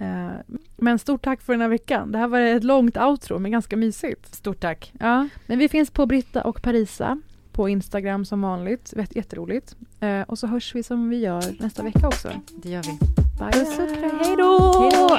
Eh, 0.00 0.30
Men 0.76 0.98
stort 0.98 1.22
tack 1.24 1.42
för 1.42 1.52
den 1.52 1.60
här 1.62 1.68
veckan. 1.68 2.12
Det 2.12 2.18
här 2.18 2.28
var 2.28 2.40
ett 2.40 2.64
långt 2.64 2.96
outro, 2.96 3.38
men 3.38 3.50
ganska 3.50 3.76
mysigt. 3.76 4.34
Stort 4.34 4.60
tack. 4.60 4.92
Ja, 5.00 5.28
men 5.46 5.58
vi 5.58 5.68
finns 5.68 5.90
på 5.90 6.06
Britta 6.06 6.42
och 6.42 6.62
Parisa 6.62 7.20
på 7.52 7.68
Instagram 7.68 8.24
som 8.24 8.42
vanligt. 8.42 8.92
Vet- 8.96 9.16
Jätteroligt. 9.16 9.76
Eh, 10.00 10.20
Och 10.22 10.38
så 10.38 10.46
hörs 10.46 10.74
vi 10.74 10.82
som 10.82 11.08
vi 11.08 11.16
gör 11.18 11.42
nästa 11.62 11.82
vecka 11.82 12.06
också. 12.06 12.28
Det 12.62 12.68
gör 12.70 12.82
vi. 12.82 12.98
Bye. 13.38 13.52
Puss 13.52 13.78
och 13.78 13.98
kram. 13.98 14.20
Hej 14.24 14.36
då! 14.36 15.18